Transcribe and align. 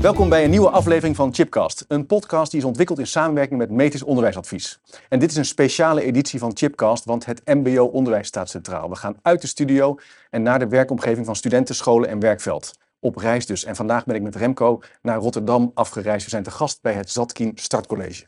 Welkom 0.00 0.28
bij 0.28 0.44
een 0.44 0.50
nieuwe 0.50 0.70
aflevering 0.70 1.16
van 1.16 1.34
Chipcast, 1.34 1.84
een 1.88 2.06
podcast 2.06 2.50
die 2.50 2.60
is 2.60 2.66
ontwikkeld 2.66 2.98
in 2.98 3.06
samenwerking 3.06 3.58
met 3.58 3.70
Metis 3.70 4.02
Onderwijsadvies. 4.02 4.80
En 5.08 5.18
dit 5.18 5.30
is 5.30 5.36
een 5.36 5.44
speciale 5.44 6.02
editie 6.02 6.38
van 6.38 6.56
Chipcast, 6.56 7.04
want 7.04 7.26
het 7.26 7.42
MBO-onderwijs 7.44 8.26
staat 8.26 8.48
centraal. 8.48 8.88
We 8.88 8.96
gaan 8.96 9.16
uit 9.22 9.40
de 9.40 9.46
studio 9.46 9.98
en 10.30 10.42
naar 10.42 10.58
de 10.58 10.68
werkomgeving 10.68 11.26
van 11.26 11.36
studenten, 11.36 11.74
scholen 11.74 12.08
en 12.08 12.20
werkveld. 12.20 12.78
Op 13.00 13.16
reis 13.16 13.46
dus. 13.46 13.64
En 13.64 13.76
vandaag 13.76 14.04
ben 14.04 14.14
ik 14.14 14.22
met 14.22 14.36
Remco 14.36 14.80
naar 15.02 15.18
Rotterdam 15.18 15.70
afgereisd. 15.74 16.24
We 16.24 16.30
zijn 16.30 16.42
te 16.42 16.50
gast 16.50 16.82
bij 16.82 16.92
het 16.92 17.10
Zatkin 17.10 17.52
Startcollege. 17.54 18.26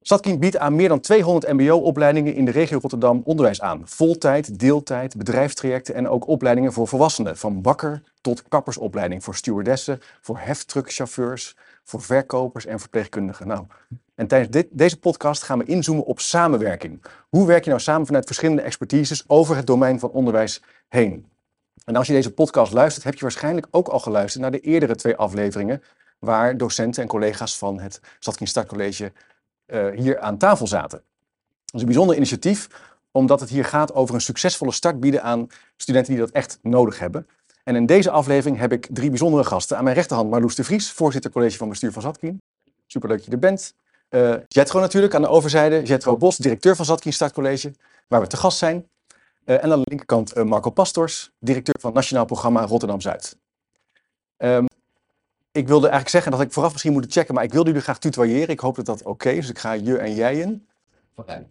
Zatkin 0.00 0.38
biedt 0.38 0.56
aan 0.56 0.74
meer 0.74 0.88
dan 0.88 1.00
200 1.00 1.52
mbo-opleidingen 1.52 2.34
in 2.34 2.44
de 2.44 2.50
regio 2.50 2.78
Rotterdam 2.78 3.22
onderwijs 3.24 3.60
aan. 3.60 3.82
Voltijd, 3.84 4.58
deeltijd, 4.58 5.16
bedrijfstrajecten 5.16 5.94
en 5.94 6.08
ook 6.08 6.26
opleidingen 6.26 6.72
voor 6.72 6.88
volwassenen. 6.88 7.36
Van 7.36 7.62
bakker 7.62 8.02
tot 8.20 8.42
kappersopleiding 8.48 9.24
voor 9.24 9.34
stewardessen, 9.34 10.00
voor 10.20 10.38
heftruckchauffeurs, 10.38 11.56
voor 11.84 12.02
verkopers 12.02 12.66
en 12.66 12.80
verpleegkundigen. 12.80 13.46
Nou, 13.46 13.64
en 14.14 14.26
tijdens 14.26 14.50
dit, 14.50 14.66
deze 14.70 14.98
podcast 14.98 15.42
gaan 15.42 15.58
we 15.58 15.64
inzoomen 15.64 16.04
op 16.04 16.20
samenwerking. 16.20 17.02
Hoe 17.28 17.46
werk 17.46 17.64
je 17.64 17.70
nou 17.70 17.82
samen 17.82 18.06
vanuit 18.06 18.26
verschillende 18.26 18.62
expertises 18.62 19.24
over 19.26 19.56
het 19.56 19.66
domein 19.66 19.98
van 19.98 20.10
onderwijs 20.10 20.62
heen? 20.88 21.26
En 21.84 21.96
als 21.96 22.06
je 22.06 22.12
deze 22.12 22.32
podcast 22.32 22.72
luistert, 22.72 23.04
heb 23.04 23.14
je 23.14 23.20
waarschijnlijk 23.20 23.66
ook 23.70 23.88
al 23.88 23.98
geluisterd 23.98 24.42
naar 24.42 24.52
de 24.52 24.60
eerdere 24.60 24.94
twee 24.94 25.16
afleveringen 25.16 25.82
waar 26.18 26.56
docenten 26.56 27.02
en 27.02 27.08
collega's 27.08 27.58
van 27.58 27.80
het 27.80 28.00
Zatkin 28.18 28.46
Startcollege 28.46 29.12
hier 29.94 30.20
aan 30.20 30.38
tafel 30.38 30.66
zaten. 30.66 31.02
Dat 31.64 31.74
is 31.74 31.80
een 31.80 31.86
bijzonder 31.86 32.16
initiatief, 32.16 32.68
omdat 33.10 33.40
het 33.40 33.48
hier 33.48 33.64
gaat 33.64 33.94
over 33.94 34.14
een 34.14 34.20
succesvolle 34.20 34.72
start 34.72 35.00
bieden 35.00 35.22
aan 35.22 35.46
studenten 35.76 36.12
die 36.12 36.22
dat 36.22 36.30
echt 36.30 36.58
nodig 36.62 36.98
hebben. 36.98 37.26
En 37.64 37.76
in 37.76 37.86
deze 37.86 38.10
aflevering 38.10 38.58
heb 38.58 38.72
ik 38.72 38.88
drie 38.90 39.08
bijzondere 39.08 39.44
gasten. 39.44 39.76
Aan 39.76 39.84
mijn 39.84 39.96
rechterhand 39.96 40.30
Marloes 40.30 40.54
de 40.54 40.64
Vries, 40.64 40.92
voorzitter 40.92 41.30
college 41.30 41.56
van 41.56 41.68
bestuur 41.68 41.92
van 41.92 42.02
Zatkin. 42.02 42.42
Superleuk 42.86 43.16
dat 43.16 43.26
je 43.26 43.32
er 43.32 43.38
bent. 43.38 43.74
Uh, 44.10 44.34
Jetro 44.48 44.80
natuurlijk 44.80 45.14
aan 45.14 45.22
de 45.22 45.28
overzijde. 45.28 45.82
Jetro 45.82 46.16
Bos, 46.16 46.36
directeur 46.36 46.76
van 46.76 46.84
Zatkin 46.84 47.12
Startcollege, 47.12 47.72
waar 48.08 48.20
we 48.20 48.26
te 48.26 48.36
gast 48.36 48.58
zijn. 48.58 48.88
Uh, 49.44 49.64
en 49.64 49.72
aan 49.72 49.78
de 49.78 49.84
linkerkant 49.88 50.44
Marco 50.44 50.70
Pastors, 50.70 51.30
directeur 51.38 51.74
van 51.80 51.92
Nationaal 51.92 52.24
Programma 52.24 52.64
Rotterdam-Zuid. 52.64 53.36
Um, 54.38 54.66
ik 55.52 55.66
wilde 55.66 55.86
eigenlijk 55.86 56.08
zeggen 56.08 56.32
dat 56.32 56.40
ik 56.40 56.52
vooraf 56.52 56.72
misschien 56.72 56.92
moet 56.92 57.12
checken, 57.12 57.34
maar 57.34 57.44
ik 57.44 57.52
wilde 57.52 57.68
jullie 57.68 57.82
graag 57.82 57.98
tutoyeren. 57.98 58.48
Ik 58.48 58.60
hoop 58.60 58.76
dat 58.76 58.86
dat 58.86 59.02
oké 59.02 59.28
is. 59.28 59.40
Dus 59.40 59.50
ik 59.50 59.58
ga 59.58 59.72
je 59.72 59.96
en 59.96 60.14
jij 60.14 60.40
in. 60.40 60.64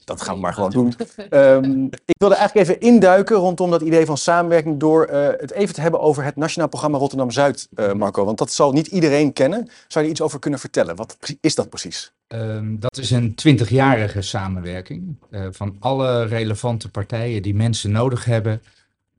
Dat 0.05 0.21
gaan 0.21 0.35
we 0.35 0.41
maar 0.41 0.53
gewoon 0.53 0.71
doen. 0.71 0.93
Um, 1.29 1.85
ik 1.85 2.15
wilde 2.17 2.35
eigenlijk 2.35 2.69
even 2.69 2.81
induiken 2.81 3.35
rondom 3.35 3.71
dat 3.71 3.81
idee 3.81 4.05
van 4.05 4.17
samenwerking 4.17 4.79
door 4.79 5.09
uh, 5.09 5.27
het 5.37 5.51
even 5.51 5.75
te 5.75 5.81
hebben 5.81 5.99
over 5.99 6.23
het 6.23 6.35
Nationaal 6.35 6.69
Programma 6.69 6.97
Rotterdam-Zuid, 6.97 7.67
uh, 7.75 7.93
Marco. 7.93 8.25
Want 8.25 8.37
dat 8.37 8.51
zal 8.51 8.71
niet 8.71 8.87
iedereen 8.87 9.33
kennen. 9.33 9.69
Zou 9.87 10.05
je 10.05 10.11
iets 10.11 10.21
over 10.21 10.39
kunnen 10.39 10.59
vertellen? 10.59 10.95
Wat 10.95 11.17
is 11.41 11.55
dat 11.55 11.69
precies? 11.69 12.13
Um, 12.27 12.79
dat 12.79 12.97
is 12.97 13.11
een 13.11 13.35
twintigjarige 13.35 14.21
samenwerking 14.21 15.15
uh, 15.31 15.47
van 15.51 15.75
alle 15.79 16.23
relevante 16.23 16.89
partijen 16.91 17.41
die 17.41 17.55
mensen 17.55 17.91
nodig 17.91 18.25
hebben 18.25 18.61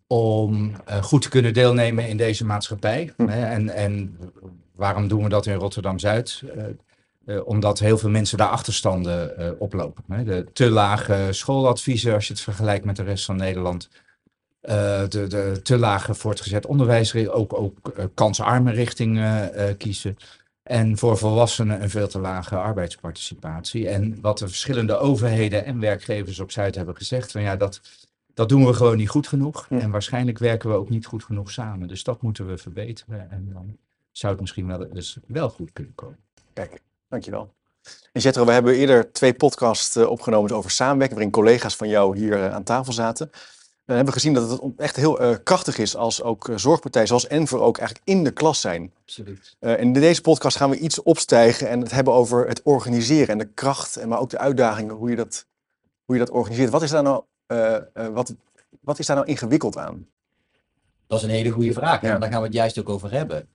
om 0.07 0.73
goed 1.01 1.23
te 1.23 1.29
kunnen 1.29 1.53
deelnemen 1.53 2.09
in 2.09 2.17
deze 2.17 2.45
maatschappij. 2.45 3.13
Hm. 3.17 3.29
En, 3.29 3.69
en 3.69 4.19
waarom 4.81 5.09
doen 5.09 5.23
we 5.23 5.29
dat 5.29 5.47
in 5.47 5.55
Rotterdam-Zuid? 5.55 6.43
Uh, 7.27 7.47
omdat 7.47 7.79
heel 7.79 7.99
veel 7.99 8.11
mensen 8.11 8.39
daar 8.39 8.49
achterstanden 8.49 9.35
uh, 9.39 9.51
oplopen. 9.59 10.05
Hè. 10.09 10.25
De 10.25 10.47
te 10.53 10.71
lage 10.71 11.29
schooladviezen 11.31 12.15
als 12.15 12.27
je 12.27 12.33
het 12.33 12.43
vergelijkt 12.43 12.85
met 12.85 12.97
de 12.97 13.03
rest 13.03 13.25
van 13.25 13.37
Nederland. 13.37 13.89
Uh, 14.63 14.73
de, 15.09 15.27
de, 15.27 15.61
te 15.63 15.79
lage 15.79 16.15
voortgezet 16.15 16.67
onderwijs, 16.67 17.15
ook, 17.15 17.55
ook 17.55 17.93
kansarme 18.15 18.73
richtingen 18.73 19.77
kiezen. 19.77 20.17
En 20.63 20.99
voor 20.99 21.19
volwassenen 21.19 21.83
een 21.83 21.91
veel 21.91 22.09
te 22.09 22.19
lage 22.19 22.57
arbeidsparticipatie. 22.57 23.89
En 23.89 24.21
wat 24.21 24.39
de 24.39 24.49
verschillende 24.49 24.99
overheden 24.99 25.65
en 25.65 25.81
werkgevers 25.81 26.41
op 26.41 26.51
Zuid 26.51 26.75
hebben 26.75 26.97
gezegd, 26.97 27.33
van 27.33 27.43
ja, 27.43 27.57
dat, 27.57 27.81
dat 28.35 28.49
doen 28.49 28.67
we 28.67 28.75
gewoon 28.75 28.97
niet 28.97 29.09
goed 29.09 29.29
genoeg. 29.29 29.67
Ja. 29.69 29.79
En 29.79 29.91
waarschijnlijk 29.91 30.39
werken 30.39 30.71
we 30.71 30.77
ook 30.77 30.91
niet 30.91 31.07
goed 31.07 31.25
genoeg 31.25 31.51
samen. 31.51 31.89
Dus 31.89 32.05
dat 32.05 32.23
moeten 32.23 32.47
we 32.47 32.59
verbeteren. 32.59 33.31
En 33.31 33.51
dan 33.53 33.77
zou 34.13 34.33
het 34.33 34.41
misschien 34.41 34.67
wel, 34.67 34.93
dus 34.93 35.19
wel 35.27 35.51
goed 35.51 35.73
kunnen 35.73 35.95
komen. 35.95 36.19
Kijk, 36.53 36.81
dankjewel. 37.09 37.55
En 38.13 38.21
Jetro, 38.21 38.45
we 38.45 38.53
hebben 38.53 38.75
eerder 38.75 39.13
twee 39.13 39.35
podcasts 39.35 39.97
uh, 39.97 40.11
opgenomen 40.11 40.51
over 40.51 40.71
samenwerking, 40.71 41.19
waarin 41.19 41.33
collega's 41.33 41.77
van 41.77 41.89
jou 41.89 42.19
hier 42.19 42.39
uh, 42.39 42.55
aan 42.55 42.63
tafel 42.63 42.93
zaten. 42.93 43.31
We 43.85 43.97
hebben 43.97 44.15
gezien 44.15 44.35
dat 44.35 44.51
het 44.51 44.61
echt 44.77 44.97
heel 44.97 45.23
uh, 45.23 45.37
krachtig 45.45 45.79
is 45.79 45.97
als 45.97 46.23
ook 46.23 46.51
zorgpartijen 46.57 47.07
zoals 47.07 47.27
Enver 47.27 47.61
ook 47.61 47.79
eigenlijk 47.79 48.09
in 48.09 48.25
de 48.25 48.31
klas 48.31 48.61
zijn. 48.61 48.93
Absoluut. 49.03 49.57
en 49.59 49.79
in 49.79 49.93
deze 49.93 50.21
podcast 50.21 50.57
gaan 50.57 50.71
we 50.71 50.79
iets 50.79 51.03
opstijgen 51.03 51.69
en 51.69 51.81
het 51.81 51.91
hebben 51.91 52.13
over 52.13 52.49
het 52.49 52.63
organiseren 52.63 53.29
en 53.29 53.39
de 53.39 53.49
kracht, 53.55 53.97
en 53.97 54.09
maar 54.09 54.21
ook 54.21 54.31
de 54.31 54.39
uitdagingen, 54.39 54.95
hoe 54.95 55.11
je 55.11 55.17
dat, 55.17 55.47
hoe 56.05 56.15
je 56.15 56.25
dat 56.25 56.31
organiseert. 56.31 56.71
Wat 56.71 56.83
is 56.83 56.91
daar 56.91 57.03
nou, 57.03 57.23
wat, 57.93 58.35
wat 58.81 58.99
is 58.99 59.07
daar 59.07 59.17
nou 59.17 59.29
ingewikkeld 59.29 59.77
aan? 59.77 60.07
Dat 61.07 61.19
is 61.19 61.25
een 61.25 61.31
hele 61.31 61.51
goede 61.51 61.73
vraag. 61.73 62.01
Ja. 62.01 62.15
En 62.15 62.21
daar 62.21 62.31
gaan 62.31 62.41
we 62.41 62.47
het 62.47 62.57
juist 62.57 62.79
ook 62.79 62.89
over 62.89 63.11
hebben. 63.11 63.49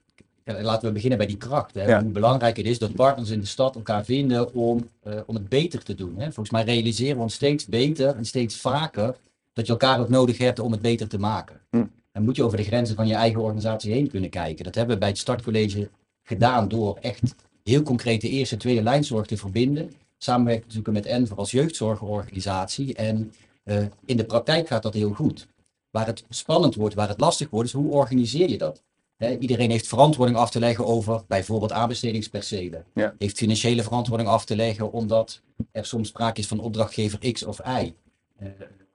Ja, 0.46 0.62
laten 0.62 0.88
we 0.88 0.94
beginnen 0.94 1.18
bij 1.18 1.26
die 1.26 1.36
kracht. 1.36 1.74
Hè. 1.74 1.86
Ja. 1.86 2.02
Hoe 2.02 2.10
belangrijk 2.10 2.56
het 2.56 2.66
is 2.66 2.78
dat 2.78 2.94
partners 2.94 3.30
in 3.30 3.40
de 3.40 3.46
stad 3.46 3.74
elkaar 3.74 4.04
vinden 4.04 4.54
om, 4.54 4.88
uh, 5.06 5.14
om 5.26 5.34
het 5.34 5.48
beter 5.48 5.82
te 5.82 5.94
doen. 5.94 6.14
Hè. 6.16 6.24
Volgens 6.24 6.50
mij 6.50 6.64
realiseren 6.64 7.16
we 7.16 7.22
ons 7.22 7.34
steeds 7.34 7.66
beter 7.66 8.16
en 8.16 8.24
steeds 8.24 8.56
vaker 8.56 9.16
dat 9.52 9.66
je 9.66 9.72
elkaar 9.72 10.00
ook 10.00 10.08
nodig 10.08 10.38
hebt 10.38 10.58
om 10.58 10.72
het 10.72 10.80
beter 10.80 11.08
te 11.08 11.18
maken. 11.18 11.60
Hm. 11.70 11.84
En 12.12 12.24
moet 12.24 12.36
je 12.36 12.42
over 12.42 12.56
de 12.56 12.64
grenzen 12.64 12.96
van 12.96 13.06
je 13.06 13.14
eigen 13.14 13.40
organisatie 13.40 13.92
heen 13.92 14.08
kunnen 14.08 14.30
kijken. 14.30 14.64
Dat 14.64 14.74
hebben 14.74 14.94
we 14.94 15.00
bij 15.00 15.08
het 15.08 15.18
startcollege 15.18 15.88
gedaan 16.22 16.68
door 16.68 16.98
echt 17.00 17.34
heel 17.62 17.82
concreet 17.82 18.20
de 18.20 18.28
eerste 18.28 18.54
en 18.54 18.60
tweede 18.60 18.82
lijnzorg 18.82 19.26
te 19.26 19.36
verbinden. 19.36 19.92
Samenwerken 20.18 20.72
zoeken 20.72 20.92
met 20.92 21.06
Enver 21.06 21.36
als 21.36 21.50
jeugdzorgorganisatie. 21.50 22.94
En 22.94 23.32
uh, 23.64 23.84
in 24.04 24.16
de 24.16 24.24
praktijk 24.24 24.66
gaat 24.66 24.82
dat 24.82 24.94
heel 24.94 25.12
goed. 25.12 25.46
Waar 25.90 26.06
het 26.06 26.24
spannend 26.28 26.74
wordt, 26.74 26.94
waar 26.94 27.08
het 27.08 27.20
lastig 27.20 27.50
wordt, 27.50 27.68
is 27.68 27.74
hoe 27.74 27.90
organiseer 27.90 28.50
je 28.50 28.58
dat? 28.58 28.82
He, 29.16 29.38
iedereen 29.38 29.70
heeft 29.70 29.86
verantwoording 29.86 30.38
af 30.38 30.50
te 30.50 30.58
leggen 30.58 30.86
over 30.86 31.24
bijvoorbeeld 31.28 31.72
aanbestedingspercelen. 31.72 32.84
Ja. 32.94 33.14
Heeft 33.18 33.36
financiële 33.36 33.82
verantwoording 33.82 34.28
af 34.28 34.44
te 34.44 34.56
leggen 34.56 34.92
omdat 34.92 35.40
er 35.72 35.86
soms 35.86 36.08
sprake 36.08 36.40
is 36.40 36.46
van 36.46 36.60
opdrachtgever 36.60 37.32
X 37.32 37.42
of 37.44 37.58
Y. 37.58 37.94
Uh, 38.42 38.48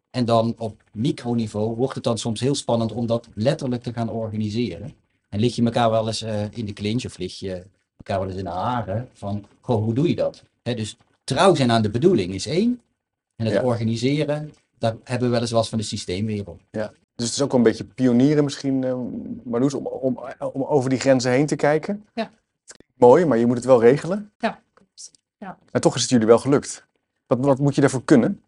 en 0.09 0.25
dan 0.25 0.55
op 0.57 0.83
microniveau 0.93 1.75
wordt 1.75 1.95
het 1.95 2.03
dan 2.03 2.17
soms 2.17 2.39
heel 2.39 2.55
spannend 2.55 2.91
om 2.91 3.05
dat 3.05 3.27
letterlijk 3.33 3.83
te 3.83 3.93
gaan 3.93 4.09
organiseren. 4.09 4.93
En 5.29 5.39
lig 5.39 5.55
je 5.55 5.63
elkaar 5.63 5.89
wel 5.89 6.07
eens 6.07 6.23
uh, 6.23 6.43
in 6.51 6.65
de 6.65 6.73
clinch 6.73 7.05
of 7.05 7.17
lig 7.17 7.39
je 7.39 7.63
elkaar 7.97 8.19
wel 8.19 8.27
eens 8.27 8.37
in 8.37 8.43
de 8.43 8.49
haren 8.49 9.09
van, 9.13 9.45
goh, 9.61 9.83
hoe 9.83 9.93
doe 9.93 10.07
je 10.07 10.15
dat? 10.15 10.43
He, 10.63 10.73
dus 10.73 10.97
trouw 11.23 11.55
zijn 11.55 11.71
aan 11.71 11.81
de 11.81 11.89
bedoeling 11.89 12.33
is 12.33 12.45
één. 12.45 12.81
En 13.35 13.45
het 13.45 13.55
ja. 13.55 13.63
organiseren, 13.63 14.53
daar 14.77 14.95
hebben 15.03 15.27
we 15.27 15.33
wel 15.33 15.41
eens 15.41 15.51
wat 15.51 15.69
van 15.69 15.77
de 15.77 15.83
systeemwereld. 15.83 16.61
Ja. 16.71 16.93
Dus 17.15 17.25
het 17.25 17.35
is 17.35 17.41
ook 17.41 17.51
wel 17.51 17.59
een 17.59 17.65
beetje 17.65 17.83
pionieren 17.83 18.43
misschien, 18.43 18.81
uh, 18.81 18.95
Marloes, 19.43 19.73
om, 19.73 19.85
om, 19.87 20.19
om 20.39 20.63
over 20.63 20.89
die 20.89 20.99
grenzen 20.99 21.31
heen 21.31 21.45
te 21.45 21.55
kijken. 21.55 22.07
Ja. 22.13 22.31
Mooi, 22.93 23.25
maar 23.25 23.37
je 23.37 23.45
moet 23.45 23.55
het 23.55 23.65
wel 23.65 23.81
regelen. 23.81 24.31
Ja. 24.37 24.61
ja. 25.37 25.57
En 25.71 25.81
toch 25.81 25.95
is 25.95 26.01
het 26.01 26.09
jullie 26.09 26.27
wel 26.27 26.39
gelukt. 26.39 26.85
Wat, 27.27 27.39
wat 27.39 27.59
moet 27.59 27.75
je 27.75 27.81
daarvoor 27.81 28.03
kunnen? 28.03 28.43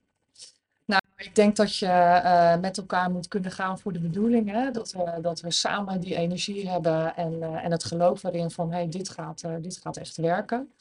Nou, 0.86 1.02
ik 1.18 1.36
denk 1.36 1.56
dat 1.56 1.78
je 1.78 1.86
uh, 1.86 2.60
met 2.60 2.78
elkaar 2.78 3.12
moet 3.12 3.28
kunnen 3.28 3.52
gaan 3.52 3.80
voor 3.80 3.94
de 3.94 4.00
bedoeling. 4.00 4.52
Hè? 4.52 4.72
Dat, 4.72 4.92
we, 4.92 5.22
dat 5.22 5.42
we 5.42 5.52
samen 5.52 6.00
die 6.00 6.16
energie 6.16 6.70
hebben 6.70 7.16
en, 7.16 7.34
uh, 7.34 7.66
en 7.66 7.72
het 7.72 7.84
geloof 7.84 8.24
erin 8.24 8.52
van 8.52 8.72
hey, 8.72 8.90
dit, 8.90 9.10
gaat, 9.10 9.44
dit 9.62 9.78
gaat 9.78 9.98
echt 9.98 10.18
werken. 10.18 10.72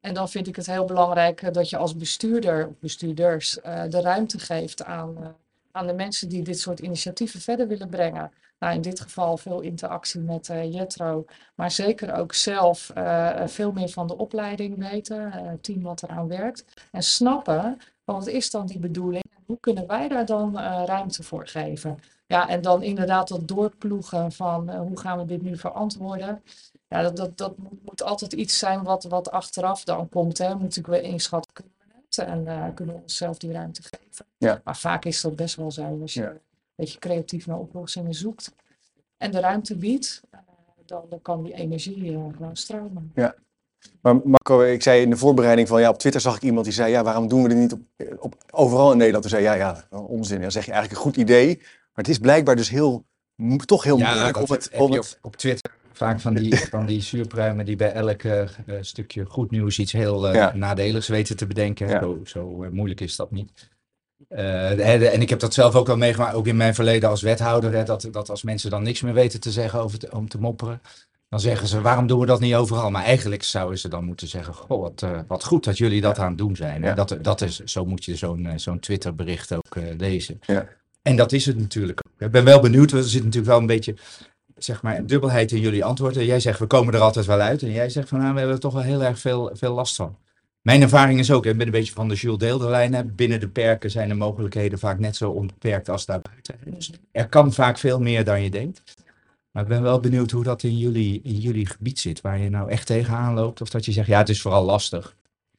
En 0.00 0.14
dan 0.14 0.28
vind 0.28 0.46
ik 0.46 0.56
het 0.56 0.66
heel 0.66 0.84
belangrijk 0.84 1.54
dat 1.54 1.70
je 1.70 1.76
als 1.76 1.96
bestuurder 1.96 2.66
of 2.66 2.78
bestuurders 2.78 3.58
de 3.88 4.00
ruimte 4.00 4.38
geeft 4.38 4.84
aan 4.84 5.36
aan 5.76 5.86
de 5.86 5.94
mensen 5.94 6.28
die 6.28 6.42
dit 6.42 6.58
soort 6.58 6.80
initiatieven 6.80 7.40
verder 7.40 7.68
willen 7.68 7.88
brengen. 7.88 8.32
Nou, 8.58 8.74
in 8.74 8.80
dit 8.80 9.00
geval 9.00 9.36
veel 9.36 9.60
interactie 9.60 10.20
met 10.20 10.48
uh, 10.48 10.72
Jetro, 10.72 11.24
maar 11.54 11.70
zeker 11.70 12.14
ook 12.14 12.34
zelf 12.34 12.92
uh, 12.96 13.46
veel 13.46 13.72
meer 13.72 13.88
van 13.88 14.06
de 14.06 14.16
opleiding 14.16 14.78
weten, 14.90 15.32
uh, 15.34 15.52
team 15.60 15.82
wat 15.82 16.02
eraan 16.02 16.28
werkt. 16.28 16.64
En 16.90 17.02
snappen, 17.02 17.78
wat 18.04 18.26
is 18.26 18.50
dan 18.50 18.66
die 18.66 18.78
bedoeling? 18.78 19.24
hoe 19.46 19.60
kunnen 19.60 19.86
wij 19.86 20.08
daar 20.08 20.26
dan 20.26 20.58
eh, 20.58 20.82
ruimte 20.86 21.22
voor 21.22 21.46
geven? 21.46 21.98
Ja, 22.26 22.48
en 22.48 22.62
dan 22.62 22.82
inderdaad 22.82 23.28
dat 23.28 23.48
doorploegen 23.48 24.32
van 24.32 24.68
eh, 24.68 24.78
hoe 24.78 24.98
gaan 24.98 25.18
we 25.18 25.24
dit 25.24 25.42
nu 25.42 25.56
verantwoorden? 25.56 26.42
Ja, 26.88 27.02
dat, 27.02 27.16
dat, 27.16 27.38
dat 27.38 27.54
moet 27.84 28.02
altijd 28.02 28.32
iets 28.32 28.58
zijn 28.58 28.82
wat, 28.82 29.04
wat 29.04 29.30
achteraf 29.30 29.84
dan 29.84 30.08
komt. 30.08 30.38
Hè. 30.38 30.48
Moeten 30.48 30.62
natuurlijk 30.62 31.02
weer 31.02 31.12
inschatten 31.12 31.64
en 32.18 32.46
eh, 32.46 32.64
kunnen 32.74 32.94
we 32.94 33.00
onszelf 33.00 33.38
die 33.38 33.52
ruimte 33.52 33.82
geven. 33.82 34.26
Ja. 34.38 34.60
Maar 34.64 34.76
vaak 34.76 35.04
is 35.04 35.20
dat 35.20 35.36
best 35.36 35.56
wel 35.56 35.70
zo 35.70 36.00
als 36.00 36.14
je 36.14 36.20
Ja. 36.20 36.30
een 36.30 36.40
beetje 36.74 36.98
creatief 36.98 37.46
naar 37.46 37.58
oplossingen 37.58 38.14
zoekt 38.14 38.54
en 39.16 39.30
de 39.30 39.40
ruimte 39.40 39.76
biedt, 39.76 40.22
eh, 40.30 40.38
dan, 40.86 41.04
dan 41.08 41.22
kan 41.22 41.42
die 41.42 41.54
energie 41.54 42.14
eh, 42.14 42.24
gewoon 42.36 42.56
stromen. 42.56 43.12
Maar 44.00 44.16
Marco, 44.24 44.62
ik 44.62 44.82
zei 44.82 45.02
in 45.02 45.10
de 45.10 45.16
voorbereiding 45.16 45.68
van 45.68 45.80
ja, 45.80 45.88
op 45.88 45.98
Twitter 45.98 46.20
zag 46.20 46.36
ik 46.36 46.42
iemand 46.42 46.64
die 46.64 46.74
zei 46.74 46.90
ja, 46.90 47.02
waarom 47.02 47.28
doen 47.28 47.42
we 47.42 47.48
dit 47.48 47.58
niet 47.58 47.72
op, 47.72 47.80
op, 48.18 48.34
overal 48.50 48.90
in 48.90 48.96
Nederland? 48.96 49.22
Toen 49.22 49.32
zei 49.32 49.44
ja, 49.44 49.54
ja, 49.54 49.88
onzin. 49.90 50.40
Dan 50.40 50.50
zeg 50.50 50.64
je 50.64 50.72
eigenlijk 50.72 51.00
een 51.00 51.06
goed 51.10 51.22
idee, 51.22 51.56
maar 51.56 52.04
het 52.04 52.08
is 52.08 52.18
blijkbaar 52.18 52.56
dus 52.56 52.68
heel, 52.68 53.04
toch 53.64 53.84
heel 53.84 53.98
moeilijk 53.98 54.34
dat 54.34 54.48
om 54.48 54.54
het, 54.54 54.68
je 54.72 54.82
het 54.82 55.14
op, 55.14 55.18
op 55.22 55.36
Twitter 55.36 55.75
vaak 55.96 56.20
van 56.20 56.34
die, 56.34 56.56
van 56.70 56.86
die 56.86 57.00
zuurpruimen 57.00 57.64
die 57.64 57.76
bij 57.76 57.92
elk 57.92 58.22
eh, 58.22 58.40
eh, 58.42 58.48
stukje 58.80 59.24
goed 59.24 59.50
nieuws 59.50 59.78
iets 59.78 59.92
heel 59.92 60.28
eh, 60.28 60.34
Ja. 60.34 60.52
nadeligs 60.54 61.08
weten 61.08 61.36
te 61.36 61.46
bedenken. 61.46 61.88
Ja. 61.88 62.00
Zo, 62.00 62.20
zo 62.24 62.62
eh, 62.62 62.70
moeilijk 62.70 63.00
is 63.00 63.16
dat 63.16 63.30
niet. 63.30 63.68
Eh, 64.28 65.12
en 65.14 65.20
ik 65.20 65.28
heb 65.28 65.38
dat 65.40 65.54
zelf 65.54 65.74
ook 65.74 65.86
wel 65.86 65.96
meegemaakt, 65.96 66.34
ook 66.34 66.46
in 66.46 66.56
mijn 66.56 66.74
verleden 66.74 67.08
als 67.08 67.22
wethouder, 67.22 67.72
hè, 67.72 67.84
dat, 67.84 68.08
dat 68.10 68.30
als 68.30 68.42
mensen 68.42 68.70
dan 68.70 68.82
niks 68.82 69.00
meer 69.00 69.14
weten 69.14 69.40
te 69.40 69.50
zeggen 69.50 69.80
over 69.80 69.98
te, 69.98 70.10
om 70.12 70.28
te 70.28 70.38
mopperen, 70.38 70.80
dan 71.28 71.40
zeggen 71.40 71.68
ze, 71.68 71.80
waarom 71.80 72.06
doen 72.06 72.20
we 72.20 72.26
dat 72.26 72.40
niet 72.40 72.54
overal? 72.54 72.90
Maar 72.90 73.04
eigenlijk 73.04 73.42
zouden 73.42 73.78
ze 73.78 73.88
dan 73.88 74.04
moeten 74.04 74.28
zeggen, 74.28 74.54
goh, 74.54 74.80
wat, 74.80 75.02
eh, 75.02 75.18
wat 75.26 75.44
goed 75.44 75.64
dat 75.64 75.78
jullie 75.78 76.00
dat 76.00 76.18
aan 76.18 76.28
het 76.28 76.38
doen 76.38 76.56
zijn. 76.56 76.82
hè. 76.84 76.94
Dat, 76.94 77.16
dat 77.22 77.40
is, 77.40 77.58
zo 77.64 77.84
moet 77.84 78.04
je 78.04 78.16
zo'n 78.16 78.46
eh, 78.46 78.52
zo'n 78.56 78.78
Twitterbericht 78.80 79.52
ook 79.52 79.76
eh, 79.76 79.82
lezen. 79.98 80.38
Ja. 80.46 80.68
En 81.02 81.16
dat 81.16 81.32
is 81.32 81.46
het 81.46 81.58
natuurlijk 81.58 82.00
ook. 82.06 82.20
Ik 82.20 82.30
ben 82.30 82.44
wel 82.44 82.60
benieuwd, 82.60 82.90
want 82.90 83.04
er 83.04 83.10
zit 83.10 83.20
natuurlijk 83.24 83.50
wel 83.52 83.58
een 83.60 83.66
beetje 83.66 83.94
zeg 84.56 84.82
maar, 84.82 84.96
een 84.96 85.06
dubbelheid 85.06 85.52
in 85.52 85.60
jullie 85.60 85.84
antwoorden. 85.84 86.24
Jij 86.24 86.40
zegt, 86.40 86.58
we 86.58 86.66
komen 86.66 86.94
er 86.94 87.00
altijd 87.00 87.26
wel 87.26 87.40
uit. 87.40 87.62
En 87.62 87.72
jij 87.72 87.88
zegt 87.88 88.08
van, 88.08 88.18
nou, 88.18 88.32
we 88.32 88.38
hebben 88.38 88.56
er 88.56 88.62
toch 88.62 88.72
wel 88.72 88.82
heel 88.82 89.02
erg 89.02 89.18
veel, 89.18 89.50
veel 89.52 89.74
last 89.74 89.96
van. 89.96 90.16
Mijn 90.62 90.82
ervaring 90.82 91.18
is 91.18 91.30
ook, 91.30 91.46
ik 91.46 91.56
ben 91.56 91.66
een 91.66 91.72
beetje 91.72 91.92
van 91.92 92.08
de 92.08 92.14
Jules 92.14 92.38
Deelderlijn. 92.38 93.12
Binnen 93.14 93.40
de 93.40 93.48
perken 93.48 93.90
zijn 93.90 94.08
de 94.08 94.14
mogelijkheden 94.14 94.78
vaak 94.78 94.98
net 94.98 95.16
zo 95.16 95.30
onbeperkt 95.30 95.88
als 95.88 96.06
daarbuiten. 96.06 96.54
Dus 96.64 96.92
er 97.12 97.28
kan 97.28 97.52
vaak 97.52 97.78
veel 97.78 98.00
meer 98.00 98.24
dan 98.24 98.42
je 98.42 98.50
denkt. 98.50 98.82
Maar 99.50 99.62
ik 99.62 99.68
ben 99.68 99.82
wel 99.82 100.00
benieuwd 100.00 100.30
hoe 100.30 100.44
dat 100.44 100.62
in 100.62 100.78
jullie, 100.78 101.20
in 101.22 101.38
jullie 101.38 101.66
gebied 101.66 101.98
zit. 101.98 102.20
Waar 102.20 102.38
je 102.38 102.50
nou 102.50 102.70
echt 102.70 102.86
tegenaan 102.86 103.34
loopt. 103.34 103.60
Of 103.60 103.70
dat 103.70 103.84
je 103.84 103.92
zegt, 103.92 104.06
ja, 104.06 104.18
het 104.18 104.28
is 104.28 104.40
vooral 104.40 104.64
lastig. 104.64 105.16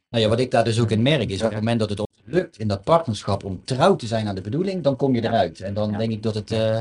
Nou 0.09 0.23
ja, 0.23 0.29
wat 0.29 0.39
ik 0.39 0.51
daar 0.51 0.63
dus 0.63 0.79
ook 0.79 0.91
in 0.91 1.01
merk 1.01 1.29
is, 1.29 1.41
op 1.41 1.49
het 1.49 1.59
moment 1.59 1.79
dat 1.79 1.89
het 1.89 1.99
ons 1.99 2.21
lukt 2.25 2.59
in 2.59 2.67
dat 2.67 2.83
partnerschap 2.83 3.43
om 3.43 3.61
trouw 3.63 3.95
te 3.95 4.07
zijn 4.07 4.27
aan 4.27 4.35
de 4.35 4.41
bedoeling, 4.41 4.83
dan 4.83 4.95
kom 4.95 5.15
je 5.15 5.23
eruit. 5.23 5.61
En 5.61 5.73
dan 5.73 5.91
denk 5.97 6.11
ik 6.11 6.23
dat 6.23 6.35
het 6.35 6.51
eh, 6.51 6.79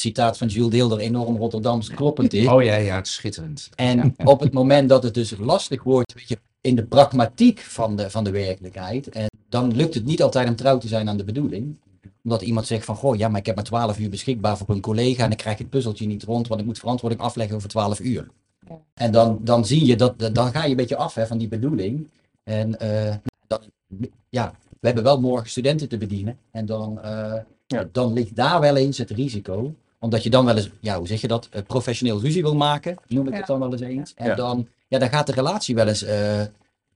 citaat 0.00 0.38
van 0.38 0.46
Jules 0.48 0.70
Deelder 0.70 0.98
enorm 0.98 1.36
Rotterdams 1.36 1.90
kloppend 1.90 2.32
is. 2.32 2.46
Oh 2.46 2.62
ja, 2.62 2.76
ja, 2.76 2.96
het 2.96 3.06
is 3.06 3.12
schitterend. 3.12 3.68
En 3.74 4.14
op 4.24 4.40
het 4.40 4.52
moment 4.52 4.88
dat 4.88 5.02
het 5.02 5.14
dus 5.14 5.34
lastig 5.38 5.82
wordt, 5.82 6.14
weet 6.14 6.28
je, 6.28 6.38
in 6.60 6.76
de 6.76 6.84
pragmatiek 6.84 7.60
van 7.60 7.96
de, 7.96 8.10
van 8.10 8.24
de 8.24 8.30
werkelijkheid, 8.30 9.08
en 9.08 9.26
dan 9.48 9.76
lukt 9.76 9.94
het 9.94 10.04
niet 10.04 10.22
altijd 10.22 10.48
om 10.48 10.56
trouw 10.56 10.78
te 10.78 10.88
zijn 10.88 11.08
aan 11.08 11.16
de 11.16 11.24
bedoeling. 11.24 11.76
Omdat 12.24 12.42
iemand 12.42 12.66
zegt 12.66 12.84
van, 12.84 12.96
goh, 12.96 13.16
ja, 13.16 13.28
maar 13.28 13.40
ik 13.40 13.46
heb 13.46 13.54
maar 13.54 13.64
12 13.64 13.98
uur 13.98 14.10
beschikbaar 14.10 14.56
voor 14.56 14.68
een 14.68 14.80
collega 14.80 15.22
en 15.22 15.28
dan 15.28 15.38
krijg 15.38 15.54
ik 15.54 15.60
het 15.60 15.70
puzzeltje 15.70 16.06
niet 16.06 16.22
rond, 16.24 16.48
want 16.48 16.60
ik 16.60 16.66
moet 16.66 16.78
verantwoording 16.78 17.22
afleggen 17.22 17.56
over 17.56 17.68
12 17.68 18.00
uur. 18.00 18.28
Ja. 18.68 18.78
En 18.94 19.12
dan, 19.12 19.38
dan 19.40 19.64
zie 19.66 19.86
je 19.86 19.96
dat, 19.96 20.14
dan 20.32 20.50
ga 20.50 20.64
je 20.64 20.70
een 20.70 20.76
beetje 20.76 20.96
af 20.96 21.14
hè, 21.14 21.26
van 21.26 21.38
die 21.38 21.48
bedoeling. 21.48 22.08
En 22.44 22.80
eh, 22.80 23.14
dan, 23.46 23.60
ja, 24.28 24.54
we 24.80 24.86
hebben 24.86 25.04
wel 25.04 25.20
morgen 25.20 25.50
studenten 25.50 25.88
te 25.88 25.96
bedienen. 25.98 26.38
En 26.50 26.66
dan, 26.66 27.00
eh, 27.02 27.34
Ja. 27.66 27.88
dan 27.92 28.12
ligt 28.12 28.36
daar 28.36 28.60
wel 28.60 28.76
eens 28.76 28.98
het 28.98 29.10
risico. 29.10 29.74
Omdat 29.98 30.22
je 30.22 30.30
dan 30.30 30.44
wel 30.44 30.56
eens, 30.56 30.70
ja, 30.80 30.98
hoe 30.98 31.06
zeg 31.06 31.20
je 31.20 31.28
dat, 31.28 31.48
eh, 31.50 31.62
professioneel 31.62 32.20
ruzie 32.20 32.42
wil 32.42 32.54
maken, 32.54 32.96
noem 33.06 33.26
ik 33.26 33.32
Ja. 33.32 33.38
het 33.38 33.46
dan 33.46 33.58
wel 33.58 33.72
eens 33.72 33.80
eens. 33.80 34.14
En 34.14 34.26
Ja. 34.26 34.34
dan, 34.34 34.68
ja, 34.88 34.98
dan 34.98 35.08
gaat 35.08 35.26
de 35.26 35.32
relatie 35.32 35.74
wel 35.74 35.86
eens, 35.88 36.02
eh, 36.02 36.42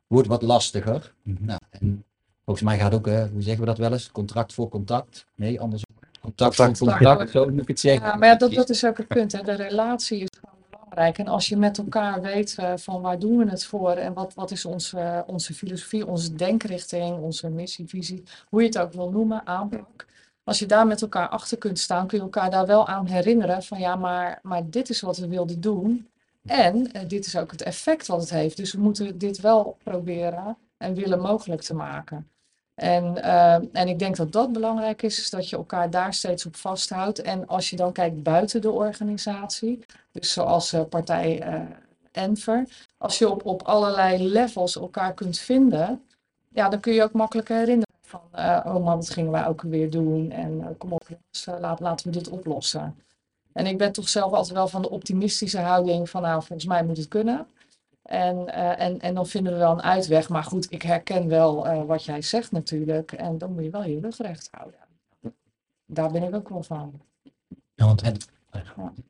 wordt 0.07 0.29
wat 0.29 0.43
lastiger. 0.43 1.13
Mhm. 1.23 1.45
Nou, 1.45 1.59
en 1.71 2.05
volgens 2.45 2.67
mij 2.67 2.79
gaat 2.79 2.95
ook, 2.95 3.07
eh, 3.07 3.25
hoe 3.33 3.43
zeggen 3.43 3.61
we 3.61 3.67
dat 3.67 3.79
wel 3.79 3.93
eens, 3.93 4.11
contract 4.11 4.53
voor 4.55 4.69
contact. 4.69 5.27
Nee, 5.35 5.61
anders. 5.61 5.83
Contact, 6.21 6.57
Contact. 6.57 6.79
voor 6.79 6.89
contact, 6.89 7.31
zo 7.31 7.49
moet 7.51 7.63
ik 7.63 7.69
het 7.69 7.81
zeggen. 7.81 8.07
Ja, 8.09 8.17
maar 8.17 8.29
ja, 8.29 8.35
dat, 8.37 8.53
dat 8.53 8.71
is 8.71 8.85
ook 8.85 8.97
het 8.97 9.09
punt. 9.09 9.33
Hè. 9.33 9.43
De 9.43 9.55
relatie 9.55 10.21
is 10.21 10.29
gewoon 10.41 10.57
belangrijk. 10.71 11.19
En 11.19 11.27
als 11.29 11.49
je 11.49 11.57
met 11.57 11.79
elkaar 11.79 12.21
weet 12.23 12.55
eh, 12.59 12.73
van 12.77 13.01
waar 13.01 13.19
doen 13.19 13.37
we 13.39 13.51
het 13.51 13.65
voor 13.65 13.91
en 13.93 14.13
wat, 14.13 14.35
wat 14.35 14.51
is 14.51 14.65
onze, 14.65 15.25
onze 15.27 15.55
filosofie, 15.55 16.07
onze 16.07 16.35
denkrichting, 16.35 17.17
onze 17.19 17.49
missie, 17.49 17.89
visie, 17.89 18.23
hoe 18.49 18.61
je 18.61 18.67
het 18.67 18.79
ook 18.79 18.93
wil 18.93 19.11
noemen, 19.11 19.47
aanpak. 19.47 20.07
Als 20.45 20.59
je 20.59 20.67
daar 20.67 20.87
met 20.87 21.03
elkaar 21.03 21.29
achter 21.29 21.59
kunt 21.59 21.79
staan, 21.79 22.07
kun 22.07 22.19
je 22.19 22.25
elkaar 22.25 22.51
daar 22.51 22.67
wel 22.67 22.87
aan 22.87 23.07
herinneren 23.07 23.63
van 23.63 23.79
ja, 23.79 23.97
maar, 23.97 24.39
maar 24.43 24.71
dit 24.71 24.89
is 24.89 25.01
wat 25.01 25.17
we 25.17 25.29
wilden 25.29 25.61
doen. 25.61 26.09
En 26.47 26.93
eh, 26.93 27.09
dit 27.09 27.27
is 27.27 27.37
ook 27.37 27.51
het 27.51 27.63
effect 27.63 28.07
wat 28.07 28.21
het 28.21 28.31
heeft. 28.31 28.57
Dus 28.57 28.73
we 28.73 28.81
moeten 28.81 29.19
dit 29.19 29.41
wel 29.41 29.77
proberen 29.83 30.57
en 30.77 30.95
willen 30.95 31.21
mogelijk 31.21 31.61
te 31.61 31.75
maken. 31.75 32.31
En, 32.75 33.23
eh, 33.23 33.55
en 33.55 33.89
ik 33.89 33.99
denk 33.99 34.17
dat 34.17 34.33
dat 34.33 34.53
belangrijk 34.53 35.03
is, 35.03 35.19
is 35.19 35.31
dat 35.31 35.49
je 35.49 35.57
elkaar 35.57 35.91
daar 35.91 36.15
steeds 36.15 36.47
op 36.47 36.57
vasthoudt. 36.57 37.23
En 37.23 37.47
als 37.47 37.71
je 37.71 37.77
dan 37.77 37.93
kijkt 37.93 38.23
buiten 38.23 38.61
de 38.61 38.71
organisatie, 38.71 39.85
dus 40.13 40.33
zoals 40.33 40.73
eh, 40.73 40.85
partij 40.85 41.43
Enver, 42.13 42.69
als 42.99 43.19
je 43.19 43.31
op, 43.31 43.45
op 43.45 43.63
allerlei 43.63 44.29
levels 44.29 44.77
elkaar 44.77 45.15
kunt 45.15 45.39
vinden, 45.39 46.03
ja, 46.49 46.69
dan 46.69 46.81
kun 46.81 46.93
je 46.93 47.03
ook 47.03 47.13
makkelijker 47.13 47.57
herinneren 47.57 47.92
van, 48.13 48.21
eh, 48.33 48.61
oh 48.65 48.85
man, 48.85 48.97
dat 48.97 49.11
gingen 49.11 49.31
wij 49.33 49.47
ook 49.47 49.63
weer 49.63 49.91
doen. 49.91 50.31
En 50.31 50.61
eh, 50.61 50.67
kom 50.79 50.93
op, 50.93 51.03
jongens, 51.09 51.47
eh, 51.47 51.55
laat, 51.61 51.81
laten 51.81 52.07
we 52.07 52.19
dit 52.19 52.29
oplossen. 52.29 52.97
En 53.53 53.67
ik 53.67 53.79
ben 53.79 53.93
toch 53.93 54.09
zelf 54.09 54.33
altijd 54.33 54.53
wel 54.57 54.69
van 54.69 54.83
de 54.83 54.91
optimistische 54.91 55.59
houding 55.61 56.11
van, 56.11 56.23
nou, 56.23 56.43
volgens 56.43 56.69
mij 56.69 56.85
moet 56.85 56.97
het 56.97 57.09
kunnen. 57.09 57.47
En, 58.03 58.49
eh, 58.55 58.81
en, 58.87 59.01
en 59.01 59.15
dan 59.15 59.27
vinden 59.27 59.53
we 59.53 59.59
wel 59.59 59.73
een 59.73 59.83
uitweg. 59.83 60.29
Maar 60.29 60.45
goed, 60.45 60.67
ik 60.73 60.83
herken 60.83 61.29
wel 61.29 61.67
eh, 61.67 61.85
wat 61.85 62.05
jij 62.05 62.23
zegt 62.23 62.53
natuurlijk. 62.53 63.13
En 63.13 63.39
dan 63.39 63.53
moet 63.53 63.65
je 63.65 63.71
wel 63.71 63.85
je 63.85 64.01
rug 64.01 64.17
recht 64.19 64.49
houden. 64.51 64.79
Daar 65.87 66.11
ben 66.13 66.23
ik 66.23 66.35
ook 66.35 66.49
wel 66.49 66.63
van. 66.63 67.01
Ja, 67.75 67.85
want 67.87 68.03
En- 68.03 68.17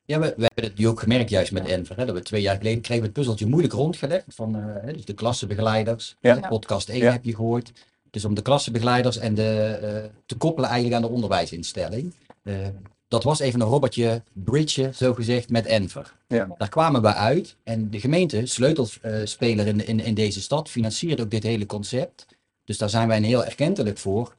Ja, 0.04 0.18
we, 0.18 0.34
we 0.36 0.42
hebben 0.54 0.64
het 0.64 0.78
nu 0.78 0.88
ook 0.88 1.00
gemerkt 1.00 1.30
juist 1.30 1.52
met 1.52 1.66
Enver. 1.66 1.96
Hè, 1.96 2.04
dat 2.06 2.14
we 2.14 2.22
twee 2.22 2.40
jaar 2.42 2.56
geleden 2.56 2.80
kregen 2.82 3.00
we 3.02 3.08
het 3.08 3.16
puzzeltje 3.16 3.46
moeilijk 3.46 3.74
rondgelegd. 3.74 4.34
Van 4.34 4.56
eh, 4.56 4.64
hè, 4.82 4.92
dus 4.92 5.04
de 5.04 5.14
klassebegeleiders. 5.14 6.16
Ja. 6.20 6.34
De 6.34 6.48
podcast 6.48 6.88
1 6.88 6.98
Ja. 6.98 7.12
heb 7.12 7.24
je 7.24 7.34
gehoord. 7.34 7.72
Dus 8.12 8.24
om 8.24 8.34
de 8.34 8.42
klassebegeleiders 8.42 9.16
en 9.16 9.34
de, 9.34 9.78
eh, 9.82 10.10
te 10.26 10.36
koppelen 10.36 10.70
eigenlijk 10.70 11.02
aan 11.02 11.08
de 11.08 11.14
onderwijsinstelling. 11.14 12.14
Eh, 12.42 12.54
dat 13.08 13.22
was 13.22 13.40
even 13.40 13.60
een 13.60 13.66
robotje 13.66 14.22
bridge, 14.32 14.90
zo 14.94 15.14
gezegd, 15.14 15.50
met 15.50 15.66
Enver. 15.66 16.16
Ja. 16.28 16.48
Daar 16.58 16.68
kwamen 16.68 17.02
we 17.02 17.14
uit. 17.14 17.56
En 17.64 17.90
de 17.90 18.00
gemeente, 18.00 18.46
sleutelspeler 18.46 19.66
in, 19.66 19.86
in, 19.86 20.00
in 20.00 20.14
deze 20.14 20.40
stad, 20.40 20.68
financiert 20.68 21.20
ook 21.20 21.30
dit 21.30 21.42
hele 21.42 21.66
concept. 21.66 22.26
Dus 22.64 22.78
daar 22.78 22.90
zijn 22.90 23.08
wij 23.08 23.16
een 23.16 23.24
heel 23.24 23.44
erkentelijk 23.44 23.98
voor. 23.98 24.36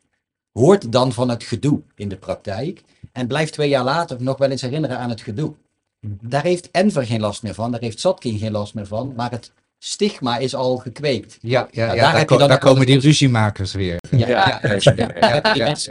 Hoort 0.52 0.92
dan 0.92 1.12
van 1.12 1.30
het 1.30 1.44
gedoe 1.44 1.82
in 1.96 2.10
de 2.10 2.18
praktijk. 2.18 2.84
En 3.12 3.28
blijft 3.28 3.54
twee 3.54 3.70
jaar 3.70 3.84
later 3.84 4.24
nog 4.24 4.38
wel 4.38 4.50
eens 4.50 4.62
herinneren 4.62 4.98
aan 4.98 5.10
het 5.10 5.22
gedoe. 5.22 5.54
Daar 6.06 6.44
heeft 6.44 6.72
Enver 6.72 7.06
geen 7.06 7.22
last 7.22 7.44
meer 7.44 7.54
van, 7.54 7.72
daar 7.72 7.82
heeft 7.82 8.00
Zatkin 8.00 8.38
geen 8.38 8.52
last 8.52 8.74
meer 8.74 8.88
van, 8.88 9.14
maar 9.16 9.32
het 9.32 9.52
stigma 9.86 10.38
is 10.38 10.56
al 10.56 10.78
gekweekt. 10.78 11.38
Ja, 11.42 11.68
ja, 11.72 11.86
Nou, 11.86 11.98
ja 11.98 12.12
daar 12.12 12.26
ko- 12.26 12.58
komen 12.58 12.86
die 12.86 13.00
ruziemakers 13.00 13.74
weer. 13.74 13.98
Ja, 14.10 14.60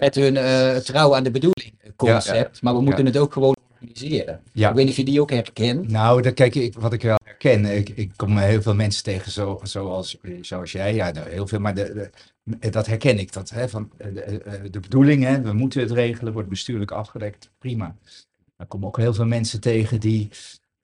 met 0.00 0.14
hun 0.14 0.36
eh, 0.36 0.76
trouw 0.76 1.14
aan 1.16 1.22
de 1.22 1.30
bedoeling 1.30 1.74
eh, 1.80 1.90
concept, 1.96 2.62
maar 2.62 2.74
we 2.74 2.80
moeten 2.80 3.06
het 3.06 3.16
ook 3.16 3.32
gewoon 3.32 3.56
organiseren. 3.72 4.40
Ja. 4.52 4.68
Ik 4.68 4.74
weet 4.74 4.84
niet 4.84 4.92
of 4.92 4.98
je 4.98 5.04
die 5.04 5.20
ook 5.20 5.30
herkent. 5.30 5.88
Nou, 5.90 6.22
dan 6.22 6.34
kijk 6.34 6.54
ik, 6.54 6.74
wat 6.78 6.92
ik 6.92 7.02
wel 7.02 7.16
herken, 7.24 7.64
ik, 7.64 7.88
ik 7.88 8.12
kom 8.16 8.38
heel 8.38 8.62
veel 8.62 8.74
mensen 8.74 9.02
tegen 9.02 9.32
zo, 9.32 9.60
zoals, 9.62 10.16
zoals 10.40 10.72
jij, 10.72 10.94
ja, 10.94 11.10
nou, 11.10 11.28
heel 11.30 11.46
veel, 11.46 11.58
maar 11.60 11.74
de, 11.74 12.10
de- 12.54 12.70
dat 12.70 12.86
herken 12.86 13.18
ik. 13.18 13.32
Dat, 13.32 13.50
hè, 13.50 13.68
van, 13.68 13.90
eh, 13.98 14.06
de, 14.14 14.20
eh, 14.20 14.52
de 14.70 14.80
bedoeling, 14.80 15.24
hè, 15.24 15.40
we 15.40 15.52
moeten 15.52 15.80
het 15.80 15.90
regelen, 15.90 16.32
wordt 16.32 16.48
bestuurlijk 16.48 16.90
afgedekt, 16.90 17.50
prima. 17.58 17.94
Er 18.56 18.66
komen 18.66 18.86
ook 18.86 18.96
heel 18.96 19.14
veel 19.14 19.26
mensen 19.26 19.60
tegen 19.60 20.00
die 20.00 20.28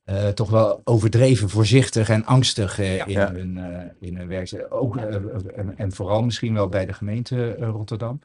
eh, 0.08 0.28
toch 0.28 0.50
wel 0.50 0.80
overdreven 0.84 1.48
voorzichtig 1.48 2.08
en 2.08 2.24
angstig 2.24 2.78
eh, 2.78 2.98
in, 2.98 3.10
Ja. 3.12 3.32
Hun, 3.32 3.58
eh, 3.58 4.08
in 4.08 4.16
hun 4.16 4.28
werk. 4.28 4.66
Ook, 4.68 4.96
en, 4.96 5.74
en 5.76 5.92
vooral 5.92 6.22
misschien 6.22 6.54
wel 6.54 6.68
bij 6.68 6.86
de 6.86 6.92
gemeente 6.92 7.54
Rotterdam. 7.54 8.20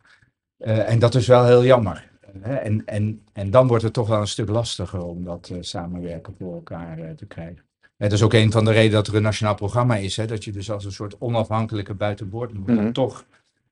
En 0.57 0.99
dat 0.99 1.15
is 1.15 1.27
wel 1.27 1.45
heel 1.45 1.63
jammer. 1.63 2.09
En, 2.41 2.85
en, 2.85 3.21
en 3.33 3.51
dan 3.51 3.67
wordt 3.67 3.83
het 3.83 3.93
toch 3.93 4.07
wel 4.07 4.19
een 4.19 4.27
stuk 4.27 4.49
lastiger 4.49 5.03
om 5.03 5.23
dat 5.23 5.51
samenwerken 5.59 6.35
voor 6.39 6.53
elkaar 6.53 7.15
te 7.15 7.25
krijgen. 7.25 7.63
Dat 7.97 8.11
is 8.11 8.23
ook 8.23 8.33
een 8.33 8.51
van 8.51 8.65
de 8.65 8.71
redenen 8.71 8.93
dat 8.93 9.07
er 9.07 9.15
een 9.15 9.21
nationaal 9.21 9.55
programma 9.55 9.95
is. 9.95 10.17
Hè, 10.17 10.25
dat 10.25 10.43
je 10.43 10.51
dus 10.51 10.71
als 10.71 10.85
een 10.85 10.91
soort 10.91 11.15
onafhankelijke 11.19 11.93
buitenboord 11.93 12.53
Mhm. 12.67 12.91
toch 12.91 13.25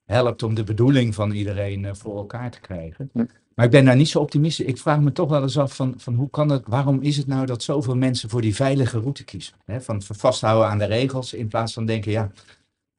helpt 0.05 0.43
om 0.43 0.53
de 0.53 0.63
bedoeling 0.63 1.15
van 1.15 1.31
iedereen 1.31 1.95
voor 1.95 2.17
elkaar 2.17 2.51
te 2.51 2.59
krijgen. 2.59 3.11
Maar 3.55 3.65
ik 3.65 3.71
ben 3.71 3.85
daar 3.85 3.95
niet 3.95 4.09
zo 4.09 4.19
optimistisch. 4.19 4.65
Ik 4.65 4.77
vraag 4.77 4.99
me 4.99 5.11
toch 5.11 5.29
wel 5.29 5.41
eens 5.41 5.57
af 5.57 5.75
van, 5.75 5.93
van 5.97 6.13
hoe 6.13 6.29
kan 6.29 6.49
het, 6.49 6.63
waarom 6.67 7.01
is 7.01 7.17
het 7.17 7.27
nou 7.27 7.45
dat 7.45 7.63
zoveel 7.63 7.95
mensen 7.95 8.29
voor 8.29 8.41
die 8.41 8.55
veilige 8.55 8.99
route 8.99 9.23
kiezen? 9.23 9.53
Hè, 9.65 9.81
van 9.81 10.01
vasthouden 10.01 10.69
aan 10.69 10.77
de 10.77 10.85
regels 10.85 11.33
in 11.33 11.47
plaats 11.47 11.73
van 11.73 11.85
denken, 11.85 12.11
ja, 12.11 12.31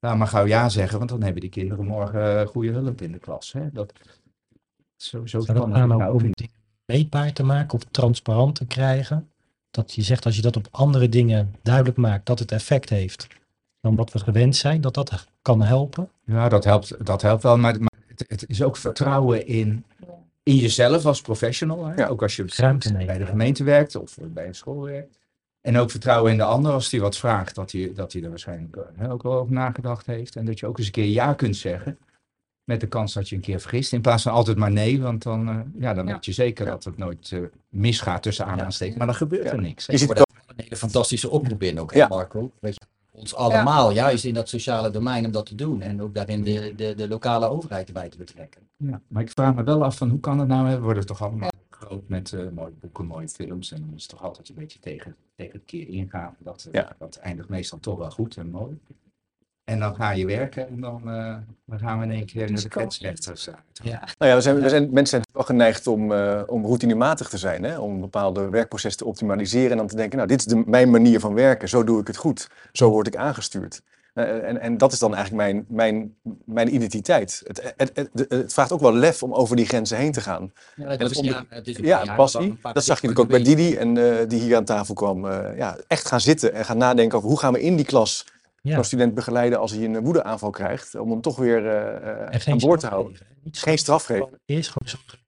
laat 0.01 0.17
maar 0.17 0.27
gauw 0.27 0.47
ja 0.47 0.69
zeggen, 0.69 0.99
want 0.99 1.11
dan 1.11 1.23
hebben 1.23 1.41
die 1.41 1.51
kinderen 1.51 1.85
morgen 1.85 2.41
eh, 2.41 2.47
goede 2.47 2.71
hulp 2.71 3.01
in 3.01 3.13
de 3.13 3.19
klas. 3.19 3.53
Hè? 3.53 3.73
Dat, 3.73 3.93
Zo, 4.97 5.19
zo 5.19 5.27
Zou 5.27 5.45
dat 5.45 5.57
spannend 5.57 5.81
aan 5.81 5.89
nou 5.89 6.03
ook 6.03 6.23
om 6.23 6.31
dingen 6.33 6.53
meetbaar 6.87 7.33
te 7.33 7.43
maken 7.43 7.75
of 7.75 7.85
transparant 7.91 8.55
te 8.55 8.67
krijgen? 8.67 9.31
Dat 9.71 9.95
je 9.95 10.03
zegt 10.03 10.25
als 10.25 10.37
je 10.37 10.43
dat 10.43 10.57
op 10.57 10.69
andere 10.71 11.09
dingen 11.09 11.55
duidelijk 11.63 11.97
maakt 11.97 12.27
dat 12.27 12.39
het 12.39 12.53
effect 12.53 12.89
heeft 12.89 13.27
dan 13.83 13.95
wat 13.95 14.13
we 14.13 14.19
gewend 14.19 14.57
zijn, 14.57 14.81
dat 14.81 14.95
dat 14.95 15.27
kan 15.43 15.63
helpen. 15.63 16.09
Ja, 16.25 16.49
dat 16.49 16.65
helpt, 16.65 17.07
dat 17.07 17.23
helpt 17.23 17.43
wel. 17.43 17.59
Maar, 17.59 17.81
maar 17.81 18.01
het, 18.07 18.25
het 18.29 18.45
is 18.49 18.63
ook 18.63 18.77
vertrouwen 18.77 19.47
in, 19.47 19.85
in 20.43 20.57
jezelf 20.57 21.07
als 21.07 21.21
professional. 21.21 21.85
Hè? 21.87 21.95
Ja. 21.95 22.07
Ook 22.07 22.23
als 22.23 22.37
je 22.37 22.45
Ruimte 22.57 22.93
nemen. 22.93 23.07
bij 23.07 23.19
de 23.19 23.27
gemeente 23.27 23.65
werkt 23.65 23.95
of 23.97 24.19
bij 24.21 24.47
een 24.47 24.55
school 24.55 24.81
werkt. 24.83 25.19
En 25.61 25.77
ook 25.79 25.91
vertrouwen 25.91 26.31
in 26.33 26.37
de 26.39 26.45
ander 26.45 26.73
als 26.73 26.89
die 26.89 27.01
wat 27.01 27.17
vraagt, 27.17 27.55
dat 27.55 27.73
hij, 27.73 27.93
dat 27.95 28.13
hij 28.13 28.23
er 28.23 28.29
waarschijnlijk 28.29 28.77
eh, 28.77 28.83
hè, 28.97 29.11
ook 29.11 29.23
wel 29.23 29.33
over 29.33 29.53
nagedacht 29.53 30.07
heeft. 30.07 30.37
En 30.37 30.45
dat 30.45 30.59
je 30.59 30.67
ook 30.67 30.79
eens 30.79 30.87
een 30.87 30.93
keer 30.93 31.05
ja 31.07 31.35
kunt 31.35 31.57
zeggen. 31.57 31.99
Met 32.65 32.81
de 32.81 32.87
kans 32.87 33.13
dat 33.13 33.29
je 33.29 33.35
een 33.35 33.41
keer 33.41 33.61
vergist. 33.61 33.93
In 33.93 34.01
plaats 34.01 34.23
van 34.23 34.33
altijd 34.33 34.57
maar 34.57 34.71
nee. 34.73 35.01
Want 35.01 35.23
dan, 35.23 35.49
eh, 35.49 35.59
ja, 35.79 35.95
dan 35.95 36.07
Ja. 36.07 36.13
weet 36.13 36.25
je 36.25 36.33
zeker 36.33 36.67
dat 36.67 36.85
het 36.85 36.97
nooit 36.99 37.31
eh, 37.33 37.41
misgaat 37.69 38.23
tussen 38.23 38.47
aanhalingstekens. 38.47 38.97
Maar 38.99 39.07
dan 39.07 39.17
gebeurt 39.17 39.45
Ja. 39.45 39.51
er 39.53 39.61
niks. 39.61 39.87
Je 39.87 39.97
ziet 39.99 40.07
Voor 40.07 40.17
het 40.17 40.27
een 40.47 40.65
hele 40.65 40.77
fantastische 40.77 41.31
oproep 41.31 41.63
in 41.63 41.81
ook, 41.81 41.93
hè, 41.93 41.99
Ja. 41.99 42.09
Marco? 42.09 42.51
Weet 42.61 42.75
je, 42.75 42.81
ons 43.15 43.35
allemaal, 43.35 43.91
juist 43.93 44.25
in 44.25 44.35
dat 44.35 44.49
sociale 44.49 44.91
domein 44.91 45.25
om 45.25 45.33
dat 45.33 45.47
te 45.47 45.55
doen. 45.55 45.81
En 45.81 46.03
ook 46.03 46.15
daarin 46.15 46.43
de, 46.43 46.73
de, 46.77 46.95
de 46.95 47.09
lokale 47.09 47.47
overheid 47.49 47.87
erbij 47.87 48.09
te 48.09 48.17
betrekken. 48.17 48.63
Ja, 48.77 49.01
maar 49.09 49.23
ik 49.23 49.31
vraag 49.31 49.55
me 49.55 49.63
wel 49.65 49.85
af 49.85 49.97
van 49.97 50.11
hoe 50.11 50.21
kan 50.21 50.39
het 50.39 50.49
nou? 50.49 50.69
hè? 50.69 50.77
We 50.77 50.83
worden 50.83 51.07
toch 51.07 51.23
allemaal 51.23 51.51
groot 51.71 52.09
met 52.09 52.33
eh, 52.33 52.49
mooie 52.55 52.73
boeken, 52.81 53.07
mooie 53.07 53.29
films. 53.29 53.73
En 53.73 53.81
dan 53.81 53.95
is 53.95 54.03
het 54.03 54.11
toch 54.11 54.23
altijd 54.23 54.49
een 54.49 54.55
beetje 54.55 54.79
tegen, 54.79 55.17
tegen 55.37 55.53
het 55.53 55.65
keer 55.65 55.89
ingaan. 55.89 56.37
Dat, 56.39 56.65
eh, 56.71 56.73
Ja. 56.73 56.97
dat 56.99 57.17
eindigt 57.17 57.49
meestal 57.49 57.79
toch 57.81 57.99
wel 57.99 58.11
goed 58.11 58.37
en 58.37 58.51
mooi. 58.51 58.79
En 59.73 59.79
dan 59.79 59.95
ga 59.95 60.11
je 60.11 60.27
werken 60.27 60.69
en 60.69 60.81
dan, 60.81 61.03
eh, 61.11 61.35
dan 61.67 61.79
gaan 61.79 61.99
we 61.99 62.05
in 62.05 62.11
één 62.11 62.27
keer 62.27 62.51
naar 62.53 62.63
de 62.63 62.69
grensrechters 62.71 63.49
uit. 63.49 63.57
Ja. 63.83 64.03
Nou 64.19 64.31
ja, 64.31 64.35
we 64.37 64.41
zijn, 64.43 64.61
we 64.61 64.69
zijn, 64.69 64.83
mensen 64.83 65.07
zijn 65.07 65.23
wel 65.33 65.45
geneigd 65.45 65.87
om, 65.87 66.13
eh, 66.13 66.43
om 66.47 66.65
routinematig 66.67 67.29
te 67.29 67.39
zijn. 67.39 67.63
Hè? 67.65 67.79
Om 67.79 68.01
bepaalde 68.01 68.49
werkprocessen 68.49 69.03
te 69.03 69.09
optimaliseren. 69.09 69.71
En 69.71 69.77
dan 69.77 69.87
te 69.87 69.97
denken, 69.97 70.17
nou, 70.17 70.29
dit 70.29 70.39
is 70.39 70.45
de, 70.47 70.63
mijn 70.67 70.91
manier 70.91 71.21
van 71.21 71.35
werken. 71.35 71.69
Zo 71.69 71.85
doe 71.85 72.01
ik 72.01 72.07
het 72.07 72.17
goed. 72.17 72.49
Zo 72.73 72.91
word 72.91 73.07
ik 73.07 73.17
aangestuurd. 73.17 73.83
Eh, 74.15 74.49
en, 74.49 74.61
en 74.61 74.79
dat 74.79 74.93
is 74.93 74.99
dan 74.99 75.15
eigenlijk 75.15 75.45
mijn, 75.45 75.65
mijn, 75.69 76.15
mijn 76.45 76.75
identiteit. 76.75 77.43
Het, 77.47 77.75
het, 77.77 78.11
het, 78.29 78.53
vraagt 78.53 78.73
ook 78.73 78.81
wel 78.81 78.95
lef 78.95 79.23
om 79.23 79.33
over 79.35 79.57
die 79.57 79.67
grenzen 79.67 79.97
heen 79.99 80.13
te 80.13 80.21
gaan. 80.21 80.53
Ja, 80.77 80.89
het 80.89 81.01
is, 81.01 81.17
onder- 81.17 81.35
ja, 81.35 81.45
het 81.49 81.67
is 81.69 81.79
ook 81.79 81.85
Ja, 81.85 82.15
passie. 82.15 82.59
Dat 82.63 82.85
zag 82.85 83.01
je 83.01 83.07
natuurlijk 83.07 83.19
ook 83.19 83.29
bij 83.29 83.43
Didi. 83.43 83.75
En 83.77 84.19
eh, 84.21 84.29
die 84.29 84.41
hier 84.41 84.57
aan 84.57 84.65
tafel 84.65 84.95
kwam. 84.95 85.27
eh, 85.29 85.57
ja, 85.57 85.77
echt 85.87 86.07
gaan 86.09 86.21
zitten 86.21 86.55
en 86.55 86.65
gaan 86.65 86.79
nadenken 86.79 87.17
over 87.19 87.29
hoe 87.31 87.39
gaan 87.39 87.53
we 87.53 87.61
in 87.63 87.77
die 87.77 87.85
klas 87.85 88.27
Ja. 88.63 88.75
zo'n 88.75 88.85
student 88.85 89.15
begeleiden 89.15 89.59
als 89.59 89.71
hij 89.71 89.85
een 89.85 90.01
woedeaanval 90.01 90.51
krijgt. 90.51 90.95
Om 90.95 91.11
hem 91.11 91.21
toch 91.21 91.37
weer 91.37 91.67
eh, 91.67 92.35
eh, 92.35 92.47
aan 92.49 92.59
boord 92.59 92.81
te 92.81 92.87
houden. 92.87 93.17
Niet 93.43 93.59
Geen 93.59 93.79
straf 93.79 94.05
geven. 94.05 94.29
Eerst 94.47 94.71
gewoon 94.71 94.89
zorgen. 94.89 95.19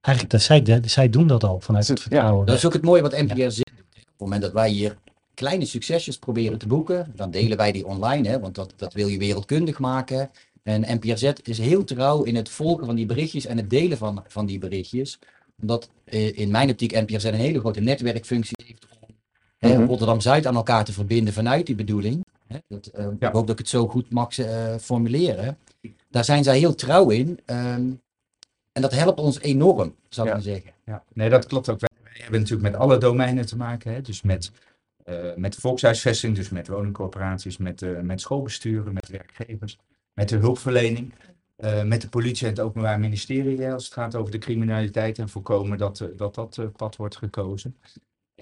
Eigenlijk, 0.00 0.34
dat 0.34 0.42
zij, 0.42 0.62
de- 0.62 0.88
zij 0.88 1.08
doen 1.10 1.26
dat 1.26 1.44
al 1.44 1.60
vanuit 1.60 1.88
het 1.88 1.98
Ja. 1.98 2.02
vertrouwen. 2.02 2.46
Dat 2.46 2.56
is 2.56 2.66
ook 2.66 2.72
het 2.72 2.82
mooie 2.82 3.02
wat 3.02 3.12
NPR 3.12 3.50
zit. 3.50 3.70
Op 3.70 3.96
het 3.96 4.18
moment 4.18 4.42
dat 4.42 4.52
wij 4.52 4.70
hier 4.70 4.96
kleine 5.34 5.64
succesjes 5.64 6.18
proberen 6.18 6.58
te 6.58 6.66
boeken, 6.66 7.12
dan 7.16 7.30
delen 7.30 7.56
wij 7.56 7.72
die 7.72 7.86
online, 7.86 8.28
hè, 8.28 8.40
want 8.40 8.54
dat, 8.54 8.72
dat 8.76 8.92
wil 8.92 9.06
je 9.08 9.18
wereldkundig 9.18 9.78
maken. 9.78 10.30
En 10.62 10.80
NPRZ 10.96 11.32
is 11.42 11.58
heel 11.58 11.84
trouw 11.84 12.22
in 12.22 12.36
het 12.36 12.48
volgen 12.48 12.86
van 12.86 12.94
die 12.94 13.06
berichtjes 13.06 13.46
en 13.46 13.56
het 13.56 13.70
delen 13.70 13.98
van, 13.98 14.24
van 14.26 14.46
die 14.46 14.58
berichtjes. 14.58 15.18
Omdat 15.60 15.88
eh, 16.04 16.38
in 16.38 16.50
mijn 16.50 16.70
optiek 16.70 16.92
NPRZ 16.92 17.24
een 17.24 17.34
hele 17.34 17.58
grote 17.60 17.80
netwerkfunctie 17.80 18.56
heeft 18.64 18.86
om 19.00 19.14
hè, 19.58 19.76
Mhm. 19.78 19.84
Rotterdam-Zuid 19.86 20.46
aan 20.46 20.54
elkaar 20.56 20.84
te 20.84 20.92
verbinden 20.92 21.34
vanuit 21.34 21.66
die 21.66 21.74
bedoeling. 21.74 22.24
Hè, 22.52 22.58
dat, 22.68 22.86
eh, 22.86 23.04
Ja. 23.18 23.26
Ik 23.28 23.32
hoop 23.34 23.46
dat 23.46 23.50
ik 23.50 23.58
het 23.58 23.68
zo 23.68 23.88
goed 23.88 24.10
mag 24.10 24.38
eh, 24.38 24.76
formuleren. 24.76 25.58
Daar 26.10 26.24
zijn 26.24 26.44
zij 26.44 26.58
heel 26.58 26.74
trouw 26.74 27.10
in. 27.10 27.40
ehm, 27.44 27.90
en 28.72 28.82
dat 28.82 28.92
helpt 28.92 29.20
ons 29.20 29.40
enorm, 29.40 29.94
zou 30.08 30.26
ik 30.28 30.32
Ja. 30.34 30.38
maar 30.38 30.48
zeggen. 30.52 30.70
Ja, 30.84 31.04
nee, 31.12 31.28
dat 31.30 31.46
klopt 31.46 31.68
ook. 31.68 31.80
Wij, 31.80 31.88
wij 32.02 32.12
hebben 32.22 32.40
natuurlijk 32.40 32.70
met 32.70 32.80
alle 32.80 32.98
domeinen 32.98 33.46
te 33.46 33.56
maken. 33.56 33.92
Hè? 33.92 34.00
Dus 34.00 34.22
met, 34.22 34.50
eh 35.04 35.34
met 35.36 35.54
volkshuisvesting, 35.54 36.36
dus 36.36 36.48
met 36.50 36.68
woningcorporaties, 36.68 37.56
met, 37.56 37.82
eh, 37.82 38.00
met 38.00 38.20
schoolbesturen, 38.20 38.92
met 38.92 39.08
werkgevers, 39.08 39.78
met 40.12 40.28
de 40.28 40.36
hulpverlening. 40.36 41.12
met 41.84 42.00
de 42.00 42.08
politie 42.08 42.46
en 42.46 42.52
het 42.52 42.60
Openbaar 42.62 43.00
Ministerie 43.00 43.72
als 43.72 43.84
het 43.84 43.92
gaat 43.92 44.14
over 44.14 44.32
de 44.32 44.38
criminaliteit 44.38 45.18
en 45.18 45.28
voorkomen 45.28 45.78
dat 45.78 46.08
dat, 46.16 46.34
dat 46.38 46.72
pad 46.76 46.96
wordt 46.96 47.16
gekozen. 47.16 47.76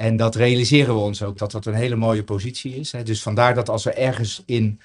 En 0.00 0.16
dat 0.16 0.34
realiseren 0.34 0.94
we 0.94 1.00
ons 1.00 1.22
ook, 1.22 1.38
dat 1.38 1.50
dat 1.50 1.66
een 1.66 1.74
hele 1.74 1.96
mooie 1.96 2.24
positie 2.24 2.74
is. 2.74 2.92
Hè. 2.92 3.02
Dus 3.02 3.22
vandaar 3.22 3.54
dat 3.54 3.68
als 3.68 3.84
er 3.86 3.94
ergens 3.96 4.42
in 4.46 4.80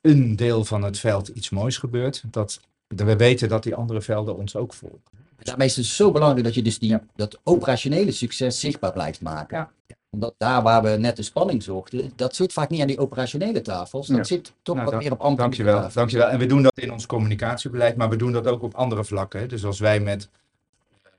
een 0.00 0.36
deel 0.36 0.64
van 0.64 0.82
het 0.82 0.98
veld 0.98 1.28
iets 1.28 1.50
moois 1.50 1.76
gebeurt, 1.78 2.22
dat 2.30 2.60
dat 2.88 3.06
we 3.06 3.16
weten 3.16 3.48
dat 3.48 3.62
die 3.62 3.74
andere 3.74 4.00
velden 4.00 4.36
ons 4.36 4.56
ook 4.56 4.74
volgen. 4.74 5.00
Daarmee 5.38 5.66
is 5.66 5.76
het 5.76 5.86
zo 5.86 6.10
belangrijk 6.10 6.44
dat 6.44 6.54
je 6.54 6.62
dus 6.62 6.78
die, 6.78 6.88
Ja. 6.90 7.02
dat 7.16 7.38
operationele 7.42 8.10
succes 8.12 8.60
zichtbaar 8.60 8.92
blijft 8.92 9.20
maken. 9.20 9.56
Ja. 9.86 9.96
Omdat 10.10 10.34
daar 10.38 10.62
waar 10.62 10.82
we 10.82 10.88
net 10.88 11.16
de 11.16 11.22
spanning 11.22 11.62
zochten, 11.62 12.12
dat 12.16 12.36
zit 12.36 12.52
vaak 12.52 12.70
niet 12.70 12.80
aan 12.80 12.86
die 12.86 12.98
operationele 12.98 13.60
tafels. 13.60 14.06
Dat 14.06 14.16
Ja. 14.16 14.24
zit 14.24 14.52
toch 14.62 14.76
Nou, 14.76 14.90
wat 14.90 14.98
meer 15.02 15.12
op 15.12 15.20
ambtelijke 15.20 15.42
Dankjewel, 15.56 15.74
tafels. 15.74 15.94
dankjewel. 15.94 16.28
En 16.28 16.38
we 16.38 16.46
doen 16.46 16.62
dat 16.62 16.78
in 16.78 16.92
ons 16.92 17.06
communicatiebeleid, 17.06 17.96
maar 17.96 18.08
we 18.08 18.16
doen 18.16 18.32
dat 18.32 18.46
ook 18.46 18.62
op 18.62 18.74
andere 18.74 19.04
vlakken. 19.04 19.40
Hè. 19.40 19.46
Dus 19.46 19.64
als 19.64 19.78
wij 19.78 20.00
met 20.00 20.28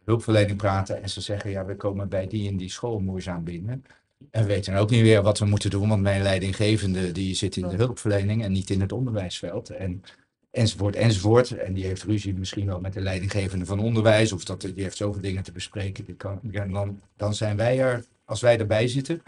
hulpverlening 0.05 0.57
praten 0.57 1.01
en 1.03 1.09
ze 1.09 1.21
zeggen, 1.21 1.49
ja, 1.49 1.65
we 1.65 1.75
komen 1.75 2.09
bij 2.09 2.27
die 2.27 2.49
en 2.49 2.57
die 2.57 2.69
school 2.69 2.99
moeizaam 2.99 3.43
binnen. 3.43 3.85
En 4.31 4.41
we 4.41 4.47
weten 4.47 4.75
ook 4.75 4.89
niet 4.89 5.01
weer 5.01 5.21
wat 5.21 5.39
we 5.39 5.45
moeten 5.45 5.69
doen, 5.69 5.89
want 5.89 6.01
mijn 6.01 6.21
leidinggevende 6.21 7.11
die 7.11 7.35
zit 7.35 7.55
in 7.55 7.67
de 7.67 7.75
hulpverlening 7.75 8.43
en 8.43 8.51
niet 8.51 8.69
in 8.69 8.81
het 8.81 8.91
onderwijsveld. 8.91 9.69
En, 9.69 10.03
enzovoort, 10.51 10.95
enzovoort. 10.95 11.51
En 11.51 11.73
die 11.73 11.85
heeft 11.85 12.03
ruzie 12.03 12.33
misschien 12.33 12.65
wel 12.65 12.79
met 12.79 12.93
de 12.93 13.01
leidinggevende 13.01 13.65
van 13.65 13.79
onderwijs, 13.79 14.31
of 14.31 14.43
dat, 14.43 14.61
die 14.61 14.83
heeft 14.83 14.97
zoveel 14.97 15.21
dingen 15.21 15.43
te 15.43 15.51
bespreken. 15.51 16.05
Die 16.05 16.15
kan, 16.15 16.39
dan, 16.71 16.99
dan 17.17 17.33
zijn 17.33 17.57
wij 17.57 17.79
er, 17.79 18.03
als 18.25 18.41
wij 18.41 18.59
erbij 18.59 18.87
zitten, 18.87 19.21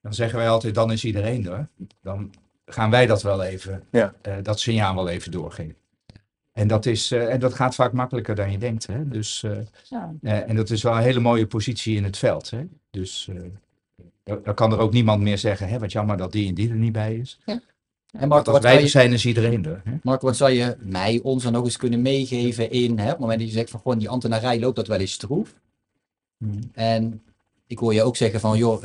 dan 0.00 0.14
zeggen 0.14 0.38
wij 0.38 0.48
altijd, 0.48 0.74
dan 0.74 0.92
is 0.92 1.04
iedereen 1.04 1.46
er. 1.48 1.68
Dan 2.02 2.32
gaan 2.66 2.90
wij 2.90 3.06
dat 3.06 3.22
wel 3.22 3.42
even, 3.42 3.82
Ja. 3.90 4.14
eh, 4.22 4.34
dat 4.42 4.60
signaal 4.60 4.94
wel 4.94 5.08
even 5.08 5.30
doorgeven. 5.30 5.74
En 6.60 6.68
dat, 6.68 6.86
is, 6.86 7.10
eh, 7.10 7.32
en 7.32 7.40
dat 7.40 7.54
gaat 7.54 7.74
vaak 7.74 7.92
makkelijker 7.92 8.34
dan 8.34 8.50
je 8.50 8.58
denkt. 8.58 8.86
Hè? 8.86 9.08
Dus, 9.08 9.42
eh, 9.42 9.50
Ja. 9.88 10.14
eh, 10.22 10.48
en 10.48 10.56
dat 10.56 10.70
is 10.70 10.82
wel 10.82 10.96
een 10.96 11.02
hele 11.02 11.20
mooie 11.20 11.46
positie 11.46 11.96
in 11.96 12.04
het 12.04 12.16
veld. 12.18 12.50
Hè? 12.50 12.66
Dus 12.90 13.28
dan- 14.24 14.54
kan 14.54 14.72
er 14.72 14.78
ook 14.78 14.92
niemand 14.92 15.22
meer 15.22 15.38
zeggen, 15.38 15.68
hè, 15.68 15.78
wat 15.78 15.92
jammer 15.92 16.16
dat 16.16 16.32
die 16.32 16.48
en 16.48 16.54
die 16.54 16.68
er 16.70 16.74
niet 16.76 16.92
bij 16.92 17.14
is. 17.14 17.38
En 17.44 17.60
Want 18.10 18.30
Marco, 18.30 18.52
als 18.52 18.62
wat 18.62 18.72
wij 18.72 18.82
er 18.82 18.88
zijn, 18.88 19.12
is 19.12 19.26
iedereen 19.26 19.64
er. 19.64 19.80
Hè? 19.84 19.92
Marco, 20.02 20.26
wat 20.26 20.36
zou 20.36 20.50
je 20.50 20.76
mij, 20.78 21.20
ons 21.22 21.42
dan 21.42 21.52
nog 21.52 21.64
eens 21.64 21.76
kunnen 21.76 22.02
meegeven 22.02 22.70
in, 22.70 22.98
hè, 22.98 23.04
op 23.04 23.10
het 23.10 23.18
moment 23.18 23.38
dat 23.38 23.48
je 23.48 23.54
zegt 23.54 23.70
van 23.70 23.80
gewoon 23.80 23.98
die 23.98 24.08
ambtenarij 24.08 24.60
loopt 24.60 24.76
dat 24.76 24.86
wel 24.86 24.98
eens 24.98 25.12
stroef. 25.12 25.54
En 26.72 27.22
ik 27.66 27.78
hoor 27.78 27.94
je 27.94 28.02
ook 28.02 28.16
zeggen 28.16 28.40
van, 28.40 28.58
joh, 28.58 28.82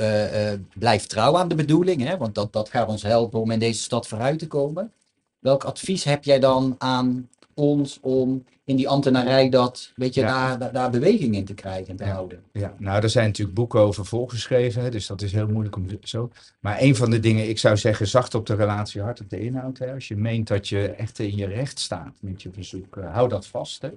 blijf 0.74 1.05
trouw 1.05 1.38
aan 1.38 1.48
de 1.48 1.55
bedoeling, 1.55 2.01
hè, 2.01 2.17
want 2.17 2.36
dat, 2.36 2.53
dat 2.53 2.70
gaat 2.70 2.88
ons 2.88 3.03
helpen 3.03 3.39
om 3.39 3.51
in 3.51 3.60
deze 3.60 3.82
stad 3.82 4.08
vooruit 4.08 4.39
te 4.39 4.48
komen. 4.48 4.91
Welk 5.39 5.63
advies 5.63 6.03
heb 6.03 6.24
jij 6.24 6.39
dan 6.39 6.75
aan 6.77 7.29
ons 7.55 8.00
om 8.01 8.43
in 8.63 8.75
die 8.75 8.89
ambtenarij 8.89 9.50
dat, 9.50 9.91
weet 9.95 10.13
je, 10.13 10.21
Ja. 10.21 10.27
daar, 10.27 10.59
daar, 10.59 10.74
daar 10.74 10.89
beweging 10.89 11.35
in 11.35 11.45
te 11.45 11.53
krijgen 11.53 11.88
en 11.88 11.95
te 11.95 12.03
Ja. 12.03 12.12
houden? 12.12 12.43
Ja, 12.51 12.75
nou, 12.77 13.03
er 13.03 13.09
zijn 13.09 13.25
natuurlijk 13.27 13.55
boeken 13.55 13.79
over 13.79 14.05
volgeschreven, 14.05 14.81
hè, 14.83 14.89
dus 14.89 15.07
dat 15.07 15.21
is 15.21 15.31
heel 15.31 15.47
moeilijk 15.47 15.75
om 15.75 15.88
zo. 16.03 16.31
Maar 16.59 16.81
een 16.81 16.95
van 16.95 17.09
de 17.09 17.19
dingen, 17.19 17.50
ik 17.50 17.59
zou 17.59 17.77
zeggen, 17.77 18.07
zacht 18.07 18.35
op 18.35 18.45
de 18.45 18.55
relatie, 18.55 19.01
hard 19.01 19.21
op 19.21 19.29
de 19.29 19.39
inhoud. 19.39 19.77
Hè. 19.77 19.93
Als 19.93 20.07
je 20.07 20.15
meent 20.15 20.47
dat 20.47 20.67
je 20.67 20.88
echt 20.88 21.19
in 21.19 21.35
je 21.35 21.47
recht 21.47 21.79
staat 21.79 22.17
met 22.21 22.41
je 22.41 22.50
verzoek, 22.53 22.97
eh, 22.97 23.13
hou 23.13 23.29
dat 23.29 23.47
vast. 23.47 23.81
Hè. 23.81 23.89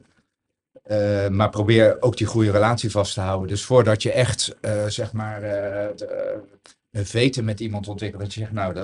Eh, 0.83 1.29
maar 1.31 1.51
probeer 1.51 2.03
ook 2.03 2.17
die 2.17 2.27
goede 2.27 2.51
relatie 2.51 2.91
vast 2.91 3.15
te 3.15 3.21
houden. 3.21 3.49
Dus 3.49 3.65
voordat 3.65 4.03
je 4.03 4.13
echt, 4.13 4.57
eh, 4.61 4.87
zeg 4.87 5.13
maar, 5.13 5.41
de- 5.41 6.41
een 6.91 7.07
veten 7.07 7.45
met 7.45 7.61
iemand 7.61 7.89
ontwikkelt, 7.89 8.23
dat 8.23 8.35
je 8.35 8.41
zegt, 8.41 8.53
nou, 8.53 8.75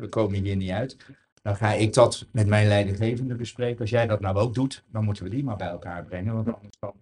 we 0.00 0.08
komen 0.08 0.44
hier 0.44 0.56
niet 0.56 0.70
uit. 0.70 0.96
Dan 1.42 1.56
ga 1.56 1.72
ik 1.72 1.94
dat 1.94 2.26
met 2.30 2.46
mijn 2.46 2.68
leidinggevende 2.68 3.34
bespreken. 3.34 3.80
Als 3.80 3.90
jij 3.90 4.06
dat 4.06 4.20
nou 4.20 4.36
ook 4.36 4.54
doet, 4.54 4.82
dan 4.90 5.04
moeten 5.04 5.24
we 5.24 5.30
die 5.30 5.44
maar 5.44 5.56
bij 5.56 5.68
elkaar 5.68 6.04
brengen. 6.04 6.34
Want 6.34 6.46
anders 6.54 6.76
dan 6.80 6.92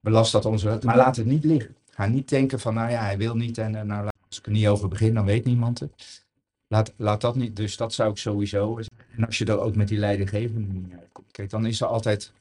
belast 0.00 0.32
dat 0.32 0.44
onze. 0.44 0.78
Maar 0.82 0.96
laat 0.96 1.16
het 1.16 1.26
niet 1.26 1.44
liggen. 1.44 1.76
Ga 1.90 2.06
niet 2.06 2.28
denken 2.28 2.60
van, 2.60 2.74
nou 2.74 2.90
ja, 2.90 3.02
hij 3.02 3.18
wil 3.18 3.36
niet. 3.36 3.58
En 3.58 3.74
eh, 3.74 3.82
nou, 3.82 4.04
laat- 4.04 4.14
als 4.28 4.38
ik 4.38 4.46
er 4.46 4.52
niet 4.52 4.66
over 4.68 4.88
begin, 4.88 5.14
dan 5.14 5.24
weet 5.24 5.44
niemand 5.44 5.78
het. 5.80 6.24
Laat, 6.68 6.92
laat 6.96 7.20
dat 7.20 7.36
niet. 7.36 7.56
Dus 7.56 7.76
dat 7.76 7.92
zou 7.94 8.10
ik 8.10 8.16
sowieso. 8.16 8.78
En 9.16 9.26
als 9.26 9.38
je 9.38 9.44
er 9.44 9.58
ook 9.60 9.76
met 9.76 9.88
die 9.88 9.98
leidinggevende 9.98 10.72
niet 10.72 10.92
uitkomt. 11.00 11.30
Kijk, 11.30 11.50
dan 11.50 11.66
is 11.66 11.80
er 11.80 11.86
altijd 11.86 12.32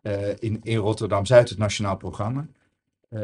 eh, 0.00 0.28
in, 0.38 0.60
in 0.62 0.76
Rotterdam 0.76 1.26
Zuid 1.26 1.48
het 1.48 1.58
Nationaal 1.58 1.96
Programma. 1.96 2.46
eh, 3.08 3.20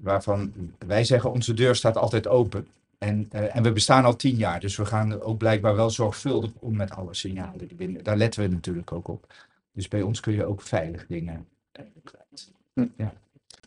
waarvan 0.00 0.52
wij 0.86 1.04
zeggen, 1.04 1.32
onze 1.32 1.54
deur 1.54 1.74
staat 1.76 1.96
altijd 1.96 2.28
open. 2.28 2.66
En, 2.98 3.26
eh, 3.30 3.56
en 3.56 3.62
we 3.62 3.72
bestaan 3.72 4.04
al 4.04 4.16
tien 4.16 4.36
jaar, 4.36 4.60
dus 4.60 4.76
we 4.76 4.84
gaan 4.84 5.20
ook 5.20 5.38
blijkbaar 5.38 5.76
wel 5.76 5.90
zorgvuldig 5.90 6.50
om 6.58 6.76
met 6.76 6.90
alle 6.90 7.14
signalen 7.14 7.58
die 7.68 7.74
binnen. 7.76 8.04
Daar 8.04 8.16
letten 8.16 8.42
we 8.42 8.48
natuurlijk 8.48 8.92
ook 8.92 9.08
op. 9.08 9.34
Dus 9.72 9.88
bij 9.88 10.02
ons 10.02 10.20
kun 10.20 10.32
je 10.32 10.44
ook 10.44 10.62
veilig 10.62 11.06
dingen 11.06 11.48
eh, 11.72 11.84
kwijt. 12.04 12.50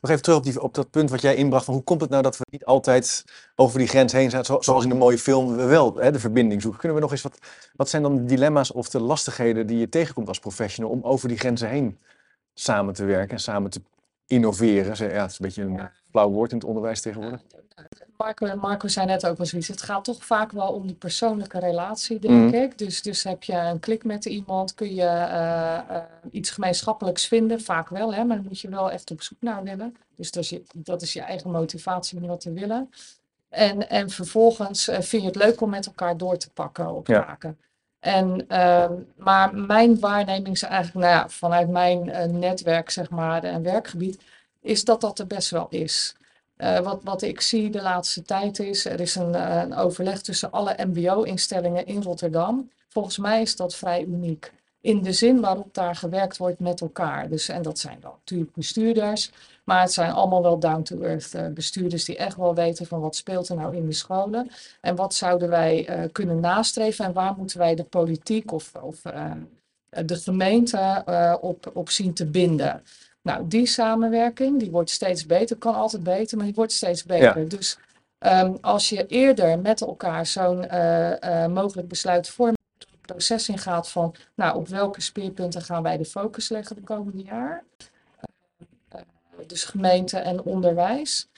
Nog 0.01 0.11
even 0.11 0.23
terug 0.23 0.37
op, 0.37 0.43
die, 0.43 0.61
op 0.61 0.73
dat 0.73 0.89
punt 0.89 1.09
wat 1.09 1.21
jij 1.21 1.35
inbracht. 1.35 1.65
Van 1.65 1.73
hoe 1.73 1.83
komt 1.83 2.01
het 2.01 2.09
nou 2.09 2.23
dat 2.23 2.37
we 2.37 2.45
niet 2.49 2.65
altijd 2.65 3.25
over 3.55 3.79
die 3.79 3.87
grens 3.87 4.11
heen 4.11 4.29
zijn, 4.29 4.45
zo- 4.45 4.61
zoals 4.61 4.83
in 4.83 4.91
een 4.91 4.97
mooie 4.97 5.17
film, 5.17 5.55
we 5.55 5.65
wel 5.65 5.95
hè, 5.95 6.11
de 6.11 6.19
verbinding 6.19 6.61
zoeken. 6.61 6.79
Kunnen 6.79 6.97
we 6.97 7.03
nog 7.03 7.11
eens 7.11 7.21
wat, 7.21 7.39
wat 7.75 7.89
zijn 7.89 8.01
dan 8.01 8.15
de 8.15 8.25
dilemma's 8.25 8.71
of 8.71 8.89
de 8.89 8.99
lastigheden 8.99 9.67
die 9.67 9.77
je 9.77 9.89
tegenkomt 9.89 10.27
als 10.27 10.39
professional 10.39 10.91
om 10.91 11.01
over 11.03 11.27
die 11.27 11.37
grenzen 11.37 11.69
heen 11.69 11.99
samen 12.53 12.93
te 12.93 13.05
werken 13.05 13.31
en 13.35 13.39
samen 13.39 13.69
te, 13.69 13.81
innoveren. 14.27 15.11
Ja, 15.13 15.21
het 15.21 15.31
is 15.31 15.39
een 15.39 15.45
beetje 15.45 15.63
een 15.63 15.89
flauw 16.09 16.29
woord 16.29 16.51
in 16.51 16.57
het 16.57 16.67
onderwijs 16.67 17.01
tegenwoordig. 17.01 17.41
Marco, 18.23 18.55
Marco 18.55 18.87
zei 18.87 19.05
net 19.05 19.25
ook 19.27 19.37
wel 19.37 19.45
zoiets. 19.45 19.67
Het 19.67 19.81
gaat 19.81 20.03
toch 20.03 20.25
vaak 20.25 20.51
wel 20.51 20.67
om 20.73 20.87
die 20.87 20.95
persoonlijke 20.95 21.59
relatie, 21.59 22.19
denk 22.19 22.33
Mhm. 22.51 22.53
ik. 22.63 22.77
Dus, 22.77 23.01
dus 23.01 23.23
heb 23.23 23.43
je 23.43 23.53
een 23.53 23.79
klik 23.79 24.03
met 24.03 24.25
iemand, 24.25 24.73
kun 24.73 24.93
je 24.95 25.01
eh, 25.03 25.77
eh, 25.77 26.03
iets 26.31 26.49
gemeenschappelijks 26.49 27.25
vinden. 27.27 27.61
Vaak 27.61 27.89
wel, 27.89 28.13
hè, 28.13 28.23
maar 28.23 28.35
dan 28.37 28.45
moet 28.45 28.59
je 28.59 28.69
wel 28.69 28.91
echt 28.91 29.11
op 29.11 29.21
zoek 29.21 29.37
naar 29.41 29.63
willen. 29.63 29.95
Dus 30.15 30.31
dat 30.31 30.43
is 30.43 30.49
je, 30.49 30.63
dat 30.73 31.01
is 31.01 31.13
je 31.13 31.21
eigen 31.21 31.51
motivatie 31.51 32.21
om 32.21 32.27
wat 32.27 32.41
te 32.41 32.53
willen. 32.53 32.89
En, 33.49 33.89
en 33.89 34.09
vervolgens 34.09 34.87
eh, 34.87 34.99
vind 35.01 35.21
je 35.21 35.27
het 35.27 35.37
leuk 35.37 35.61
om 35.61 35.69
met 35.69 35.85
elkaar 35.85 36.17
door 36.17 36.37
te 36.37 36.49
pakken 36.49 36.95
op 36.95 37.07
Ja. 37.07 37.23
taken. 37.25 37.57
En, 37.99 38.45
ehm, 38.47 38.93
maar 39.17 39.55
mijn 39.55 39.99
waarneming 39.99 40.55
is 40.55 40.61
eigenlijk, 40.63 41.05
nou 41.07 41.17
ja, 41.19 41.29
vanuit 41.29 41.69
mijn 41.69 42.11
netwerk, 42.39 42.89
zeg 42.89 43.09
maar, 43.09 43.43
en 43.43 43.63
werkgebied, 43.63 44.19
is 44.61 44.83
dat 44.85 45.01
dat 45.01 45.19
er 45.19 45.27
best 45.27 45.49
wel 45.49 45.67
is. 45.69 46.15
Eh, 46.61 46.79
wat, 46.79 46.99
wat 47.03 47.21
ik 47.21 47.41
zie 47.41 47.69
de 47.69 47.81
laatste 47.81 48.21
tijd 48.21 48.59
is, 48.59 48.85
er 48.85 48.99
is 48.99 49.15
een, 49.15 49.35
eh, 49.35 49.61
een 49.61 49.75
overleg 49.75 50.21
tussen 50.21 50.51
alle 50.51 50.75
MBO-instellingen 50.77 51.85
in 51.85 52.01
Rotterdam. 52.01 52.69
Volgens 52.87 53.17
mij 53.17 53.41
is 53.41 53.55
dat 53.55 53.75
vrij 53.75 54.03
uniek. 54.03 54.51
In 54.81 55.01
de 55.01 55.11
zin 55.11 55.39
waarop 55.39 55.73
daar 55.73 55.95
gewerkt 55.95 56.37
wordt 56.37 56.59
met 56.59 56.81
elkaar. 56.81 57.29
Dus, 57.29 57.49
en 57.49 57.61
dat 57.61 57.79
zijn 57.79 57.97
dan 58.01 58.11
natuurlijk 58.11 58.53
bestuurders, 58.53 59.31
maar 59.63 59.81
het 59.81 59.91
zijn 59.91 60.11
allemaal 60.11 60.41
wel 60.41 60.59
down-to-earth 60.59 61.33
eh, 61.33 61.47
bestuurders 61.47 62.05
die 62.05 62.17
echt 62.17 62.37
wel 62.37 62.55
weten 62.55 62.85
van 62.85 62.99
wat 62.99 63.15
speelt 63.15 63.49
er 63.49 63.55
nou 63.55 63.75
in 63.75 63.85
de 63.85 63.93
scholen. 63.93 64.51
En 64.81 64.95
wat 64.95 65.13
zouden 65.13 65.49
wij 65.49 66.09
kunnen 66.11 66.39
nastreven 66.39 67.05
en 67.05 67.13
waar 67.13 67.33
moeten 67.37 67.57
wij 67.57 67.75
de 67.75 67.83
politiek 67.83 68.51
of, 68.51 68.71
of 68.81 69.01
de 69.89 70.15
gemeente 70.15 71.03
op, 71.41 71.71
op 71.73 71.89
zien 71.89 72.13
te 72.13 72.25
binden. 72.25 72.81
Nou, 73.21 73.47
die 73.47 73.65
samenwerking, 73.65 74.59
die 74.59 74.71
wordt 74.71 74.89
steeds 74.89 75.25
beter. 75.25 75.57
Kan 75.57 75.75
altijd 75.75 76.03
beter, 76.03 76.37
maar 76.37 76.45
die 76.45 76.55
wordt 76.55 76.71
steeds 76.71 77.03
beter. 77.03 77.49
Dus 77.49 77.77
ehm, 78.17 78.55
als 78.61 78.89
je 78.89 79.05
eerder 79.05 79.59
met 79.59 79.81
elkaar 79.81 80.25
zo'n 80.25 80.67
eh, 80.67 81.43
eh, 81.43 81.51
mogelijk 81.51 81.87
besluitvorming 81.87 82.59
proces 83.01 83.49
ingaat 83.49 83.89
van, 83.89 84.15
nou, 84.35 84.55
op 84.55 84.67
welke 84.67 85.01
speerpunten 85.01 85.61
gaan 85.61 85.83
wij 85.83 85.97
de 85.97 86.05
focus 86.05 86.49
leggen 86.49 86.75
de 86.75 86.81
komende 86.81 87.23
jaar? 87.23 87.63
Eh, 88.89 89.01
dus 89.47 89.63
gemeente 89.63 90.17
en 90.17 90.43
onderwijs. 90.43 91.29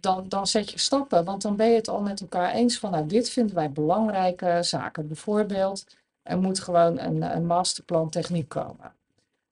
Dan, 0.00 0.28
dan 0.28 0.46
zet 0.46 0.70
je 0.70 0.78
stappen, 0.78 1.24
want 1.24 1.42
dan 1.42 1.56
ben 1.56 1.68
je 1.68 1.76
het 1.76 1.88
al 1.88 2.00
met 2.00 2.20
elkaar 2.20 2.52
eens 2.52 2.78
van, 2.78 2.90
nou, 2.90 3.06
dit 3.06 3.30
vinden 3.30 3.54
wij 3.54 3.70
belangrijke 3.70 4.58
zaken. 4.60 5.06
Bijvoorbeeld, 5.06 5.84
er 6.22 6.38
moet 6.38 6.60
gewoon 6.60 6.98
een, 6.98 7.22
een 7.36 7.46
masterplan 7.46 8.08
techniek 8.08 8.48
komen. 8.48 8.92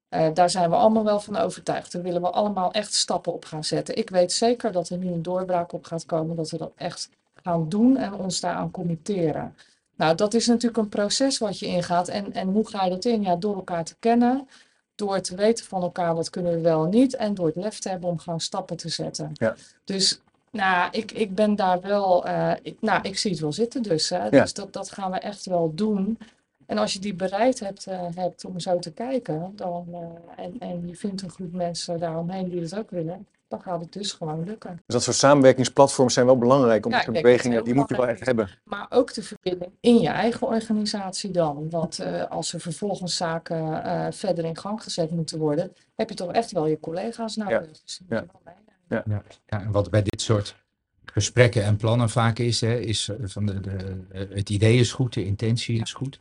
Eh, 0.09 0.29
daar 0.35 0.51
zijn 0.51 0.71
we 0.71 0.77
allemaal 0.77 1.05
wel 1.05 1.21
van 1.21 1.37
overtuigd. 1.37 1.93
Daar 1.93 2.03
willen 2.03 2.23
we 2.23 2.31
allemaal 2.31 2.73
echt 2.73 2.95
stappen 2.95 3.33
op 3.33 3.45
gaan 3.45 3.65
zetten. 3.65 3.97
Ik 3.97 4.11
weet 4.11 4.33
zeker 4.33 4.73
dat 4.73 4.89
er 4.89 4.99
nu 4.99 5.07
een 5.07 5.23
doorbraak 5.23 5.73
op 5.73 5.85
gaat 5.85 6.07
komen, 6.07 6.37
dat 6.37 6.51
we 6.51 6.59
dat 6.59 6.73
echt 6.77 7.09
gaan 7.35 7.69
doen 7.69 7.97
en 7.97 8.15
ons 8.15 8.41
daaraan 8.41 8.71
committeren. 8.71 9.55
Nou, 9.97 10.15
dat 10.15 10.35
is 10.35 10.47
natuurlijk 10.47 10.77
een 10.77 10.89
proces 10.89 11.39
wat 11.39 11.59
je 11.59 11.67
ingaat. 11.67 12.09
En, 12.09 12.33
en 12.33 12.49
hoe 12.49 12.69
ga 12.69 12.85
je 12.85 12.91
dat 12.91 13.05
in? 13.05 13.23
Ja, 13.23 13.37
door 13.37 13.55
elkaar 13.55 13.85
te 13.85 13.97
kennen, 13.99 14.49
door 14.95 15.21
te 15.21 15.37
weten 15.37 15.65
van 15.65 15.83
elkaar 15.83 16.15
wat 16.15 16.31
kunnen 16.31 16.53
we 16.53 16.61
wel 16.61 16.85
en 16.85 16.91
niet, 16.91 17.17
en 17.17 17.35
door 17.35 17.47
het 17.47 17.57
lef 17.57 17.79
te 17.79 17.89
hebben 17.89 18.09
om 18.11 18.19
gewoon 18.19 18.41
stappen 18.41 18.77
te 18.77 18.89
zetten. 18.89 19.31
Ja. 19.35 19.55
Dus 19.85 20.21
nou, 20.51 20.89
ik, 20.91 21.13
ik 21.13 21.35
ben 21.35 21.57
daar 21.57 21.81
wel, 21.81 22.27
eh, 22.27 22.53
ik, 22.63 22.77
nou, 22.81 23.01
ik 23.03 23.19
zie 23.19 23.31
het 23.31 23.41
wel 23.41 23.53
zitten 23.53 23.83
dus. 23.83 24.09
Hè. 24.09 24.31
Dus 24.31 24.53
dat, 24.53 24.73
dat 24.73 24.91
gaan 24.91 25.11
we 25.11 25.19
echt 25.19 25.47
wel 25.47 25.73
doen. 25.75 26.19
En 26.67 26.79
als 26.79 26.93
je 26.93 26.99
die 26.99 27.15
bereid 27.15 27.61
hebt, 27.61 27.87
eh, 27.87 28.01
hebt 28.15 28.45
om 28.45 28.61
zo 28.61 28.79
te 28.79 28.93
kijken, 28.93 29.53
dan, 29.55 29.87
eh, 29.93 30.45
en, 30.45 30.59
en 30.59 30.89
je 30.89 30.97
vindt 30.97 31.23
een 31.23 31.31
groep 31.31 31.53
mensen 31.53 31.99
daaromheen 31.99 32.49
die 32.49 32.61
dat 32.61 32.79
ook 32.79 32.91
willen, 32.91 33.27
dan 33.49 33.61
gaat 33.61 33.81
het 33.81 33.93
dus 33.93 34.13
gewoon 34.13 34.45
lukken. 34.45 34.71
Dus 34.71 34.95
dat 34.95 35.03
soort 35.03 35.17
samenwerkingsplatforms 35.17 36.15
zijn 36.15 36.27
wel 36.27 36.39
belangrijk 36.39 36.87
om 36.87 36.93
Ja, 36.93 37.05
bewegingen, 37.05 37.65
die 37.65 37.75
moet 37.75 37.89
je 37.89 37.97
wel 37.97 38.07
echt 38.07 38.25
hebben. 38.27 38.49
Maar 38.65 38.87
ook 38.89 39.15
de 39.15 39.23
verbinding 39.23 39.73
in 39.81 40.01
je 40.01 40.09
eigen 40.09 40.47
organisatie 40.47 41.31
dan. 41.31 41.71
Want 41.71 41.99
eh, 41.99 42.25
als 42.31 42.53
er 42.53 42.61
vervolgens 42.61 43.17
zaken 43.17 43.85
eh, 43.85 44.07
verder 44.11 44.45
in 44.45 44.57
gang 44.57 44.83
gezet 44.83 45.11
moeten 45.11 45.39
worden, 45.39 45.73
heb 45.95 46.09
je 46.09 46.15
toch 46.15 46.33
echt 46.33 46.53
wel 46.53 46.67
je 46.67 46.81
collega's 46.81 47.37
nodig. 47.37 47.81
Dus 47.85 48.01
Ja. 48.09 48.17
je 48.17 48.27
wel 48.33 48.55
meenemen. 48.89 49.25
Ja, 49.47 49.63
en 49.65 49.71
wat 49.71 49.91
bij 49.91 50.03
dit 50.03 50.23
soort 50.23 50.57
gesprekken 51.05 51.65
en 51.65 51.77
plannen 51.77 52.11
vaak 52.11 52.39
is, 52.39 52.61
hè, 52.61 52.79
is 52.79 53.11
van 53.23 53.47
de, 53.47 53.61
de, 53.61 54.05
het 54.29 54.51
idee 54.51 54.79
is 54.79 54.93
goed, 54.93 55.15
de 55.15 55.25
intentie 55.25 55.81
is 55.81 55.93
goed. 55.93 56.21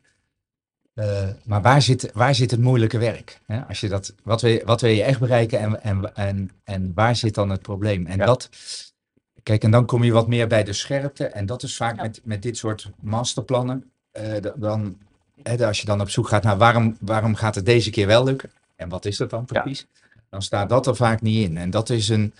Eh, 0.95 1.27
maar 1.43 1.61
waar 1.61 1.81
zit, 1.81 2.11
waar 2.13 2.35
zit 2.35 2.51
het 2.51 2.59
moeilijke 2.59 2.97
werk? 2.97 3.39
Hè? 3.45 3.59
Als 3.61 3.79
je 3.79 3.87
dat, 3.89 4.13
wat, 4.23 4.41
wil 4.41 4.51
je, 4.51 4.61
wat 4.65 4.81
wil 4.81 4.91
je 4.91 5.03
echt 5.03 5.19
bereiken 5.19 5.59
en, 5.59 5.81
en, 5.83 6.15
en, 6.15 6.51
en 6.63 6.91
waar 6.95 7.15
zit 7.15 7.33
dan 7.35 7.49
het 7.49 7.61
probleem? 7.61 8.05
En 8.05 8.17
Ja. 8.17 8.25
dat, 8.25 8.49
kijk, 9.43 9.63
en 9.63 9.71
dan 9.71 9.85
kom 9.85 10.03
je 10.03 10.11
wat 10.11 10.27
meer 10.27 10.47
bij 10.47 10.63
de 10.63 10.73
scherpte. 10.73 11.25
En 11.25 11.45
dat 11.45 11.63
is 11.63 11.75
vaak 11.75 11.95
Ja. 11.95 12.01
met, 12.01 12.21
met 12.23 12.41
dit 12.41 12.57
soort 12.57 12.89
masterplannen. 12.99 13.89
eh, 14.11 14.41
da- 14.41 14.53
dan, 14.55 14.97
hè, 15.43 15.67
als 15.67 15.79
je 15.79 15.85
dan 15.85 16.01
op 16.01 16.09
zoek 16.09 16.27
gaat 16.27 16.43
naar 16.43 16.57
waarom, 16.57 16.97
waarom 16.99 17.35
gaat 17.35 17.55
het 17.55 17.65
deze 17.65 17.89
keer 17.89 18.07
wel 18.07 18.23
lukken? 18.23 18.51
En 18.75 18.89
wat 18.89 19.05
is 19.05 19.17
dat 19.17 19.29
dan 19.29 19.43
Ja. 19.51 19.61
precies? 19.61 19.85
Dan 20.29 20.41
staat 20.41 20.69
dat 20.69 20.87
er 20.87 20.95
vaak 20.95 21.21
niet 21.21 21.49
in. 21.49 21.57
En 21.57 21.69
dat 21.69 21.89
is 21.89 22.09
een, 22.09 22.33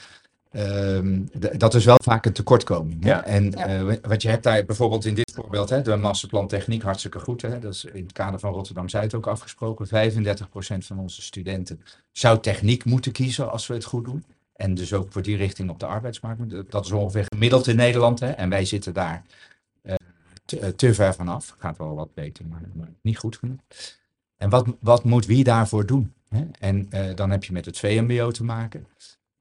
Ehm, 0.55 1.21
dat 1.57 1.73
is 1.73 1.85
wel 1.85 1.97
vaak 2.03 2.25
een 2.25 2.33
tekortkoming. 2.33 3.03
hè. 3.03 3.09
Ja. 3.09 3.23
En 3.25 3.51
Ja. 3.51 3.65
eh, 3.67 3.81
wa- 3.83 3.97
wat 4.01 4.21
je 4.21 4.29
hebt 4.29 4.43
daar 4.43 4.65
bijvoorbeeld 4.65 5.05
in 5.05 5.13
dit 5.15 5.31
voorbeeld, 5.35 5.69
hè, 5.69 5.81
de 5.81 5.95
masterplan 5.95 6.47
techniek, 6.47 6.81
hartstikke 6.81 7.19
goed. 7.19 7.41
Hè, 7.41 7.59
dat 7.59 7.73
is 7.73 7.85
in 7.85 8.03
het 8.03 8.11
kader 8.11 8.39
van 8.39 8.53
Rotterdam-Zuid 8.53 9.13
ook 9.13 9.27
afgesproken. 9.27 9.87
35% 9.87 10.85
van 10.85 10.99
onze 10.99 11.21
studenten 11.21 11.81
zou 12.11 12.39
techniek 12.39 12.85
moeten 12.85 13.11
kiezen 13.11 13.51
als 13.51 13.67
we 13.67 13.73
het 13.73 13.83
goed 13.85 14.05
doen. 14.05 14.23
En 14.55 14.73
dus 14.75 14.93
ook 14.93 15.11
voor 15.11 15.21
die 15.21 15.37
richting 15.37 15.69
op 15.69 15.79
de 15.79 15.85
arbeidsmarkt. 15.85 16.71
Dat 16.71 16.85
is 16.85 16.91
ongeveer 16.91 17.25
gemiddeld 17.33 17.67
in 17.67 17.75
Nederland. 17.75 18.19
Hè, 18.19 18.29
en 18.31 18.49
wij 18.49 18.65
zitten 18.65 18.93
daar 18.93 19.23
eh, 19.81 19.95
te, 20.45 20.59
eh, 20.59 20.69
te 20.69 20.93
ver 20.93 21.13
vanaf. 21.13 21.55
Gaat 21.57 21.77
wel 21.77 21.95
wat 21.95 22.13
beter, 22.13 22.45
maar, 22.49 22.61
maar 22.73 22.89
niet 23.01 23.17
goed 23.17 23.37
genoeg. 23.37 23.59
En 24.37 24.49
wat, 24.49 24.65
wat 24.79 25.03
moet 25.03 25.25
wie 25.25 25.43
daarvoor 25.43 25.85
doen? 25.85 26.13
Hè? 26.29 26.43
En 26.59 26.87
eh, 26.89 27.15
dan 27.15 27.29
heb 27.29 27.43
je 27.43 27.53
met 27.53 27.65
het 27.65 27.79
VMBO 27.79 28.31
te 28.31 28.43
maken. 28.43 28.87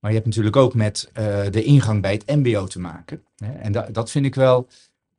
Maar 0.05 0.13
je 0.13 0.19
hebt 0.19 0.29
natuurlijk 0.29 0.57
ook 0.63 0.75
met 0.75 1.11
eh, 1.13 1.41
de 1.51 1.63
ingang 1.63 2.03
bij 2.03 2.13
het 2.13 2.27
MBO 2.37 2.67
te 2.67 2.81
maken. 2.81 3.23
Hè? 3.37 3.53
En 3.53 3.73
da- 3.73 3.89
dat 3.93 4.11
vind 4.11 4.25
ik 4.27 4.35
wel. 4.35 4.67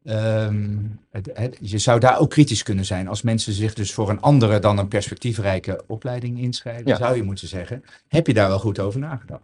ehm, 0.03 0.77
het, 1.11 1.29
het- 1.33 1.57
je 1.61 1.77
zou 1.77 1.99
daar 1.99 2.19
ook 2.19 2.29
kritisch 2.29 2.63
kunnen 2.63 2.85
zijn. 2.85 3.07
Als 3.07 3.21
mensen 3.21 3.53
zich 3.53 3.73
dus 3.73 3.93
voor 3.93 4.09
een 4.09 4.21
andere 4.21 4.59
dan 4.59 4.77
een 4.77 4.87
perspectiefrijke 4.87 5.83
opleiding 5.87 6.39
inschrijven, 6.39 6.87
Ja. 6.87 6.97
zou 6.97 7.15
je 7.15 7.23
moeten 7.23 7.47
zeggen: 7.47 7.83
heb 8.07 8.27
je 8.27 8.33
daar 8.33 8.47
wel 8.47 8.59
goed 8.59 8.79
over 8.79 8.99
nagedacht? 8.99 9.41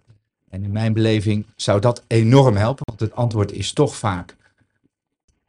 En 0.49 0.63
in 0.63 0.71
mijn 0.71 0.93
beleving 0.93 1.45
zou 1.55 1.79
dat 1.79 2.03
enorm 2.07 2.55
helpen, 2.55 2.85
want 2.85 2.99
het 2.99 3.13
antwoord 3.15 3.51
is 3.51 3.73
toch 3.73 3.95
vaak: 3.95 4.35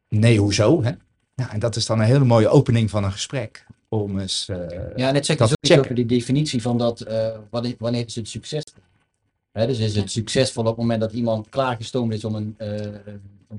nee, 0.08 0.38
hoezo? 0.38 0.82
Hè? 0.82 0.90
Nou, 1.34 1.50
en 1.50 1.58
dat 1.58 1.76
is 1.76 1.86
dan 1.86 1.98
een 2.00 2.06
hele 2.06 2.24
mooie 2.24 2.48
opening 2.48 2.90
van 2.90 3.04
een 3.04 3.12
gesprek. 3.12 3.66
Om 3.88 4.18
eens. 4.18 4.48
eh, 4.48 4.56
Ja, 4.96 5.08
en 5.08 5.14
het 5.14 5.26
zegt 5.26 5.38
dat 5.38 5.52
dus 5.60 5.78
over 5.78 5.94
die 5.94 6.06
definitie 6.06 6.62
van 6.62 6.78
dat, 6.78 7.00
eh, 7.00 7.28
wanneer, 7.50 7.74
wanneer 7.78 8.06
is 8.06 8.14
het 8.14 8.28
succesvol? 8.28 8.81
Dus 9.52 9.78
is 9.78 9.96
het 9.96 10.10
succesvol 10.10 10.62
op 10.62 10.68
het 10.68 10.78
moment 10.78 11.00
dat 11.00 11.12
iemand 11.12 11.48
klaargestoomd 11.48 12.12
is 12.12 12.24
om 12.24 12.34
een, 12.34 12.54
eh, 12.58 12.86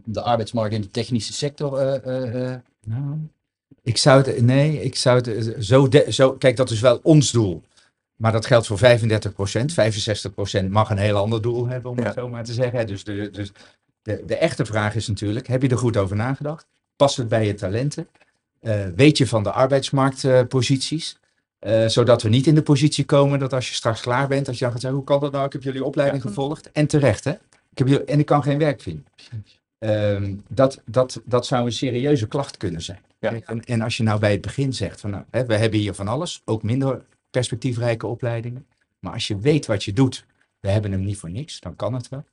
de 0.05 0.21
arbeidsmarkt 0.21 0.73
in 0.75 0.81
de 0.81 0.89
technische 0.91 1.33
sector 1.33 1.77
eh, 1.77 1.95
eh, 2.05 2.51
eh, 2.53 2.59
Nou, 2.85 3.17
ik 3.83 3.97
zou 3.97 4.21
het, 4.21 4.41
nee, 4.41 4.81
ik 4.81 4.95
zou 4.95 5.21
het 5.21 5.55
zo, 5.65 5.87
de- 5.87 6.05
zo, 6.09 6.33
kijk, 6.33 6.55
dat 6.57 6.69
is 6.69 6.79
wel 6.79 6.99
ons 7.03 7.31
doel. 7.31 7.61
Maar 8.15 8.31
dat 8.31 8.45
geldt 8.45 8.67
voor 8.67 8.77
35% 8.77 9.73
65% 10.65 10.69
mag 10.69 10.89
een 10.89 10.97
heel 10.97 11.17
ander 11.17 11.41
doel 11.41 11.67
hebben, 11.67 11.91
om 11.91 11.97
Ja. 11.97 12.03
het 12.03 12.13
zo 12.13 12.29
maar 12.29 12.43
te 12.43 12.53
zeggen. 12.53 12.87
Dus, 12.87 13.03
de, 13.03 13.29
dus 13.31 13.51
de, 14.01 14.23
de 14.25 14.35
echte 14.37 14.65
vraag 14.65 14.95
is 14.95 15.07
natuurlijk, 15.07 15.47
heb 15.47 15.61
je 15.61 15.69
er 15.69 15.77
goed 15.77 15.97
over 15.97 16.15
nagedacht? 16.15 16.65
Past 16.95 17.17
het 17.17 17.27
bij 17.27 17.45
je 17.45 17.53
talenten? 17.53 18.07
Eh, 18.59 18.85
weet 18.95 19.17
je 19.17 19.27
van 19.27 19.43
de 19.43 19.51
arbeidsmarktposities? 19.51 21.17
Eh, 21.63 21.87
zodat 21.87 22.21
we 22.21 22.29
niet 22.29 22.47
in 22.47 22.55
de 22.55 22.61
positie 22.61 23.05
komen 23.05 23.39
dat 23.39 23.53
als 23.53 23.67
je 23.67 23.73
straks 23.73 24.01
klaar 24.01 24.27
bent, 24.27 24.45
dat 24.45 24.57
je 24.57 24.63
dan 24.63 24.71
gaat 24.71 24.81
zeggen, 24.81 24.99
hoe 24.99 25.07
kan 25.07 25.19
dat 25.19 25.31
nou? 25.31 25.45
Ik 25.45 25.53
heb 25.53 25.63
jullie 25.63 25.83
opleiding 25.83 26.21
gevolgd. 26.21 26.71
En 26.71 26.87
terecht, 26.87 27.23
hè? 27.23 27.31
Ik 27.71 27.77
heb 27.77 27.87
jullie, 27.87 28.05
en 28.05 28.19
ik 28.19 28.25
kan 28.25 28.43
geen 28.43 28.57
werk 28.57 28.81
vinden. 28.81 29.05
Ehm, 29.79 30.35
dat, 30.47 30.81
dat, 30.85 31.21
dat 31.25 31.45
zou 31.45 31.65
een 31.65 31.71
serieuze 31.71 32.27
klacht 32.27 32.57
kunnen 32.57 32.81
zijn. 32.81 32.99
Ja. 33.19 33.33
En, 33.45 33.63
en 33.63 33.81
als 33.81 33.97
je 33.97 34.03
nou 34.03 34.19
bij 34.19 34.31
het 34.31 34.41
begin 34.41 34.73
zegt 34.73 34.99
van 34.99 35.09
nou, 35.09 35.23
hè, 35.29 35.45
we 35.45 35.55
hebben 35.55 35.79
hier 35.79 35.93
van 35.93 36.07
alles, 36.07 36.41
ook 36.45 36.63
minder 36.63 37.01
perspectiefrijke 37.29 38.07
opleidingen. 38.07 38.65
Maar 38.99 39.13
als 39.13 39.27
je 39.27 39.39
weet 39.39 39.65
wat 39.65 39.83
je 39.83 39.93
doet, 39.93 40.25
we 40.59 40.69
hebben 40.69 40.91
hem 40.91 41.03
niet 41.03 41.17
voor 41.17 41.31
niks, 41.31 41.59
dan 41.59 41.75
kan 41.75 41.93
het 41.93 42.09
wel. 42.09 42.23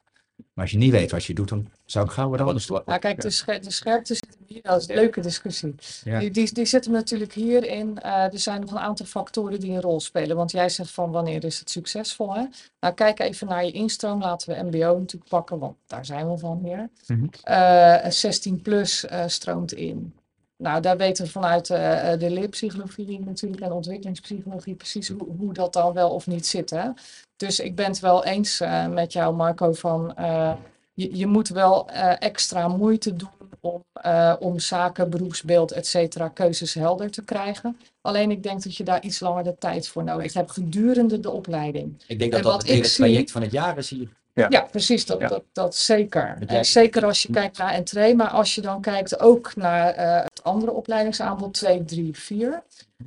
Maar 0.61 0.69
als 0.69 0.79
je 0.79 0.85
niet 0.85 0.95
weet 0.95 1.11
wat 1.11 1.25
je 1.25 1.35
doet, 1.35 1.49
dan 1.49 1.69
zou 1.85 2.05
ik 2.05 2.11
gauw 2.11 2.29
wat 2.29 2.41
anders 2.41 2.67
doen. 2.67 2.83
Nou, 2.87 2.99
kijk, 2.99 3.21
de, 3.21 3.31
scher 3.31 3.63
de 3.63 3.71
scherpte 3.71 4.15
zit 4.15 4.37
hier. 4.47 4.63
Dat 4.63 4.81
is 4.81 4.89
een 4.89 4.95
leuke 4.95 5.21
discussie. 5.21 5.75
Ja. 6.05 6.19
Die, 6.19 6.31
die, 6.31 6.53
die 6.53 6.65
zit 6.65 6.85
hem 6.85 6.93
natuurlijk 6.95 7.33
hierin. 7.33 7.99
eh 7.99 8.33
er 8.33 8.39
zijn 8.39 8.61
nog 8.61 8.71
een 8.71 8.79
aantal 8.79 9.07
factoren 9.07 9.61
die 9.61 9.71
een 9.71 9.81
rol 9.81 10.01
spelen. 10.01 10.37
Want 10.37 10.51
jij 10.51 10.69
zegt 10.69 10.91
van 10.91 11.11
wanneer 11.11 11.45
is 11.45 11.59
het 11.59 11.71
succesvol? 11.71 12.35
Hè? 12.35 12.45
Nou, 12.81 12.95
kijk 12.95 13.21
even 13.21 13.47
naar 13.47 13.65
je 13.65 13.71
instroom. 13.71 14.21
Laten 14.21 14.55
we 14.55 14.63
MBO 14.63 14.99
natuurlijk 14.99 15.31
pakken, 15.31 15.59
want 15.59 15.77
daar 15.87 16.05
zijn 16.05 16.31
we 16.31 16.39
van 16.39 16.61
hier. 16.65 16.89
Mhm. 17.07 17.27
Eh, 17.43 18.11
16 18.11 18.63
plus 18.63 19.07
eh, 19.07 19.25
stroomt 19.27 19.73
in. 19.73 20.15
Nou, 20.61 20.81
daar 20.81 20.97
weten 20.97 21.25
we 21.25 21.31
vanuit 21.31 21.71
eh, 21.71 22.19
de 22.19 22.31
leerpsychologie 22.31 23.21
natuurlijk 23.21 23.63
en 23.63 23.73
ontwikkelingspsychologie 23.73 24.75
precies 24.75 25.09
hoe, 25.09 25.27
hoe 25.39 25.53
dat 25.53 25.73
dan 25.73 25.93
wel 25.93 26.11
of 26.11 26.27
niet 26.27 26.47
zit. 26.47 26.71
Hè? 26.71 26.89
Dus 27.37 27.61
ik 27.61 27.75
ben 27.75 27.87
het 27.87 28.01
wel 28.01 28.25
eens 28.25 28.61
eh, 28.61 28.87
met 28.87 29.13
jou, 29.13 29.35
Marco, 29.35 29.73
van 29.73 30.17
eh, 30.17 30.53
je, 30.95 31.17
je 31.17 31.27
moet 31.27 31.49
wel 31.49 31.89
eh, 31.89 32.13
extra 32.19 32.69
moeite 32.69 33.17
doen 33.17 33.29
om, 33.61 33.85
eh, 33.93 34.35
om 34.39 34.59
zaken, 34.59 35.11
beroepsbeeld, 35.11 35.73
et 35.73 35.87
cetera, 35.87 36.29
keuzes 36.29 36.75
helder 36.75 37.11
te 37.11 37.25
krijgen. 37.25 37.77
Alleen 38.01 38.31
ik 38.31 38.43
denk 38.43 38.63
dat 38.63 38.77
je 38.77 38.85
daar 38.85 39.03
iets 39.03 39.21
langer 39.21 39.45
de 39.45 39.57
tijd 39.59 39.89
voor 39.89 40.05
nodig 40.05 40.33
hebt 40.33 40.51
gedurende 40.51 41.21
de 41.21 41.31
opleiding. 41.31 42.03
Ik 42.07 42.19
denk 42.19 42.31
dat 42.33 42.41
En 42.41 42.47
dat 42.47 42.63
het 42.63 42.71
hele 42.71 42.89
traject 42.89 43.31
van 43.31 43.43
het 43.43 43.53
jaar 43.53 43.79
is 43.79 43.91
hier. 43.91 44.09
Ja. 44.41 44.47
Ja, 44.51 44.61
precies, 44.61 45.07
dat, 45.07 45.21
Ja. 45.21 45.29
dat, 45.29 45.43
dat 45.53 45.75
zeker. 45.77 46.39
En 46.47 46.65
zeker 46.65 47.05
als 47.05 47.23
je 47.23 47.33
kijkt 47.33 47.59
naar 47.59 47.73
entree, 47.73 48.15
maar 48.15 48.29
als 48.29 48.55
je 48.55 48.61
dan 48.61 48.81
kijkt 48.81 49.21
ook 49.21 49.57
naar 49.57 49.95
eh, 49.95 50.15
het 50.15 50.43
andere 50.43 50.73
opleidingsaanbod 50.73 51.55
2, 51.55 51.85
3, 51.85 52.17
4. 52.17 52.63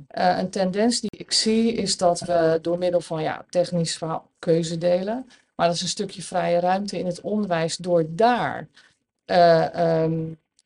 Eh, 0.08 0.38
een 0.38 0.50
tendens 0.50 1.00
die 1.00 1.10
ik 1.16 1.32
zie 1.32 1.72
is 1.72 1.96
dat 1.96 2.20
we 2.20 2.58
door 2.62 2.78
middel 2.78 3.00
van 3.00 3.22
ja, 3.22 3.44
technisch 3.50 3.96
verhaal 3.96 4.30
keuze 4.38 4.78
delen, 4.78 5.30
maar 5.54 5.66
dat 5.66 5.76
is 5.76 5.82
een 5.82 5.88
stukje 5.88 6.22
vrije 6.22 6.60
ruimte 6.60 6.98
in 6.98 7.06
het 7.06 7.20
onderwijs 7.20 7.76
door 7.76 8.04
daar 8.08 8.68
eh, 9.24 9.74
ehm, 9.74 10.22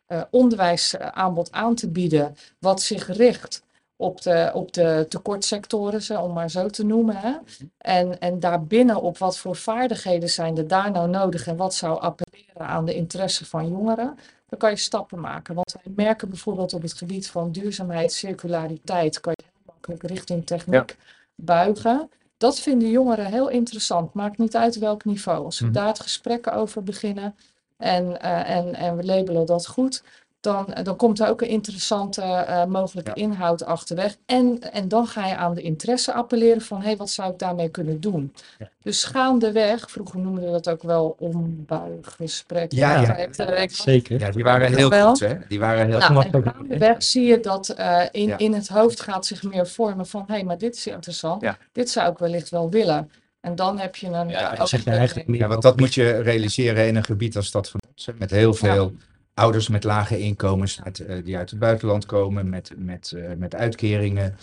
eh, 0.06 0.22
onderwijsaanbod 0.30 1.52
aan 1.52 1.74
te 1.74 1.88
bieden 1.88 2.36
wat 2.58 2.82
zich 2.82 3.06
richt 3.16 3.62
op 4.00 4.22
de, 4.22 4.50
op 4.54 4.72
de 4.72 5.06
tekortsectoren, 5.08 6.22
om 6.22 6.32
maar 6.32 6.50
zo 6.50 6.68
te 6.68 6.84
noemen. 6.84 7.16
Hè? 7.16 7.32
En, 7.78 8.20
en 8.20 8.40
daarbinnen 8.40 9.02
op 9.02 9.18
wat 9.18 9.38
voor 9.38 9.56
vaardigheden 9.56 10.28
zijn 10.30 10.56
er 10.56 10.68
daar 10.68 10.90
nou 10.90 11.08
nodig 11.08 11.46
en 11.46 11.56
wat 11.56 11.74
zou 11.74 12.00
appelleren 12.00 12.66
aan 12.68 12.84
de 12.84 12.94
interesse 12.94 13.46
van 13.46 13.68
jongeren. 13.68 14.18
Dan 14.48 14.58
kan 14.58 14.70
je 14.70 14.76
stappen 14.76 15.20
maken. 15.20 15.54
Want 15.54 15.74
wij 15.82 15.92
merken 16.04 16.28
bijvoorbeeld 16.28 16.72
op 16.74 16.82
het 16.82 16.92
gebied 16.92 17.28
van 17.30 17.50
duurzaamheid, 17.52 18.12
circulariteit, 18.12 19.20
kan 19.20 19.32
je 19.36 19.44
heel 19.44 19.62
makkelijk 19.74 20.02
richting 20.02 20.46
techniek 20.46 20.96
buigen. 21.34 22.10
Dat 22.36 22.58
vinden 22.60 22.90
jongeren 22.90 23.26
heel 23.26 23.48
interessant. 23.48 24.12
Maakt 24.14 24.38
niet 24.38 24.56
uit 24.56 24.78
welk 24.78 25.04
niveau. 25.04 25.44
Als 25.44 25.58
we 25.58 25.64
Mhm. 25.64 25.74
daar 25.74 25.86
het 25.86 26.00
gesprek 26.00 26.50
over 26.52 26.82
beginnen 26.82 27.34
en, 27.76 28.20
eh, 28.20 28.50
en, 28.56 28.74
en 28.74 28.96
we 28.96 29.04
labelen 29.04 29.46
dat 29.46 29.66
goed, 29.66 30.02
dan, 30.40 30.74
dan 30.82 30.96
komt 30.96 31.20
er 31.20 31.28
ook 31.28 31.40
een 31.42 31.48
interessante 31.48 32.22
eh, 32.22 32.64
mogelijke 32.64 33.10
Ja. 33.14 33.22
inhoud 33.22 33.64
achterweg. 33.64 34.16
En, 34.26 34.72
en 34.72 34.88
dan 34.88 35.06
ga 35.06 35.26
je 35.26 35.36
aan 35.36 35.54
de 35.54 35.62
interesse 35.62 36.12
appelleren 36.12 36.60
van, 36.62 36.78
hé, 36.80 36.86
hey, 36.86 36.96
wat 36.96 37.10
zou 37.10 37.32
ik 37.32 37.38
daarmee 37.38 37.68
kunnen 37.68 38.00
doen? 38.00 38.32
Ja. 38.58 38.68
Dus 38.82 39.04
gaandeweg, 39.04 39.90
vroeger 39.90 40.18
noemden 40.20 40.44
we 40.44 40.50
dat 40.50 40.68
ook 40.68 40.82
wel 40.82 41.16
ombuiggesprek. 41.18 42.72
Ja, 42.72 43.00
ja. 43.00 43.16
Eh, 43.16 43.68
Zeker. 43.68 44.20
Ja, 44.20 44.30
die 44.30 44.44
waren 44.44 44.74
heel 44.74 44.88
Wel. 44.90 45.08
goed, 45.08 45.20
hè? 45.20 45.34
Die 45.48 45.58
waren 45.58 45.86
heel 45.86 45.98
nou, 45.98 46.24
en 46.26 46.34
ook- 46.34 46.44
gaandeweg 46.54 47.02
zie 47.02 47.26
je 47.26 47.40
dat 47.40 47.68
eh, 47.68 48.02
in, 48.10 48.26
Ja. 48.26 48.38
in 48.38 48.54
het 48.54 48.68
hoofd 48.68 49.00
gaat 49.00 49.26
zich 49.26 49.42
meer 49.42 49.66
vormen 49.66 50.06
van, 50.06 50.24
hé, 50.26 50.42
maar 50.42 50.58
dit 50.58 50.76
is 50.76 50.86
interessant. 50.86 51.42
Ja. 51.42 51.58
Dit 51.72 51.90
zou 51.90 52.12
ik 52.12 52.18
wellicht 52.18 52.48
wel 52.50 52.70
willen. 52.70 53.10
En 53.40 53.54
dan 53.54 53.78
heb 53.78 53.96
je 53.96 54.06
een... 54.06 54.28
Ja, 54.28 54.56
eh, 54.56 54.64
zeg 54.64 54.84
je 54.84 54.90
eigenlijk 54.90 55.28
meer 55.28 55.38
Ja, 55.40 55.46
want 55.48 55.62
dat 55.62 55.78
moet 55.80 55.94
je 55.94 56.10
realiseren 56.20 56.86
in 56.86 56.96
een 56.96 57.04
gebied 57.04 57.36
als 57.36 57.50
dat 57.50 57.68
van 57.70 57.80
ons. 57.90 58.08
Met 58.18 58.30
heel 58.30 58.54
veel 58.54 58.92
ouders 59.38 59.68
met 59.68 59.84
lage 59.84 60.18
inkomens, 60.18 60.80
met, 60.84 61.00
eh, 61.00 61.24
die 61.24 61.36
uit 61.36 61.50
het 61.50 61.58
buitenland 61.58 62.06
komen, 62.06 62.48
met, 62.48 62.72
met, 62.76 63.12
eh, 63.12 63.36
met 63.36 63.54
uitkeringen. 63.54 64.36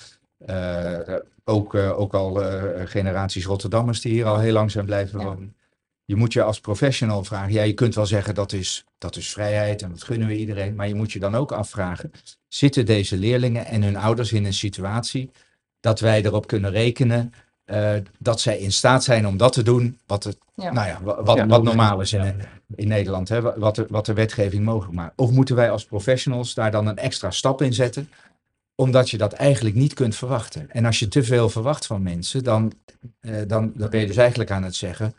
Eh, 0.45 0.99
ook, 1.43 1.75
ook 1.75 2.13
al 2.13 2.33
generaties 2.85 3.45
Rotterdammers 3.45 4.01
die 4.01 4.11
hier 4.11 4.25
al 4.25 4.39
heel 4.39 4.53
lang 4.53 4.71
zijn 4.71 4.85
blijven 4.85 5.19
Ja. 5.19 5.25
wonen. 5.25 5.55
Je 6.05 6.15
moet 6.15 6.33
je 6.33 6.43
als 6.43 6.59
professional 6.59 7.23
vragen. 7.23 7.53
Ja, 7.53 7.63
je 7.63 7.73
kunt 7.73 7.95
wel 7.95 8.05
zeggen 8.05 8.35
dat 8.35 8.53
is, 8.53 8.85
dat 8.97 9.15
is 9.15 9.31
vrijheid 9.31 9.81
en 9.81 9.89
dat 9.89 10.03
gunnen 10.03 10.27
we 10.27 10.37
iedereen. 10.37 10.75
Maar 10.75 10.87
je 10.87 10.95
moet 10.95 11.11
je 11.11 11.19
dan 11.19 11.35
ook 11.35 11.51
afvragen. 11.51 12.11
Zitten 12.47 12.85
deze 12.85 13.17
leerlingen 13.17 13.65
en 13.65 13.83
hun 13.83 13.95
ouders 13.95 14.31
in 14.31 14.45
een 14.45 14.53
situatie 14.53 15.31
dat 15.79 15.99
wij 15.99 16.23
erop 16.25 16.47
kunnen 16.47 16.71
rekenen 16.71 17.33
eh, 17.65 17.93
dat 18.19 18.39
zij 18.41 18.57
in 18.57 18.71
staat 18.71 19.03
zijn 19.03 19.27
om 19.27 19.37
dat 19.37 19.53
te 19.53 19.63
doen 19.63 19.99
wat, 20.05 20.23
het, 20.23 20.37
Ja. 20.55 20.71
nou 20.71 20.87
ja, 20.87 20.99
wa- 21.03 21.23
wat, 21.23 21.37
Ja. 21.37 21.47
wat 21.47 21.63
normaal 21.63 22.01
is 22.01 22.13
in, 22.13 22.35
in 22.75 22.87
Nederland, 22.87 23.29
hè, 23.29 23.41
wa- 23.41 23.53
wat, 23.57 23.75
de, 23.75 23.85
wat 23.89 24.05
de 24.05 24.13
wetgeving 24.13 24.63
mogelijk 24.65 24.93
maakt. 24.95 25.13
Of 25.15 25.31
moeten 25.31 25.55
wij 25.55 25.71
als 25.71 25.85
professionals 25.85 26.53
daar 26.53 26.71
dan 26.71 26.87
een 26.87 26.97
extra 26.97 27.31
stap 27.31 27.61
in 27.61 27.73
zetten, 27.73 28.09
omdat 28.75 29.09
je 29.09 29.17
dat 29.17 29.33
eigenlijk 29.33 29.75
niet 29.75 29.93
kunt 29.93 30.15
verwachten. 30.15 30.71
En 30.71 30.85
als 30.85 30.99
je 30.99 31.07
te 31.07 31.23
veel 31.23 31.49
verwacht 31.49 31.85
van 31.85 32.03
mensen, 32.03 32.43
dan, 32.43 32.71
eh, 33.19 33.31
dan, 33.47 33.71
dan 33.75 33.89
ben 33.89 33.99
je 33.99 34.07
dus 34.07 34.17
eigenlijk 34.17 34.51
aan 34.51 34.63
het 34.63 34.75
zeggen 34.75 35.15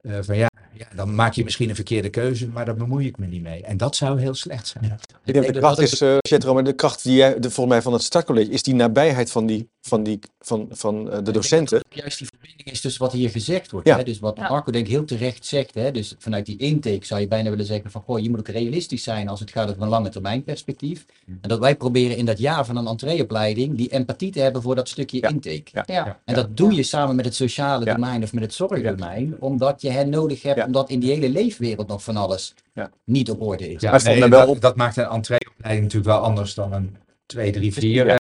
eh, 0.00 0.18
van 0.20 0.36
ja, 0.36 0.46
ja, 0.72 0.86
dan 0.94 1.14
maak 1.14 1.32
je 1.32 1.44
misschien 1.44 1.68
een 1.68 1.74
verkeerde 1.74 2.08
keuze, 2.10 2.48
maar 2.48 2.64
daar 2.64 2.74
bemoei 2.76 3.06
ik 3.06 3.18
me 3.18 3.26
niet 3.26 3.42
mee. 3.42 3.62
En 3.62 3.76
dat 3.76 3.96
zou 3.96 4.20
heel 4.20 4.34
slecht 4.34 4.66
zijn. 4.66 4.84
Ja. 4.84 4.98
Ik 5.24 5.32
denk 5.32 5.44
dat 5.44 5.54
de 5.54 5.60
kracht 5.60 5.78
is, 5.78 6.00
eh 6.00 6.16
Jetro, 6.18 6.54
maar 6.54 6.64
de 6.64 6.72
kracht 6.72 7.02
die 7.02 7.14
jij, 7.16 7.34
de, 7.40 7.50
volgens 7.50 7.66
mij 7.74 7.82
van 7.82 7.92
het 7.92 8.02
startcollege, 8.02 8.50
is 8.50 8.62
die 8.62 8.74
nabijheid 8.74 9.30
van, 9.30 9.46
die, 9.46 9.68
van, 9.80 10.02
die, 10.02 10.18
van, 10.38 10.66
van 10.70 11.10
eh, 11.10 11.18
de 11.22 11.30
docenten. 11.32 11.80
Juist 12.00 12.18
die 12.18 12.26
verbinding 12.26 12.70
is 12.70 12.80
tussen 12.80 13.02
wat 13.02 13.12
hier 13.12 13.30
gezegd 13.30 13.70
wordt. 13.70 13.86
Ja. 13.86 13.96
Hè? 13.96 14.02
Dus 14.04 14.18
wat 14.18 14.36
Ja. 14.36 14.48
Marco 14.48 14.72
denk 14.72 14.84
ik 14.86 14.90
heel 14.90 15.04
terecht 15.04 15.46
zegt. 15.46 15.74
Hè? 15.74 15.90
Dus 15.90 16.14
vanuit 16.18 16.46
die 16.46 16.56
intake 16.56 17.04
zou 17.06 17.20
je 17.20 17.28
bijna 17.28 17.50
willen 17.50 17.64
zeggen 17.64 17.90
van 17.90 18.02
goh, 18.02 18.18
je 18.18 18.30
moet 18.30 18.38
ook 18.38 18.48
realistisch 18.48 19.02
zijn 19.02 19.28
als 19.28 19.40
het 19.40 19.50
gaat 19.50 19.70
over 19.70 19.82
een 19.82 19.88
lange 19.88 20.08
termijn 20.08 20.42
perspectief. 20.44 21.06
Mm. 21.24 21.38
En 21.40 21.48
dat 21.48 21.58
wij 21.58 21.76
proberen 21.76 22.16
in 22.16 22.24
dat 22.24 22.38
jaar 22.38 22.64
van 22.66 22.76
een 22.76 22.86
entreeopleiding 22.86 23.76
die 23.76 23.88
empathie 23.88 24.30
te 24.32 24.40
hebben 24.40 24.62
voor 24.62 24.74
dat 24.74 24.88
stukje 24.88 25.18
Ja. 25.20 25.28
intake. 25.28 25.62
Ja. 25.72 25.82
Ja. 25.86 26.18
En 26.24 26.34
dat 26.34 26.56
doe 26.56 26.74
je 26.74 26.82
samen 26.82 27.16
met 27.16 27.24
het 27.24 27.34
sociale 27.34 27.84
Ja. 27.84 27.94
domein 27.94 28.22
of 28.22 28.32
met 28.32 28.42
het 28.42 28.54
zorgdomein, 28.54 29.36
omdat 29.40 29.82
je 29.82 29.90
hen 29.90 30.08
nodig 30.08 30.42
hebt, 30.42 30.58
Ja. 30.58 30.64
omdat 30.66 30.90
in 30.90 31.00
die 31.00 31.10
hele 31.10 31.28
leefwereld 31.28 31.86
nog 31.88 32.02
van 32.02 32.16
alles 32.16 32.54
Ja. 32.74 32.90
niet 33.04 33.30
op 33.30 33.40
orde 33.42 33.72
is. 33.72 33.80
Ja, 33.80 34.00
nee, 34.04 34.28
dat, 34.28 34.60
dat 34.60 34.76
maakt 34.76 34.96
een 34.96 35.04
entreeopleiding 35.04 35.82
natuurlijk 35.84 36.12
wel 36.12 36.20
anders 36.20 36.54
dan 36.54 36.72
een 36.72 36.96
2, 37.28 37.50
3, 37.52 37.72
4. 37.72 38.06
Ja. 38.06 38.16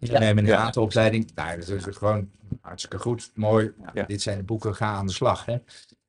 Ja. 0.00 0.18
Neem 0.18 0.38
een 0.38 0.46
Ja. 0.46 0.72
opleiding. 0.78 1.30
Nou, 1.34 1.58
dat 1.60 1.68
is 1.68 1.96
gewoon 1.96 2.28
hartstikke 2.60 2.98
goed, 2.98 3.30
mooi. 3.34 3.70
Ja. 3.94 4.02
Dit 4.02 4.22
zijn 4.22 4.38
de 4.38 4.44
boeken, 4.44 4.74
ga 4.74 4.86
aan 4.86 5.06
de 5.06 5.12
slag. 5.12 5.44
Hè. 5.44 5.56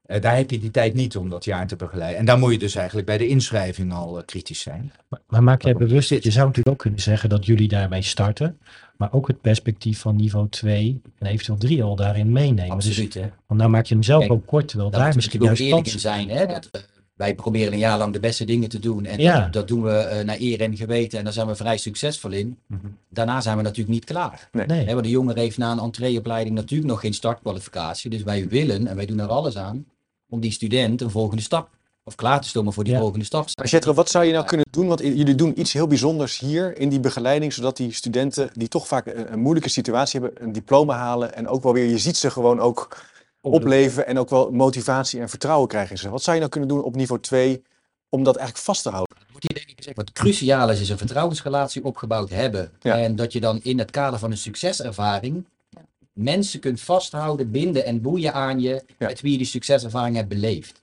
Eh, 0.05 0.21
daar 0.21 0.35
heb 0.35 0.51
je 0.51 0.59
die 0.59 0.71
tijd 0.71 0.93
niet 0.93 1.17
om 1.17 1.29
dat 1.29 1.45
jaar 1.45 1.67
te 1.67 1.75
begeleiden. 1.75 2.19
En 2.19 2.25
dan 2.25 2.39
moet 2.39 2.51
je 2.51 2.57
dus 2.59 2.75
eigenlijk 2.75 3.07
bij 3.07 3.17
de 3.17 3.27
inschrijving 3.27 3.93
al 3.93 4.17
eh, 4.17 4.25
kritisch 4.25 4.61
zijn. 4.61 4.91
Maar, 5.07 5.19
maar 5.27 5.43
maak 5.43 5.61
jij 5.61 5.73
bewust, 5.73 6.09
je 6.09 6.31
zou 6.31 6.47
natuurlijk 6.47 6.69
ook 6.69 6.77
kunnen 6.77 6.99
zeggen 6.99 7.29
dat 7.29 7.45
jullie 7.45 7.67
daarmee 7.67 8.01
starten, 8.01 8.59
maar 8.97 9.13
ook 9.13 9.27
het 9.27 9.41
perspectief 9.41 9.99
van 9.99 10.15
niveau 10.15 10.49
2 10.49 11.01
en 11.17 11.27
eventueel 11.27 11.57
3 11.57 11.83
al 11.83 11.95
daarin 11.95 12.31
meenemen. 12.31 12.75
Dus, 12.75 12.87
Absoluut. 12.87 13.13
Hè? 13.13 13.29
want 13.47 13.59
nou 13.59 13.71
maak 13.71 13.85
je 13.85 13.93
hem 13.93 14.03
zelf 14.03 14.19
Kijk, 14.19 14.31
ook 14.31 14.45
kort, 14.45 14.67
terwijl 14.67 14.89
Daar 14.89 15.01
daar 15.01 15.15
misschien 15.15 15.43
juist 15.43 15.61
eerlijk 15.61 15.87
zijn. 15.87 16.29
Hè? 16.29 16.45
Dat, 16.45 16.67
eh, 16.71 16.81
wij 17.19 17.35
proberen 17.35 17.73
een 17.73 17.79
jaar 17.79 17.97
lang 17.97 18.13
de 18.13 18.19
beste 18.19 18.45
dingen 18.45 18.69
te 18.69 18.79
doen. 18.79 19.05
En 19.05 19.19
Ja. 19.19 19.39
dat, 19.39 19.53
dat 19.53 19.67
doen 19.67 19.83
we 19.83 19.91
eh, 19.91 20.25
naar 20.25 20.35
eer 20.39 20.61
en 20.61 20.77
geweten. 20.77 21.17
En 21.17 21.23
daar 21.23 21.33
zijn 21.33 21.47
we 21.47 21.55
vrij 21.55 21.77
succesvol 21.77 22.31
in. 22.31 22.57
Mhm. 22.67 22.79
Daarna 23.09 23.41
zijn 23.41 23.57
we 23.57 23.63
natuurlijk 23.63 23.89
niet 23.89 24.05
klaar. 24.05 24.49
Nee. 24.51 24.85
Hè, 24.85 24.91
want 24.93 25.03
de 25.05 25.09
jongere 25.11 25.39
heeft 25.39 25.57
na 25.57 25.71
een 25.71 25.79
entreeopleiding 25.79 26.55
natuurlijk 26.55 26.89
nog 26.89 26.99
geen 26.99 27.13
startkwalificatie. 27.13 28.09
Dus 28.09 28.23
wij 28.23 28.47
willen, 28.47 28.87
en 28.87 28.95
wij 28.95 29.05
doen 29.05 29.19
er 29.19 29.27
alles 29.27 29.57
aan, 29.57 29.85
om 30.29 30.39
die 30.39 30.51
student 30.51 31.01
een 31.01 31.09
volgende 31.09 31.41
stap, 31.43 31.69
of 32.03 32.15
klaar 32.15 32.41
te 32.41 32.47
stomen 32.47 32.73
voor 32.73 32.83
die 32.83 32.93
Ja. 32.93 32.99
volgende 32.99 33.25
stap. 33.25 33.47
Maar 33.55 33.67
Jetro, 33.67 33.93
wat 33.93 34.09
zou 34.09 34.25
je 34.25 34.31
nou 34.33 34.45
kunnen 34.45 34.65
doen? 34.71 34.87
Want 34.87 34.99
jullie 34.99 35.35
doen 35.35 35.59
iets 35.59 35.73
heel 35.73 35.87
bijzonders 35.87 36.39
hier 36.39 36.77
in 36.77 36.89
die 36.89 36.99
begeleiding, 36.99 37.53
zodat 37.53 37.77
die 37.77 37.93
studenten 37.93 38.49
die 38.53 38.67
toch 38.67 38.87
vaak 38.87 39.05
een, 39.05 39.33
een 39.33 39.39
moeilijke 39.39 39.69
situatie 39.69 40.19
hebben, 40.19 40.43
een 40.43 40.51
diploma 40.51 40.95
halen 40.97 41.35
en 41.35 41.47
ook 41.47 41.63
wel 41.63 41.73
weer, 41.73 41.89
je 41.89 41.97
ziet 41.97 42.17
ze 42.17 42.29
gewoon 42.31 42.59
ook 42.59 42.97
opleven 43.41 44.07
en 44.07 44.19
ook 44.19 44.29
wel 44.29 44.51
motivatie 44.51 45.19
en 45.19 45.29
vertrouwen 45.29 45.67
krijgen. 45.67 45.91
in 45.91 45.97
ze. 45.97 46.09
Wat 46.09 46.21
zou 46.23 46.33
je 46.35 46.41
nou 46.41 46.51
kunnen 46.51 46.69
doen 46.69 46.83
op 46.83 46.95
niveau 46.95 47.21
2 47.21 47.63
om 48.09 48.23
dat 48.23 48.35
eigenlijk 48.35 48.65
vast 48.65 48.83
te 48.83 48.89
houden? 48.89 49.17
wordt 49.31 49.47
hier 49.47 49.57
denk 49.57 49.69
ik 49.69 49.77
gezegd, 49.77 49.97
wat 49.97 50.11
cruciaal 50.11 50.69
is, 50.69 50.81
is 50.81 50.89
een 50.89 50.97
vertrouwensrelatie 50.97 51.83
opgebouwd 51.83 52.29
hebben. 52.29 52.71
Ja. 52.81 52.97
En 52.97 53.15
dat 53.15 53.33
je 53.33 53.39
dan 53.39 53.59
in 53.63 53.79
het 53.79 53.91
kader 53.91 54.19
van 54.19 54.31
een 54.31 54.37
succeservaring 54.37 55.45
mensen 56.13 56.59
kunt 56.59 56.81
vasthouden, 56.81 57.51
binden 57.51 57.85
en 57.85 58.01
boeien 58.01 58.33
aan 58.33 58.59
je, 58.59 58.83
Ja. 58.97 59.07
met 59.07 59.21
wie 59.21 59.31
je 59.31 59.37
die 59.37 59.47
succeservaring 59.47 60.15
hebt 60.15 60.27
beleefd. 60.29 60.81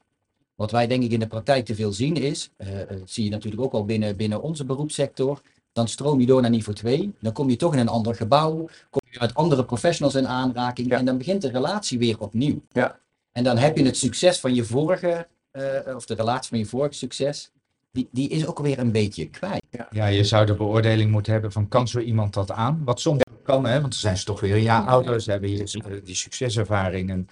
Wat 0.55 0.71
wij 0.71 0.87
denk 0.87 1.03
ik 1.03 1.11
in 1.11 1.21
de 1.21 1.27
praktijk 1.27 1.65
te 1.65 1.75
veel 1.75 1.93
zien 1.93 2.17
is, 2.17 2.51
eh, 2.57 2.81
eh, 2.81 2.89
zie 3.05 3.25
je 3.25 3.31
natuurlijk 3.31 3.63
ook 3.63 3.73
al 3.73 3.85
binnen, 3.85 4.17
binnen 4.17 4.43
onze 4.43 4.65
beroepssector, 4.65 5.41
dan 5.77 5.89
stroom 5.89 6.21
je 6.21 6.27
door 6.27 6.41
naar 6.41 6.51
niveau 6.51 6.77
2, 6.79 7.15
dan 7.21 7.33
kom 7.33 7.51
je 7.51 7.57
toch 7.57 7.73
in 7.73 7.79
een 7.79 7.89
ander 7.89 8.15
gebouw, 8.15 8.69
kom 8.91 9.01
je 9.11 9.19
met 9.21 9.35
andere 9.35 9.65
professionals 9.65 10.15
in 10.15 10.29
aanraking 10.29 10.89
Ja. 10.89 10.99
en 10.99 11.05
dan 11.05 11.19
begint 11.19 11.43
de 11.43 11.51
relatie 11.51 11.99
weer 11.99 12.21
opnieuw. 12.21 12.63
Ja. 12.73 12.99
En 13.33 13.45
dan 13.45 13.59
heb 13.59 13.77
je 13.77 13.85
het 13.85 13.97
succes 13.97 14.41
van 14.41 14.55
je 14.55 14.65
vorige, 14.65 15.27
eh, 15.51 15.95
of 15.97 16.07
de 16.07 16.15
relatie 16.15 16.49
van 16.49 16.59
je 16.59 16.67
vorige 16.67 16.95
succes, 16.95 17.51
die, 17.93 18.09
die 18.13 18.29
is 18.29 18.47
ook 18.47 18.59
weer 18.59 18.79
een 18.79 18.93
beetje 18.93 19.29
kwijt. 19.29 19.63
Ja, 19.91 20.07
je 20.07 20.25
zou 20.25 20.47
de 20.47 20.55
beoordeling 20.55 21.11
moeten 21.11 21.33
hebben 21.33 21.53
van 21.53 21.69
kan 21.69 21.89
zo 21.89 21.99
iemand 21.99 22.35
dat 22.35 22.51
aan? 22.51 22.83
Wat 22.85 23.01
soms 23.01 23.23
kan, 23.43 23.65
hè? 23.67 23.81
want 23.81 23.93
dan 23.93 24.01
zijn 24.01 24.17
ze 24.17 24.25
toch 24.25 24.41
weer 24.41 24.55
een 24.55 24.63
jaar 24.63 24.87
ouder. 24.87 25.21
Ze 25.21 25.31
hebben 25.31 25.49
hier 25.49 26.03
die 26.05 26.15
succeservaring. 26.15 27.11
En 27.11 27.29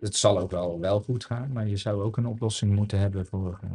het 0.00 0.16
zal 0.16 0.38
ook 0.38 0.50
wel, 0.50 0.80
wel 0.80 1.00
goed 1.00 1.24
gaan, 1.24 1.52
maar 1.52 1.68
je 1.68 1.76
zou 1.76 2.02
ook 2.02 2.16
een 2.16 2.26
oplossing 2.26 2.74
moeten 2.74 2.98
hebben 2.98 3.26
voor, 3.26 3.58
eh, 3.62 3.70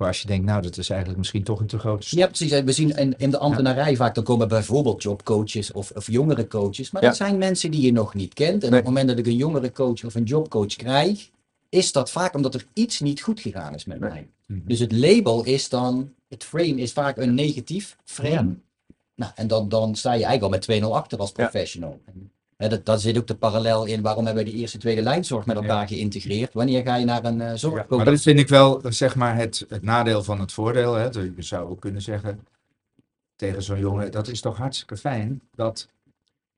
voor 0.00 0.08
als 0.08 0.20
je 0.20 0.26
denkt, 0.26 0.46
nou 0.46 0.62
dat 0.62 0.76
is 0.76 0.88
eigenlijk 0.88 1.18
misschien 1.18 1.42
toch 1.42 1.60
een 1.60 1.66
te 1.66 1.78
grote 1.78 2.06
stap. 2.06 2.18
Ja, 2.18 2.26
precies. 2.26 2.50
We 2.60 2.72
zien 2.72 2.96
in, 2.96 3.14
in 3.18 3.30
de 3.30 3.38
ambtenarij 3.38 3.96
vaak, 3.96 4.14
dan 4.14 4.24
komen 4.24 4.48
bijvoorbeeld 4.48 5.02
jobcoaches 5.02 5.72
of, 5.72 5.90
of 5.90 6.06
jongere 6.10 6.46
coaches. 6.46 6.90
Maar 6.90 7.02
Ja. 7.02 7.08
dat 7.08 7.16
zijn 7.16 7.38
mensen 7.38 7.70
die 7.70 7.80
je 7.80 7.92
nog 7.92 8.14
niet 8.14 8.34
kent. 8.34 8.52
En 8.64 8.70
Nee. 8.70 8.78
op 8.80 8.84
het 8.86 8.94
moment 8.94 9.08
dat 9.08 9.18
ik 9.18 9.26
een 9.26 9.36
jongere 9.36 9.72
coach 9.72 10.04
of 10.04 10.14
een 10.14 10.22
jobcoach 10.24 10.76
krijg, 10.76 11.30
is 11.68 11.92
dat 11.92 12.10
vaak 12.10 12.34
omdat 12.34 12.54
er 12.54 12.66
iets 12.72 13.00
niet 13.00 13.20
goed 13.22 13.40
gegaan 13.40 13.74
is 13.74 13.84
met 13.84 14.00
Nee. 14.00 14.10
mij. 14.10 14.28
Mhm. 14.46 14.60
Dus 14.64 14.78
het 14.78 14.92
label 14.92 15.44
is 15.44 15.68
dan, 15.68 16.12
het 16.28 16.44
frame 16.44 16.74
is 16.74 16.92
vaak 16.92 17.16
een 17.16 17.34
negatief 17.34 17.96
frame. 18.04 18.30
Ja. 18.32 18.94
Nou, 19.14 19.32
en 19.34 19.46
dan, 19.46 19.68
dan 19.68 19.94
sta 19.94 20.12
je 20.12 20.24
eigenlijk 20.24 20.42
al 20.42 20.76
met 20.76 20.82
2-0 20.82 20.96
achter 20.96 21.18
als 21.18 21.32
Ja. 21.36 21.42
professional. 21.42 22.00
Hè, 22.60 22.68
dat, 22.68 22.84
dat 22.84 23.00
zit 23.00 23.18
ook 23.18 23.26
de 23.26 23.34
parallel 23.34 23.84
in 23.84 24.02
waarom 24.02 24.26
hebben 24.26 24.44
we 24.44 24.50
die 24.50 24.60
eerste 24.60 24.78
tweede 24.78 25.02
lijnzorg 25.02 25.46
met 25.46 25.56
elkaar 25.56 25.88
geïntegreerd. 25.88 26.52
Wanneer 26.52 26.82
ga 26.82 26.96
je 26.96 27.04
naar 27.04 27.24
een 27.24 27.58
zorg? 27.58 27.86
Ja, 27.88 27.96
maar 27.96 28.04
dat 28.04 28.20
vind 28.20 28.38
ik 28.38 28.48
wel, 28.48 28.80
zeg 28.88 29.14
maar, 29.14 29.36
het, 29.36 29.66
het 29.68 29.82
nadeel 29.82 30.22
van 30.22 30.40
het 30.40 30.52
voordeel. 30.52 30.94
Hè. 30.94 31.04
Je 31.04 31.32
zou 31.38 31.70
ook 31.70 31.80
kunnen 31.80 32.02
zeggen 32.02 32.46
tegen 33.36 33.62
zo'n 33.62 33.78
jongen, 33.78 34.12
dat 34.12 34.28
is 34.28 34.40
toch 34.40 34.56
hartstikke 34.56 34.96
fijn 34.96 35.40
dat 35.54 35.88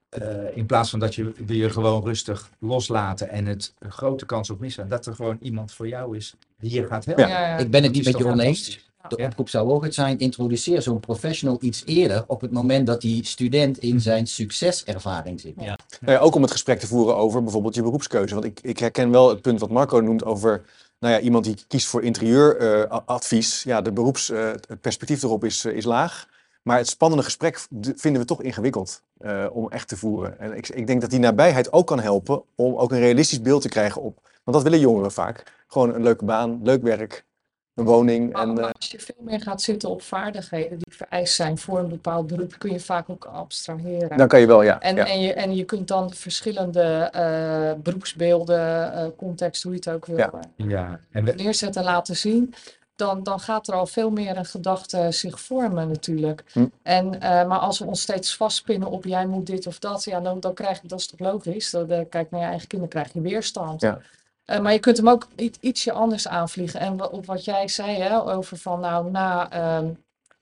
eh, 0.08 0.56
in 0.56 0.66
plaats 0.66 0.90
van 0.90 0.98
dat 0.98 1.14
je 1.14 1.32
je 1.46 1.70
gewoon 1.70 2.04
rustig 2.04 2.50
loslaten 2.58 3.28
en 3.28 3.46
het 3.46 3.74
een 3.78 3.92
grote 3.92 4.26
kans 4.26 4.50
op 4.50 4.60
missen, 4.60 4.88
dat 4.88 5.06
er 5.06 5.14
gewoon 5.14 5.38
iemand 5.40 5.72
voor 5.72 5.88
jou 5.88 6.16
is 6.16 6.34
die 6.58 6.72
je 6.72 6.86
gaat 6.86 7.04
helpen. 7.04 7.28
Ja, 7.28 7.46
ja. 7.46 7.56
Ik 7.56 7.70
ben 7.70 7.82
het 7.82 7.94
Dat 7.94 8.04
niet 8.04 8.12
met 8.12 8.22
je 8.22 8.26
oneens. 8.26 8.90
De 9.08 9.16
Ja. 9.18 9.26
oproep 9.26 9.48
zou 9.48 9.70
ook 9.70 9.84
het 9.84 9.94
zijn, 9.94 10.18
introduceer 10.18 10.82
zo'n 10.82 11.00
professional 11.00 11.58
iets 11.60 11.82
eerder 11.86 12.24
op 12.26 12.40
het 12.40 12.50
moment 12.50 12.86
dat 12.86 13.00
die 13.00 13.24
student 13.24 13.78
in 13.78 14.00
zijn 14.00 14.26
succeservaring 14.26 15.40
zit. 15.40 15.54
Ja. 15.56 15.78
Nou 16.00 16.12
ja, 16.12 16.18
ook 16.18 16.34
om 16.34 16.42
het 16.42 16.50
gesprek 16.50 16.78
te 16.78 16.86
voeren 16.86 17.16
over 17.16 17.42
bijvoorbeeld 17.42 17.74
je 17.74 17.82
beroepskeuze. 17.82 18.34
Want 18.34 18.46
ik, 18.46 18.60
ik 18.62 18.78
herken 18.78 19.10
wel 19.10 19.28
het 19.28 19.42
punt 19.42 19.60
wat 19.60 19.70
Marco 19.70 19.98
noemt 20.00 20.24
over 20.24 20.62
nou 20.98 21.14
ja, 21.14 21.20
iemand 21.20 21.44
die 21.44 21.56
kiest 21.68 21.86
voor 21.86 22.02
interieuradvies. 22.02 23.62
ja, 23.62 23.80
de 23.80 23.92
beroepsperspectief 23.92 25.22
erop 25.22 25.44
is, 25.44 25.64
eh, 25.64 25.72
is 25.76 25.84
laag. 25.84 26.26
Maar 26.62 26.76
het 26.76 26.88
spannende 26.88 27.24
gesprek 27.24 27.66
vinden 27.96 28.20
we 28.20 28.26
toch 28.26 28.42
ingewikkeld 28.42 29.02
eh, 29.18 29.46
om 29.52 29.70
echt 29.70 29.88
te 29.88 29.96
voeren. 29.96 30.38
En 30.38 30.56
ik, 30.56 30.68
ik 30.68 30.86
denk 30.86 31.00
dat 31.00 31.10
die 31.10 31.18
nabijheid 31.18 31.72
ook 31.72 31.86
kan 31.86 32.00
helpen 32.00 32.42
om 32.54 32.74
ook 32.76 32.92
een 32.92 32.98
realistisch 32.98 33.42
beeld 33.42 33.62
te 33.62 33.68
krijgen 33.68 34.02
op. 34.02 34.18
Want 34.44 34.56
dat 34.56 34.62
willen 34.62 34.78
jongeren 34.80 35.12
vaak. 35.12 35.42
Gewoon 35.66 35.94
een 35.94 36.02
leuke 36.02 36.24
baan, 36.24 36.60
leuk 36.62 36.82
werk, 36.82 37.24
een 37.74 37.84
woning. 37.84 38.32
Maar, 38.32 38.42
En, 38.42 38.52
maar 38.52 38.64
eh, 38.64 38.70
als 38.78 38.90
je 38.90 38.98
veel 38.98 39.14
meer 39.18 39.40
gaat 39.40 39.62
zitten 39.62 39.88
op 39.90 40.02
vaardigheden 40.02 40.78
die 40.78 40.94
vereist 40.96 41.34
zijn 41.34 41.58
voor 41.58 41.78
een 41.78 41.88
bepaald 41.88 42.26
beroep, 42.26 42.54
kun 42.58 42.72
je 42.72 42.80
vaak 42.80 43.08
ook 43.10 43.24
abstraheren. 43.24 44.16
dan 44.16 44.28
kan 44.28 44.40
je 44.40 44.46
wel, 44.46 44.62
ja. 44.62 44.80
En, 44.80 44.96
ja. 44.96 45.06
en, 45.06 45.20
je, 45.20 45.32
en 45.32 45.54
je 45.56 45.64
kunt 45.64 45.88
dan 45.88 46.06
de 46.06 46.14
verschillende 46.14 46.82
eh, 47.12 47.72
beroepsbeelden, 47.82 48.92
eh, 48.94 49.06
context, 49.16 49.62
hoe 49.62 49.72
je 49.72 49.78
het 49.78 49.88
ook 49.90 50.06
wil, 50.06 50.16
Ja. 50.16 50.30
eh, 50.32 50.68
Ja, 50.68 51.00
en 51.10 51.24
we- 51.24 51.32
neerzetten, 51.32 51.84
laten 51.84 52.16
zien. 52.16 52.54
Dan, 52.96 53.22
dan 53.22 53.40
gaat 53.40 53.68
er 53.68 53.74
al 53.74 53.86
veel 53.86 54.10
meer 54.10 54.36
een 54.36 54.44
gedachte 54.44 55.06
zich 55.10 55.40
vormen 55.40 55.88
natuurlijk. 55.88 56.44
Hm. 56.52 56.66
En, 56.82 57.20
eh, 57.20 57.46
maar 57.46 57.58
als 57.58 57.78
we 57.78 57.84
ons 57.84 58.00
steeds 58.00 58.36
vastpinnen 58.36 58.88
op 58.90 59.04
jij 59.04 59.26
moet 59.26 59.46
dit 59.46 59.66
of 59.66 59.78
dat, 59.78 60.04
ja, 60.04 60.20
dan, 60.20 60.40
dan 60.40 60.54
krijg 60.54 60.82
je, 60.82 60.88
dat 60.88 60.98
is 60.98 61.06
toch 61.06 61.18
logisch. 61.20 61.70
Dan, 61.70 61.86
kijk 62.08 62.30
naar 62.30 62.40
je 62.40 62.46
eigen 62.46 62.68
kinderen, 62.68 62.94
krijg 62.94 63.12
je 63.12 63.20
weerstand. 63.20 63.80
Ja. 63.80 63.98
Eh, 64.44 64.60
maar 64.60 64.72
je 64.72 64.78
kunt 64.78 64.96
hem 64.96 65.08
ook 65.08 65.28
iets, 65.36 65.58
ietsje 65.60 65.92
anders 65.92 66.28
aanvliegen. 66.28 66.80
En 66.80 67.10
op 67.10 67.26
wat 67.26 67.44
jij 67.44 67.68
zei 67.68 67.96
hè, 67.96 68.22
over 68.22 68.56
van 68.56 68.80
nou 68.80 69.10
na 69.10 69.50
ehm, 69.50 69.90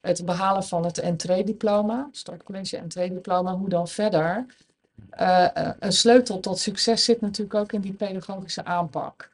het 0.01 0.25
behalen 0.25 0.65
van 0.65 0.85
het 0.85 0.99
entree-diploma, 0.99 2.09
startcollege 2.13 2.77
entree-diploma, 2.77 3.55
hoe 3.57 3.69
dan 3.69 3.89
verder? 3.89 4.47
Eh, 5.11 5.57
eh, 5.57 5.75
een 5.79 5.93
sleutel 5.93 6.41
tot 6.41 6.59
succes 6.59 7.05
zit 7.05 7.21
natuurlijk 7.21 7.55
ook 7.55 7.73
in 7.73 7.81
die 7.81 7.93
pedagogische 7.93 8.65
aanpak. 8.65 9.31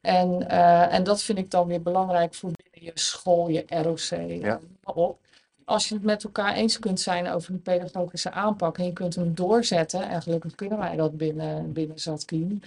En, 0.00 0.48
en 0.90 1.04
dat 1.04 1.22
vind 1.22 1.38
ik 1.38 1.50
dan 1.50 1.66
weer 1.66 1.82
belangrijk 1.82 2.34
voor 2.34 2.50
binnen 2.62 2.92
je 2.94 3.00
school, 3.00 3.48
je 3.48 3.64
ROC, 3.68 4.40
Ja. 4.42 4.60
op. 4.84 5.18
Als 5.64 5.88
je 5.88 5.94
het 5.94 6.04
met 6.04 6.24
elkaar 6.24 6.54
eens 6.54 6.78
kunt 6.78 7.00
zijn 7.00 7.28
over 7.28 7.52
een 7.52 7.62
pedagogische 7.62 8.30
aanpak 8.30 8.78
en 8.78 8.84
je 8.84 8.92
kunt 8.92 9.14
hem 9.14 9.34
doorzetten, 9.34 10.08
en 10.08 10.22
gelukkig 10.22 10.54
kunnen 10.54 10.78
wij 10.78 10.96
dat 10.96 11.16
binnen, 11.16 11.72
binnen 11.72 11.98
Zatkin, 11.98 12.62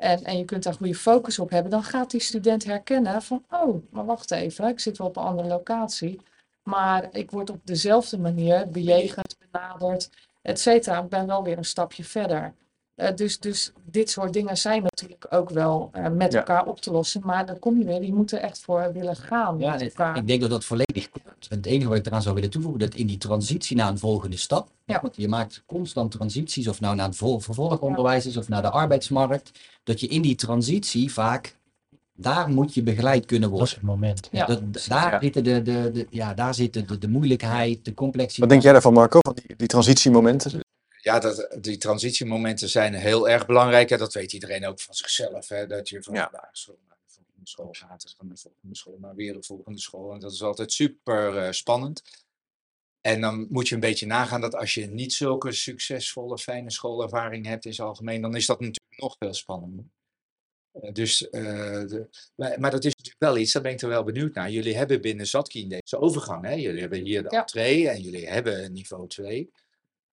en, 0.00 0.38
je 0.38 0.44
kunt 0.44 0.62
daar 0.62 0.74
goede 0.74 0.94
focus 0.94 1.38
op 1.38 1.50
hebben, 1.50 1.70
dan 1.70 1.82
gaat 1.82 2.10
die 2.10 2.20
student 2.20 2.64
herkennen 2.64 3.22
van, 3.22 3.44
oh, 3.50 3.82
maar 3.90 4.04
wacht 4.04 4.30
even, 4.30 4.68
ik 4.68 4.80
zit 4.80 4.98
wel 4.98 5.06
op 5.06 5.16
een 5.16 5.22
andere 5.22 5.48
locatie, 5.48 6.20
maar 6.62 7.08
ik 7.12 7.30
word 7.30 7.50
op 7.50 7.60
dezelfde 7.64 8.18
manier 8.18 8.68
bejegend, 8.68 9.36
benaderd, 9.38 10.10
et 10.42 10.60
cetera. 10.60 11.02
Ik 11.02 11.08
ben 11.08 11.26
wel 11.26 11.42
weer 11.44 11.58
een 11.58 11.64
stapje 11.64 12.04
verder. 12.04 12.54
Eh, 13.00 13.14
dus, 13.16 13.38
dus 13.38 13.72
dit 13.84 14.10
soort 14.10 14.32
dingen 14.32 14.56
zijn 14.56 14.82
natuurlijk 14.82 15.26
ook 15.30 15.50
wel 15.50 15.88
eh, 15.92 16.08
met 16.08 16.32
Ja. 16.32 16.38
elkaar 16.38 16.66
op 16.66 16.80
te 16.80 16.90
lossen, 16.90 17.20
maar 17.24 17.46
dan 17.46 17.58
kom 17.58 17.78
je 17.78 17.84
weer, 17.84 18.02
je 18.04 18.12
moet 18.14 18.32
er 18.32 18.38
echt 18.38 18.60
voor 18.60 18.90
willen 18.92 19.16
gaan 19.16 19.58
Ja, 19.58 19.70
met 19.72 19.82
elkaar. 19.82 20.16
ik 20.16 20.26
denk 20.26 20.40
dat 20.40 20.50
dat 20.50 20.64
volledig 20.64 21.10
klopt. 21.10 21.46
Het 21.48 21.66
enige 21.66 21.88
wat 21.88 21.98
ik 21.98 22.06
eraan 22.06 22.22
zou 22.22 22.34
willen 22.34 22.50
toevoegen, 22.50 22.80
dat 22.80 22.94
in 22.94 23.06
die 23.06 23.18
transitie 23.18 23.76
naar 23.76 23.88
een 23.88 23.98
volgende 23.98 24.36
stap. 24.36 24.68
Ja. 24.84 24.98
Goed, 24.98 25.16
je 25.16 25.28
maakt 25.28 25.62
constant 25.66 26.10
transities, 26.10 26.68
of 26.68 26.80
nou 26.80 26.94
naar 26.96 27.06
het 27.06 27.16
vol- 27.16 27.40
vervolgonderwijs 27.40 28.26
is 28.26 28.36
of 28.36 28.48
naar 28.48 28.62
de 28.62 28.70
arbeidsmarkt. 28.70 29.50
Dat 29.84 30.00
je 30.00 30.06
in 30.06 30.22
die 30.22 30.34
transitie 30.34 31.12
vaak, 31.12 31.56
daar 32.14 32.48
moet 32.48 32.74
je 32.74 32.82
begeleid 32.82 33.26
kunnen 33.26 33.50
Dat 33.50 33.60
is 33.60 33.72
worden. 33.74 33.78
het 33.90 34.00
moment. 34.00 34.28
Ja. 34.32 34.46
Dat, 34.46 34.86
daar, 34.88 35.12
Ja. 35.12 35.20
zitten 35.20 35.44
de, 35.44 35.62
de, 35.62 35.90
de, 35.92 36.06
ja, 36.10 36.34
daar 36.34 36.54
zitten 36.54 36.86
de, 36.86 36.98
de 36.98 37.08
moeilijkheid, 37.08 37.84
de 37.84 37.94
complexiteit. 37.94 38.40
Wat 38.40 38.48
denk 38.48 38.62
jij 38.62 38.72
daarvan, 38.72 38.92
Marco? 38.92 39.18
Van 39.20 39.34
die, 39.46 39.56
die 39.56 39.66
transitiemomenten? 39.66 40.60
Ja, 41.02 41.18
dat, 41.18 41.56
die 41.60 41.76
transitiemomenten 41.76 42.68
zijn 42.68 42.94
heel 42.94 43.28
erg 43.28 43.46
belangrijk. 43.46 43.90
En 43.90 43.98
dat 43.98 44.12
weet 44.14 44.32
iedereen 44.32 44.66
ook 44.66 44.80
van 44.80 44.94
zichzelf. 44.94 45.48
Hè? 45.48 45.66
Dat 45.66 45.88
je 45.88 46.02
van 46.02 46.14
Ja. 46.14 46.26
de 46.26 46.38
school 46.52 46.78
naar 46.88 46.96
de 47.06 47.12
volgende 47.12 47.48
school 47.48 47.68
gaat. 47.72 48.04
en 48.04 48.10
Van 48.16 48.28
de 48.28 48.36
volgende 48.36 48.76
school 48.76 48.96
naar 49.00 49.14
weer 49.14 49.32
de 49.32 49.42
volgende 49.42 49.80
school. 49.80 50.12
En 50.12 50.20
dat 50.20 50.32
is 50.32 50.42
altijd 50.42 50.72
super 50.72 51.36
eh, 51.36 51.52
spannend. 51.52 52.02
En 53.00 53.20
dan 53.20 53.46
moet 53.50 53.68
je 53.68 53.74
een 53.74 53.80
beetje 53.80 54.06
nagaan 54.06 54.40
dat 54.40 54.54
als 54.54 54.74
je 54.74 54.86
niet 54.86 55.12
zulke 55.12 55.52
succesvolle, 55.52 56.38
fijne 56.38 56.70
schoolervaring 56.70 57.46
hebt 57.46 57.64
in 57.64 57.74
zijn 57.74 57.88
algemeen, 57.88 58.20
dan 58.20 58.36
is 58.36 58.46
dat 58.46 58.60
natuurlijk 58.60 59.00
nog 59.00 59.16
veel 59.18 59.34
spannender. 59.34 59.84
Eh, 60.72 60.92
dus, 60.92 61.28
eh, 61.30 61.42
de, 61.42 62.08
maar, 62.34 62.60
maar 62.60 62.70
dat 62.70 62.84
is 62.84 62.94
natuurlijk 62.96 63.22
wel 63.24 63.36
iets, 63.36 63.52
daar 63.52 63.62
ben 63.62 63.72
ik 63.72 63.80
er 63.80 63.88
wel 63.88 64.04
benieuwd 64.04 64.34
naar. 64.34 64.50
Jullie 64.50 64.76
hebben 64.76 65.00
binnen 65.00 65.26
Zatkin 65.26 65.68
deze 65.68 65.98
overgang. 65.98 66.44
Hè? 66.44 66.52
Jullie 66.52 66.80
hebben 66.80 67.04
hier 67.04 67.22
de 67.22 67.28
Ja. 67.34 67.40
entree 67.40 67.88
en 67.88 68.00
jullie 68.00 68.28
hebben 68.28 68.72
niveau 68.72 69.08
2. 69.08 69.50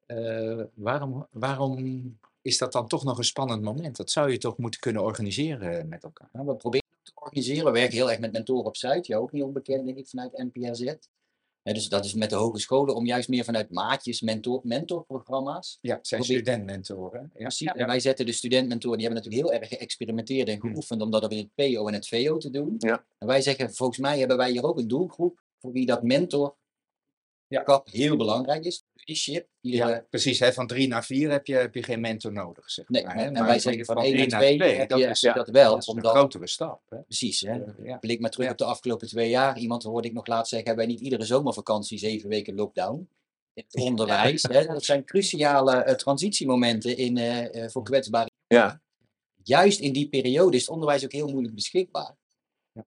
Eh, 0.08 0.62
waarom, 0.74 1.28
waarom 1.32 2.18
is 2.42 2.58
dat 2.58 2.72
dan 2.72 2.88
toch 2.88 3.04
nog 3.04 3.18
een 3.18 3.24
spannend 3.24 3.62
moment? 3.62 3.96
Dat 3.98 4.12
zou 4.12 4.32
je 4.32 4.38
toch 4.38 4.58
moeten 4.58 4.80
kunnen 4.80 5.04
organiseren 5.04 5.88
met 5.88 6.04
elkaar. 6.04 6.30
Nou, 6.32 6.46
we 6.48 6.56
proberen 6.56 6.88
het 7.04 7.06
te 7.06 7.22
organiseren. 7.22 7.66
We 7.66 7.72
werken 7.72 7.96
heel 7.98 8.10
erg 8.10 8.20
met 8.20 8.32
mentoren 8.32 8.66
op 8.66 8.78
Zuid. 8.78 9.08
Jou 9.08 9.24
ook 9.24 9.32
niet 9.32 9.44
onbekend, 9.44 9.86
denk 9.86 9.98
ik, 9.98 10.08
vanuit 10.08 10.38
NPRZ. 10.54 10.94
Hè, 11.62 11.74
dus 11.74 11.90
dat 11.90 12.06
is 12.06 12.14
met 12.14 12.30
de 12.30 12.36
hogescholen 12.36 12.96
om 12.96 13.06
juist 13.06 13.30
meer 13.30 13.44
vanuit 13.44 13.72
maatjes, 13.72 14.22
mentor, 14.22 14.60
mentorprogramma's. 14.64 15.78
Ja, 15.82 15.96
het 15.96 16.08
zijn 16.08 16.24
studentmentoren. 16.24 17.22
Ja. 17.34 17.40
Precies. 17.40 17.72
En 17.72 17.88
wij 17.88 18.00
zetten 18.00 18.26
de 18.26 18.32
studentmentoren, 18.32 18.98
die 18.98 19.08
hebben 19.08 19.24
natuurlijk 19.24 19.52
heel 19.52 19.62
erg 19.62 19.70
geëxperimenteerd 19.70 20.48
en 20.48 20.60
geoefend 20.60 21.02
om 21.02 21.12
dat 21.12 21.24
op 21.24 21.32
in 21.32 21.38
het 21.38 21.74
PO 21.74 21.88
en 21.88 21.94
het 21.94 22.08
VO 22.08 22.38
te 22.38 22.50
doen. 22.50 22.76
Ja. 22.78 23.06
En 23.18 23.28
wij 23.28 23.42
zeggen, 23.42 23.74
volgens 23.74 24.00
mij 24.00 24.20
hebben 24.20 24.38
wij 24.38 24.52
hier 24.52 24.64
ook 24.64 24.78
een 24.78 24.88
doelgroep 24.88 25.44
voor 25.60 25.72
wie 25.72 25.86
dat 25.86 26.04
mentor 26.04 26.56
Ja. 27.48 27.82
heel 27.84 28.18
belangrijk 28.18 28.66
is. 28.66 28.86
Ja, 29.62 30.06
precies. 30.10 30.40
Hè? 30.40 30.54
Van 30.54 30.68
drie 30.68 30.88
naar 30.88 31.06
vier 31.06 31.32
heb 31.32 31.48
je, 31.48 31.56
heb 31.56 31.76
je 31.76 31.84
geen 31.84 32.00
mentor 32.00 32.32
nodig. 32.32 32.70
Zeg 32.72 32.90
Nee, 32.90 33.04
maar, 33.06 33.16
en 33.16 33.20
hè? 33.26 33.32
wij 33.32 33.42
Maar 33.42 33.60
zeggen 33.60 33.86
van 33.86 33.98
één 33.98 34.16
één 34.16 34.30
naar 34.30 34.40
twee 34.40 34.62
heb 34.62 34.90
dat 34.90 35.00
je 35.00 35.06
is, 35.06 35.20
dat 35.20 35.50
wel, 35.50 35.72
dat 35.72 35.82
is 35.82 35.88
een 35.88 35.94
omdat- 35.94 36.16
grotere 36.16 36.48
stap. 36.48 36.82
Hè? 36.90 36.98
Precies, 36.98 37.42
hè. 37.42 37.64
Eh, 37.64 37.86
ja. 37.86 37.98
Blik 37.98 38.20
maar 38.20 38.30
terug 38.30 38.46
Ja. 38.46 38.52
op 38.52 38.58
de 38.58 38.66
afgelopen 38.66 39.08
twee 39.08 39.30
jaar. 39.30 39.58
Iemand 39.58 39.84
hoorde 39.84 40.08
ik 40.08 40.14
nog 40.14 40.28
laatst 40.28 40.50
zeggen, 40.50 40.68
hebben 40.68 40.86
wij 40.86 40.96
niet 40.96 41.04
iedere 41.04 41.26
zomervakantie 41.26 41.98
zeven 41.98 42.30
weken 42.30 42.56
lockdown? 42.56 43.10
In 43.54 43.64
het 43.68 43.82
onderwijs. 43.82 44.44
Hè? 44.44 44.66
Dat 44.66 44.84
zijn 44.84 45.04
cruciale 45.06 45.76
eh, 45.76 45.96
transitiemomenten 45.96 46.98
in, 46.98 47.18
eh, 47.18 47.64
eh, 47.64 47.70
voor 47.70 47.84
kwetsbare 47.84 48.30
Ja. 48.48 48.82
juist 49.44 49.80
in 49.80 49.94
die 49.94 50.10
periode 50.10 50.56
is 50.56 50.62
het 50.62 50.72
onderwijs 50.72 51.04
ook 51.04 51.12
heel 51.12 51.28
moeilijk 51.28 51.56
beschikbaar. 51.56 52.16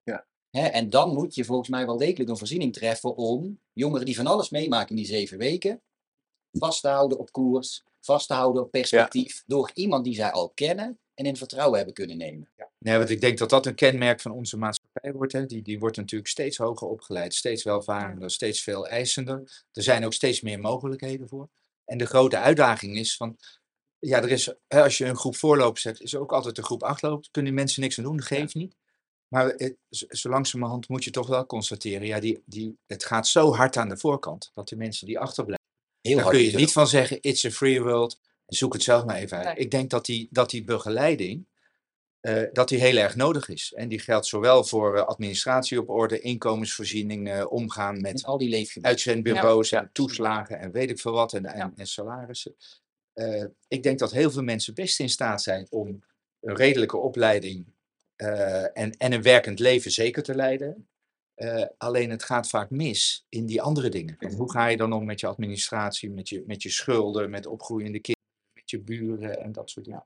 Ja. 0.05 0.27
Hè, 0.51 0.67
en 0.67 0.91
dan 0.91 1.13
moet 1.15 1.35
je 1.35 1.45
volgens 1.45 1.69
mij 1.69 1.87
wel 1.87 1.97
degelijk 1.97 2.31
een 2.31 2.37
voorziening 2.39 2.73
treffen 2.73 3.17
om 3.17 3.61
jongeren 3.73 4.07
die 4.07 4.17
van 4.17 4.27
alles 4.27 4.51
meemaken 4.51 4.89
in 4.91 4.97
die 4.97 5.07
zeven 5.07 5.39
weken, 5.39 5.83
vast 6.53 6.81
te 6.81 6.89
houden 6.89 7.19
op 7.19 7.33
koers, 7.33 7.85
vast 8.01 8.27
te 8.27 8.35
houden 8.35 8.63
op 8.63 8.71
perspectief, 8.71 9.43
door 9.47 9.71
iemand 9.75 10.05
die 10.05 10.15
zij 10.15 10.31
al 10.31 10.51
kennen 10.51 10.99
en 11.15 11.27
in 11.27 11.37
vertrouwen 11.37 11.77
hebben 11.77 11.95
kunnen 11.95 12.17
nemen. 12.17 12.51
Nee, 12.79 12.99
want 12.99 13.11
ik 13.11 13.21
denk 13.21 13.39
dat 13.39 13.51
dat 13.51 13.67
een 13.67 13.75
kenmerk 13.75 14.21
van 14.21 14.31
onze 14.31 14.57
maatschappij 14.57 15.13
wordt. 15.13 15.33
Hè. 15.33 15.47
Die, 15.47 15.63
die 15.63 15.79
wordt 15.79 15.97
natuurlijk 15.97 16.31
steeds 16.31 16.57
hoger 16.57 16.89
opgeleid, 16.89 17.35
steeds 17.35 17.63
welvarender, 17.63 18.31
steeds 18.31 18.63
veel 18.63 18.87
eisender. 18.87 19.65
Er 19.73 19.83
zijn 19.83 20.05
ook 20.05 20.13
steeds 20.13 20.41
meer 20.41 20.61
mogelijkheden 20.61 21.29
voor. 21.29 21.49
En 21.85 21.99
de 21.99 22.07
grote 22.07 22.39
uitdaging 22.39 22.97
is 22.97 23.17
van, 23.17 23.37
ja, 23.99 24.23
er 24.23 24.31
is, 24.31 24.55
hè, 24.69 24.83
als 24.83 24.99
je 24.99 25.07
een 25.07 25.17
groep 25.17 25.37
voorlopers 25.37 25.85
hebt, 25.85 26.01
is 26.01 26.13
er 26.13 26.21
ook 26.21 26.33
altijd 26.33 26.59
een 26.59 26.65
groep 26.65 26.83
achterloopt. 26.83 27.29
Kunnen 27.31 27.53
die 27.53 27.61
mensen 27.61 27.83
niks 27.83 27.99
aan 27.99 28.05
doen, 28.05 28.17
dat 28.17 28.27
geeft 28.27 28.55
niet. 28.55 28.77
Maar 29.29 29.49
eh, 29.49 29.71
zo 29.91 30.07
zo 30.09 30.29
langzamerhand 30.29 30.89
moet 30.89 31.05
je 31.05 31.11
toch 31.11 31.27
wel 31.27 31.47
constateren, 31.47 32.07
ja, 32.07 32.21
die, 32.21 32.43
die, 32.47 32.79
het 32.87 33.05
gaat 33.05 33.29
zo 33.29 33.55
hard 33.55 33.77
aan 33.77 33.89
de 33.89 33.97
voorkant, 33.97 34.51
dat 34.55 34.69
de 34.69 34.77
mensen 34.77 35.07
die 35.07 35.19
achterblijven, 35.19 35.60
Heel 36.01 36.15
daar 36.15 36.25
hard. 36.25 36.37
kun 36.37 36.45
je 36.45 36.57
niet 36.57 36.73
van 36.73 36.87
zeggen, 36.87 37.19
it's 37.21 37.45
a 37.45 37.51
free 37.51 37.83
world, 37.83 38.21
zoek 38.47 38.73
het 38.73 38.83
zelf 38.83 39.05
maar 39.05 39.17
even 39.17 39.37
uit. 39.37 39.47
Nee. 39.47 39.57
Ik 39.57 39.71
denk 39.71 39.91
dat 39.91 40.07
die, 40.07 40.29
dat 40.31 40.51
die 40.51 40.65
begeleiding, 40.65 41.47
eh, 42.21 42.43
dat 42.53 42.69
die 42.69 42.79
heel 42.81 42.97
erg 42.97 43.17
nodig 43.17 43.49
is. 43.49 43.73
En 43.77 43.89
die 43.89 43.99
geldt 43.99 44.27
zowel 44.27 44.65
voor 44.65 44.97
eh, 44.97 45.05
administratie 45.05 45.81
op 45.81 45.89
orde, 45.89 46.21
inkomensvoorziening, 46.21 47.45
omgaan 47.45 48.01
met 48.01 48.13
Met 48.13 48.25
al 48.25 48.39
die 48.39 48.49
leefgebieden. 48.49 48.91
uitzendbureaus 48.91 49.73
en 49.73 49.91
toeslagen 49.93 50.59
en 50.59 50.71
weet 50.73 50.91
ik 50.91 50.99
veel 51.01 51.13
wat 51.13 51.33
en, 51.33 51.45
en, 51.47 51.59
Ja. 51.59 51.73
en 51.77 51.87
salarissen. 51.87 52.55
Eh, 53.13 53.45
ik 53.69 53.83
denk 53.83 53.99
dat 53.99 54.13
heel 54.13 54.31
veel 54.31 54.43
mensen 54.43 54.75
best 54.75 55.01
in 55.01 55.09
staat 55.09 55.43
zijn 55.43 55.67
om 55.71 56.05
een 56.41 56.57
redelijke 56.57 56.97
opleiding 56.97 57.67
en, 58.17 58.91
en 58.97 59.13
een 59.13 59.23
werkend 59.23 59.59
leven 59.59 59.91
zeker 59.91 60.23
te 60.23 60.35
leiden. 60.35 60.89
Eh, 61.41 61.67
alleen 61.79 62.11
het 62.11 62.23
gaat 62.25 62.49
vaak 62.49 62.71
mis 62.71 63.27
in 63.29 63.47
die 63.47 63.63
andere 63.63 63.89
dingen. 63.89 64.17
Want 64.19 64.35
hoe 64.35 64.51
ga 64.51 64.67
je 64.67 64.77
dan 64.77 64.93
om 64.93 65.05
met 65.05 65.21
je 65.21 65.27
administratie, 65.27 66.11
met 66.11 66.29
je, 66.29 66.43
met 66.47 66.63
je 66.63 66.71
schulden, 66.71 67.31
met 67.31 67.47
opgroeiende 67.47 68.01
kinderen, 68.01 68.29
met 68.55 68.71
je 68.71 68.81
buren 68.81 69.41
en 69.43 69.53
dat 69.53 69.71
soort 69.71 69.85
dingen. 69.87 70.05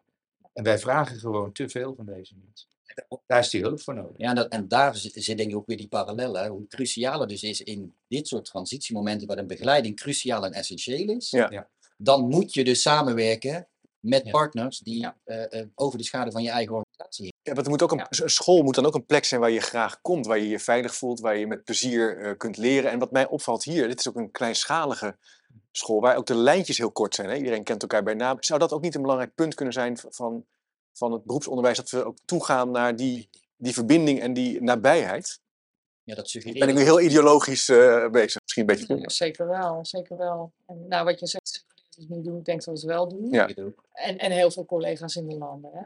En 0.53 0.65
wij 0.65 0.79
vragen 0.79 1.19
gewoon 1.19 1.53
te 1.53 1.69
veel 1.69 1.95
van 1.95 2.07
deze 2.07 2.35
mensen. 2.45 2.69
Daar 3.27 3.39
is 3.39 3.51
die 3.51 3.61
hulp 3.61 3.81
voor 3.81 3.95
nodig. 3.95 4.19
Ja, 4.19 4.29
en, 4.29 4.35
dat, 4.35 4.49
en 4.49 4.69
daar 4.69 4.97
zi- 4.97 5.21
zit 5.21 5.37
denk 5.37 5.51
ik 5.51 5.57
ook 5.57 5.67
weer 5.67 5.77
die 5.77 5.89
parallellen. 5.89 6.49
Hoe 6.51 6.67
cruciaal 6.67 7.21
het 7.21 7.29
dus 7.29 7.43
is 7.43 7.61
in 7.63 7.95
dit 8.09 8.29
soort 8.29 8.45
transitiemomenten 8.45 9.27
waar 9.27 9.39
een 9.39 9.47
begeleiding 9.47 9.97
cruciaal 9.97 10.45
en 10.45 10.53
essentieel 10.53 11.09
is. 11.17 11.31
Ja. 11.31 11.51
Ja. 11.51 11.69
Dan 11.97 12.29
moet 12.29 12.55
je 12.55 12.65
dus 12.65 12.83
samenwerken 12.83 13.69
met 14.01 14.25
Ja. 14.25 14.31
partners 14.31 14.79
die 14.79 14.99
Ja. 15.01 15.17
eh, 15.25 15.61
eh, 15.61 15.67
over 15.75 15.99
de 15.99 16.05
schade 16.05 16.31
van 16.31 16.43
je 16.43 16.51
eigen 16.51 16.75
organisatie 16.75 17.25
heen. 17.25 17.34
Ja, 17.45 17.53
want 17.53 17.67
er 17.67 17.71
moet 17.73 17.83
ook 17.83 17.93
een, 17.93 18.31
school 18.31 18.63
moet 18.63 18.75
dan 18.75 18.87
ook 18.87 18.95
een 18.95 19.07
plek 19.07 19.25
zijn 19.25 19.41
waar 19.41 19.51
je 19.51 19.61
graag 19.61 20.01
komt, 20.01 20.27
waar 20.27 20.39
je 20.39 20.49
je 20.49 20.59
veilig 20.59 20.95
voelt, 20.95 21.21
waar 21.21 21.37
je 21.37 21.47
met 21.47 21.65
plezier 21.65 22.19
eh, 22.19 22.37
kunt 22.37 22.57
leren. 22.57 22.91
En 22.91 22.99
wat 22.99 23.11
mij 23.11 23.27
opvalt 23.27 23.65
hier, 23.65 23.89
dit 23.89 23.99
is 23.99 24.09
ook 24.09 24.17
een 24.17 24.31
kleinschalige 24.31 25.17
school, 25.73 26.01
waar 26.01 26.17
ook 26.17 26.27
de 26.27 26.35
lijntjes 26.35 26.79
heel 26.79 26.91
kort 26.91 27.15
zijn. 27.15 27.29
Hè? 27.29 27.37
Iedereen 27.37 27.63
kent 27.63 27.83
elkaar 27.83 28.03
bij 28.03 28.15
naam. 28.15 28.37
Zou 28.41 28.59
dat 28.59 28.73
ook 28.73 28.83
niet 28.83 28.95
een 28.95 29.01
belangrijk 29.03 29.35
punt 29.35 29.55
kunnen 29.55 29.75
zijn 29.75 29.99
van, 30.09 30.45
van 30.93 31.13
het 31.13 31.25
beroepsonderwijs, 31.25 31.77
dat 31.77 31.91
we 31.91 32.05
ook 32.05 32.17
toegaan 32.25 32.71
naar 32.71 32.97
die, 32.97 33.29
die 33.57 33.73
verbinding 33.73 34.21
en 34.21 34.33
die 34.33 34.63
nabijheid? 34.63 35.41
Ja, 36.03 36.15
dat 36.15 36.29
suggereert. 36.29 36.59
Ben 36.59 36.69
ik 36.69 36.75
nu 36.75 36.83
heel 36.83 37.01
ideologisch 37.01 37.69
eh, 37.69 38.09
bezig? 38.11 38.41
Misschien 38.43 38.69
een 38.69 38.77
beetje. 38.77 38.97
Ja, 38.97 39.09
zeker 39.09 39.49
wel, 39.49 39.85
zeker 39.87 40.17
wel. 40.17 40.53
En 40.67 40.89
nou, 40.89 41.05
wat 41.05 41.21
je 41.21 41.27
zegt, 41.27 41.65
het 41.97 42.09
niet 42.09 42.25
doen, 42.25 42.39
ik 42.39 42.45
denk 42.45 42.65
dat 42.65 42.75
we 42.75 42.81
het 42.81 42.97
wel 42.97 43.09
doen. 43.09 43.31
Ja. 43.31 43.49
En, 43.93 44.19
en 44.19 44.31
heel 44.31 44.51
veel 44.51 44.65
collega's 44.65 45.17
in 45.17 45.29
de 45.29 45.37
landen. 45.37 45.71
Hè? 45.73 45.83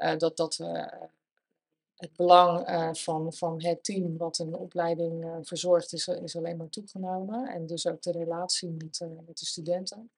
Eh, 0.00 0.16
dat 0.18 0.36
dat 0.36 0.56
we 0.56 0.90
het 1.96 2.16
belang 2.16 2.66
eh, 2.66 2.88
van, 2.92 3.32
van 3.32 3.62
het 3.62 3.84
team 3.84 4.16
wat 4.16 4.38
een 4.38 4.54
opleiding 4.54 5.24
eh, 5.24 5.36
verzorgt, 5.42 5.92
is, 5.92 6.08
is 6.08 6.36
alleen 6.36 6.56
maar 6.56 6.68
toegenomen. 6.68 7.48
En 7.48 7.66
dus 7.66 7.86
ook 7.86 8.02
de 8.02 8.12
relatie 8.12 8.68
met, 8.70 9.00
eh, 9.00 9.08
met 9.26 9.38
de 9.38 9.46
studenten. 9.46 10.10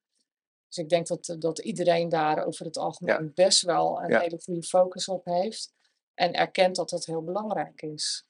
Dus 0.68 0.76
ik 0.78 0.88
denk 0.88 1.06
dat, 1.06 1.36
dat 1.38 1.58
iedereen 1.58 2.08
daar 2.08 2.44
over 2.44 2.64
het 2.64 2.76
algemeen 2.76 3.32
best 3.34 3.62
wel 3.62 4.02
een 4.02 4.10
Ja. 4.10 4.20
hele 4.20 4.40
goede 4.44 4.62
focus 4.62 5.08
op 5.08 5.24
heeft. 5.24 5.72
En 6.14 6.32
erkent 6.32 6.76
dat 6.76 6.88
dat 6.88 7.04
heel 7.04 7.22
belangrijk 7.22 7.82
is. 7.82 8.24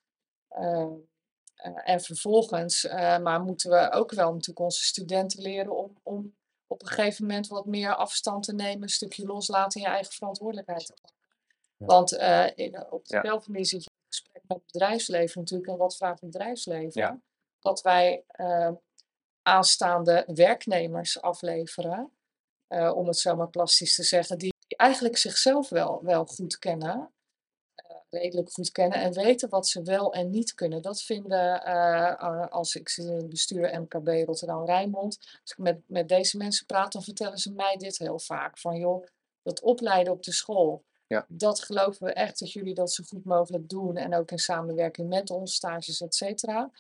Eh, 0.48 0.86
eh, 1.54 1.88
en 1.90 2.00
vervolgens, 2.00 2.84
eh, 2.84 3.18
maar 3.18 3.40
moeten 3.40 3.70
we 3.70 3.90
ook 3.92 4.12
wel 4.12 4.32
natuurlijk 4.32 4.58
onze 4.58 4.84
studenten 4.84 5.42
leren 5.42 5.76
om, 5.76 5.96
om 6.02 6.34
op 6.66 6.82
een 6.82 6.88
gegeven 6.88 7.26
moment 7.26 7.46
wat 7.48 7.66
meer 7.66 7.94
afstand 7.94 8.44
te 8.44 8.54
nemen, 8.54 8.82
een 8.82 8.88
stukje 8.88 9.26
loslaten 9.26 9.80
en 9.80 9.86
je 9.86 9.92
eigen 9.94 10.12
verantwoordelijkheid 10.12 10.86
te. 10.86 10.94
Want 11.86 12.16
eh, 12.16 12.46
in, 12.54 12.90
op 12.90 13.06
de. 13.06 13.20
Belvemie 13.20 13.64
zit 13.64 13.84
je 13.84 13.90
in 13.90 14.06
gesprek 14.08 14.42
met 14.46 14.56
het 14.56 14.72
bedrijfsleven 14.72 15.40
natuurlijk. 15.40 15.70
En 15.70 15.76
wat 15.76 15.96
vraagt 15.96 16.20
het 16.20 16.30
bedrijfsleven? 16.30 17.00
Dat 17.60 17.82
wij 17.82 18.24
eh, 18.26 18.70
aanstaande 19.42 20.24
werknemers 20.34 21.20
afleveren, 21.22 22.12
eh, 22.66 22.92
om 22.96 23.06
het 23.06 23.18
zo 23.18 23.36
maar 23.36 23.48
plastisch 23.50 23.94
te 23.94 24.02
zeggen, 24.02 24.38
die, 24.38 24.52
die 24.66 24.78
eigenlijk 24.78 25.16
zichzelf 25.16 25.68
wel, 25.68 26.02
wel 26.02 26.24
goed 26.26 26.58
kennen. 26.58 27.12
eh, 27.74 27.96
redelijk 28.20 28.50
goed 28.52 28.70
kennen 28.72 28.98
en 28.98 29.12
weten 29.12 29.48
wat 29.48 29.68
ze 29.68 29.82
wel 29.82 30.12
en 30.12 30.30
niet 30.30 30.54
kunnen. 30.54 30.82
Dat 30.82 31.02
vinden, 31.02 31.64
eh, 31.64 32.08
eh, 32.10 32.48
als 32.48 32.74
ik 32.74 32.88
zit 32.88 33.04
in 33.04 33.16
het 33.16 33.28
bestuur 33.28 33.80
MKB 33.80 34.08
Rotterdam 34.26 34.64
Rijnmond, 34.66 35.18
als 35.42 35.50
ik 35.50 35.58
met, 35.58 35.80
met 35.86 36.08
deze 36.08 36.36
mensen 36.36 36.66
praat, 36.66 36.92
dan 36.92 37.02
vertellen 37.02 37.38
ze 37.38 37.52
mij 37.52 37.76
dit 37.76 37.98
heel 37.98 38.18
vaak. 38.18 38.58
Van 38.58 38.76
joh, 38.78 39.06
dat 39.42 39.60
opleiden 39.62 40.12
op 40.12 40.22
de 40.22 40.32
school, 40.32 40.84
Ja. 41.12 41.27
dat 41.29 41.61
geloven 41.62 42.07
we 42.07 42.12
echt 42.12 42.38
dat 42.38 42.53
jullie 42.53 42.75
dat 42.75 42.92
zo 42.92 43.05
goed 43.09 43.25
mogelijk 43.25 43.68
doen. 43.68 43.96
En 43.96 44.14
ook 44.14 44.31
in 44.31 44.38
samenwerking 44.38 45.09
met 45.09 45.31
ons, 45.31 45.55
stages, 45.55 46.01
et 46.01 46.14
cetera. 46.14 46.70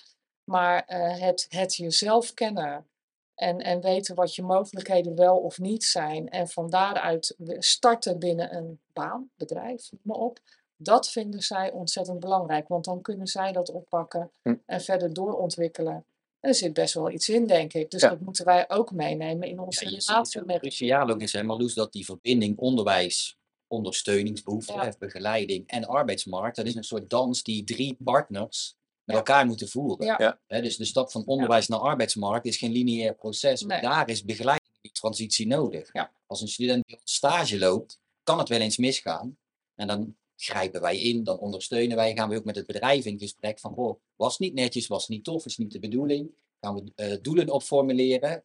Maar 0.44 0.84
eh, 0.86 1.18
het, 1.20 1.46
het 1.48 1.76
jezelf 1.76 2.34
kennen 2.34 2.86
en, 3.34 3.58
en 3.58 3.80
weten 3.80 4.14
wat 4.14 4.34
je 4.34 4.42
mogelijkheden 4.42 5.14
wel 5.16 5.36
of 5.38 5.58
niet 5.58 5.84
zijn. 5.84 6.28
En 6.28 6.48
van 6.48 6.70
daaruit 6.70 7.36
starten 7.58 8.18
binnen 8.18 8.56
een 8.56 8.80
baan, 8.92 9.30
bedrijf, 9.36 9.90
noem 9.90 10.00
maar 10.02 10.16
op. 10.16 10.38
Dat 10.76 11.10
vinden 11.10 11.40
zij 11.40 11.70
ontzettend 11.72 12.20
belangrijk. 12.20 12.68
Want 12.68 12.84
dan 12.84 13.00
kunnen 13.02 13.26
zij 13.26 13.52
dat 13.52 13.70
oppakken 13.70 14.30
Hm. 14.42 14.54
en 14.66 14.80
verder 14.80 15.12
doorontwikkelen. 15.12 16.04
En 16.40 16.48
er 16.48 16.54
zit 16.54 16.72
best 16.72 16.94
wel 16.94 17.10
iets 17.10 17.28
in, 17.28 17.46
denk 17.46 17.72
ik. 17.72 17.90
Dus 17.90 18.00
Ja. 18.02 18.08
dat 18.08 18.20
moeten 18.20 18.44
wij 18.44 18.70
ook 18.70 18.92
meenemen 18.92 19.48
in 19.48 19.60
onze 19.60 19.84
Ja, 19.84 19.90
relatie 19.90 20.38
het 20.40 20.48
met 20.48 20.58
cruciaal 20.60 21.08
ook 21.08 21.20
is, 21.20 21.32
hè, 21.32 21.42
Marloes, 21.42 21.74
dat 21.74 21.92
die 21.92 22.04
verbinding 22.04 22.58
onderwijs, 22.58 23.36
ondersteuningsbehoefte, 23.72 24.72
Ja. 24.72 24.94
begeleiding 24.98 25.66
en 25.66 25.84
arbeidsmarkt, 25.84 26.56
dat 26.56 26.66
is 26.66 26.74
een 26.74 26.84
soort 26.84 27.10
dans 27.10 27.42
die 27.42 27.64
drie 27.64 27.96
partners 28.04 28.76
met 29.04 29.16
elkaar 29.16 29.46
moeten 29.46 29.68
voeren. 29.68 30.06
Ja. 30.06 30.60
Dus 30.60 30.76
de 30.76 30.84
stap 30.84 31.10
van 31.10 31.26
onderwijs 31.26 31.68
naar 31.68 31.78
arbeidsmarkt 31.78 32.46
is 32.46 32.56
geen 32.56 32.72
lineair 32.72 33.14
proces. 33.14 33.62
Nee. 33.62 33.80
Daar 33.80 34.08
is 34.08 34.24
begeleiding 34.24 34.70
in 34.72 34.80
die 34.82 34.92
transitie 34.92 35.46
nodig. 35.46 35.92
Ja. 35.92 36.12
Als 36.26 36.40
een 36.40 36.48
student 36.48 36.86
die 36.86 36.96
op 36.96 37.02
stage 37.04 37.58
loopt, 37.58 38.00
kan 38.22 38.38
het 38.38 38.48
wel 38.48 38.60
eens 38.60 38.76
misgaan. 38.76 39.36
En 39.74 39.86
dan 39.86 40.16
grijpen 40.36 40.80
wij 40.80 40.98
in, 40.98 41.24
dan 41.24 41.38
ondersteunen 41.38 41.96
wij, 41.96 42.14
gaan 42.14 42.28
we 42.28 42.36
ook 42.36 42.44
met 42.44 42.56
het 42.56 42.66
bedrijf 42.66 43.04
in 43.04 43.18
gesprek 43.18 43.58
van, 43.58 43.74
goh, 43.74 44.00
was 44.16 44.38
niet 44.38 44.54
netjes, 44.54 44.86
was 44.86 45.08
niet 45.08 45.24
tof, 45.24 45.44
is 45.46 45.56
niet 45.56 45.72
de 45.72 45.78
bedoeling. 45.78 46.30
Gaan 46.60 46.74
we 46.74 46.92
eh, 46.94 47.16
doelen 47.22 47.50
op 47.50 47.62
formuleren. 47.62 48.44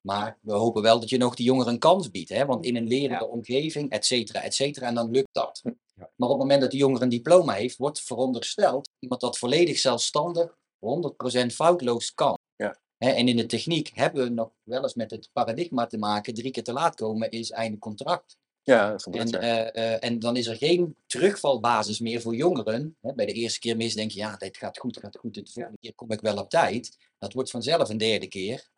Maar 0.00 0.38
we 0.42 0.52
hopen 0.52 0.82
wel 0.82 1.00
dat 1.00 1.08
je 1.08 1.18
nog 1.18 1.34
die 1.34 1.46
jongeren 1.46 1.72
een 1.72 1.78
kans 1.78 2.10
biedt. 2.10 2.28
Hè? 2.28 2.46
Want 2.46 2.64
in 2.64 2.76
een 2.76 2.86
lerende 2.86 3.24
Ja. 3.24 3.30
omgeving, 3.30 3.90
et 3.90 4.06
cetera, 4.06 4.42
et 4.42 4.54
cetera. 4.54 4.86
En 4.86 4.94
dan 4.94 5.10
lukt 5.10 5.28
dat. 5.32 5.60
Hm. 5.62 5.68
Ja. 5.94 6.10
Maar 6.16 6.28
op 6.28 6.34
het 6.34 6.42
moment 6.42 6.60
dat 6.60 6.70
die 6.70 6.80
jongere 6.80 7.02
een 7.02 7.08
diploma 7.10 7.52
heeft, 7.52 7.76
wordt 7.76 8.00
verondersteld 8.00 8.90
iemand 8.98 9.20
dat 9.20 9.38
volledig 9.38 9.78
zelfstandig, 9.78 10.56
100% 10.78 11.54
foutloos 11.54 12.14
kan. 12.14 12.38
Ja. 12.56 12.78
Hè, 12.96 13.10
en 13.10 13.28
in 13.28 13.36
de 13.36 13.46
techniek 13.46 13.90
hebben 13.94 14.24
we 14.24 14.30
nog 14.30 14.50
wel 14.62 14.82
eens 14.82 14.94
met 14.94 15.10
het 15.10 15.30
paradigma 15.32 15.86
te 15.86 15.98
maken. 15.98 16.34
Drie 16.34 16.50
keer 16.50 16.64
te 16.64 16.72
laat 16.72 16.94
komen 16.94 17.30
is 17.30 17.50
einde 17.50 17.78
contract. 17.78 18.36
Ja. 18.62 18.96
En, 19.10 19.30
eh, 19.30 19.74
eh, 19.74 20.04
en 20.04 20.18
dan 20.18 20.36
is 20.36 20.46
er 20.46 20.56
geen 20.56 20.96
terugvalbasis 21.06 21.98
meer 22.00 22.20
voor 22.20 22.34
jongeren. 22.34 22.96
Hè, 23.00 23.14
bij 23.14 23.26
de 23.26 23.32
eerste 23.32 23.58
keer 23.58 23.76
mis 23.76 23.94
denk 23.94 24.10
je, 24.10 24.18
ja, 24.18 24.36
dit 24.36 24.56
gaat 24.56 24.78
goed, 24.78 24.98
gaat 24.98 25.16
goed. 25.16 25.34
De 25.34 25.46
volgende 25.52 25.78
keer 25.80 25.94
kom 25.94 26.10
ik 26.10 26.20
wel 26.20 26.36
op 26.36 26.50
tijd. 26.50 26.96
Dat 27.18 27.32
wordt 27.32 27.50
vanzelf 27.50 27.88
een 27.88 27.98
derde 27.98 28.26
keer. 28.26 28.68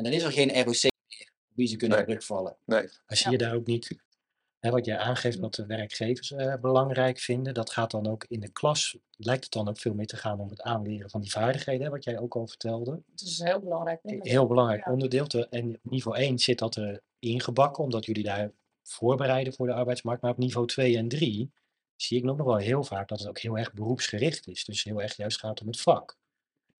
En 0.00 0.06
dan 0.06 0.14
is 0.14 0.22
er 0.22 0.32
geen 0.32 0.48
ROC 0.64 0.82
meer 0.82 1.30
op 1.48 1.56
wie 1.56 1.66
ze 1.66 1.76
kunnen 1.76 1.96
Nee. 1.98 2.06
terugvallen. 2.06 2.56
Nee. 2.64 2.82
Maar 3.06 3.16
zie 3.16 3.30
je 3.30 3.38
daar 3.38 3.54
ook 3.54 3.66
niet, 3.66 3.98
hè, 4.58 4.70
wat 4.70 4.84
jij 4.84 4.98
aangeeft, 4.98 5.38
wat 5.38 5.54
de 5.54 5.66
werkgevers 5.66 6.32
eh, 6.32 6.54
belangrijk 6.60 7.18
vinden, 7.18 7.54
dat 7.54 7.70
gaat 7.70 7.90
dan 7.90 8.06
ook 8.06 8.24
in 8.28 8.40
de 8.40 8.48
klas, 8.52 8.96
lijkt 9.16 9.42
het 9.44 9.52
dan 9.52 9.68
ook 9.68 9.78
veel 9.78 9.94
meer 9.94 10.06
te 10.06 10.16
gaan 10.16 10.40
om 10.40 10.48
het 10.50 10.60
aanleren 10.62 11.10
van 11.10 11.20
die 11.20 11.30
vaardigheden, 11.30 11.84
hè, 11.84 11.90
wat 11.90 12.04
jij 12.04 12.18
ook 12.18 12.34
al 12.36 12.46
vertelde. 12.46 13.02
Dat 13.14 13.28
is 13.28 13.38
een 13.38 13.46
heel 13.46 13.60
belangrijk 13.60 14.00
onderdeel. 14.04 14.32
heel 14.32 14.46
belangrijk 14.46 14.84
Ja. 14.84 14.92
onderdeel. 14.92 15.26
Te- 15.26 15.48
En 15.48 15.68
op 15.84 15.90
niveau 15.90 16.18
1 16.18 16.38
zit 16.38 16.58
dat 16.58 16.76
er 16.76 17.02
ingebakken, 17.18 17.84
omdat 17.84 18.04
jullie 18.06 18.24
daar 18.24 18.50
voorbereiden 18.82 19.52
voor 19.54 19.66
de 19.66 19.72
arbeidsmarkt. 19.74 20.22
Maar 20.22 20.30
op 20.30 20.38
niveau 20.38 20.66
2 20.66 20.96
en 20.96 21.08
3 21.08 21.52
zie 21.96 22.18
ik 22.18 22.24
nog 22.24 22.36
wel 22.36 22.56
heel 22.56 22.84
vaak 22.84 23.08
dat 23.08 23.18
het 23.18 23.28
ook 23.28 23.38
heel 23.38 23.58
erg 23.58 23.72
beroepsgericht 23.72 24.46
is. 24.48 24.64
Dus 24.64 24.84
heel 24.84 25.02
erg 25.02 25.16
juist 25.16 25.38
gaat 25.38 25.60
om 25.60 25.66
het 25.66 25.80
vak. 25.80 26.18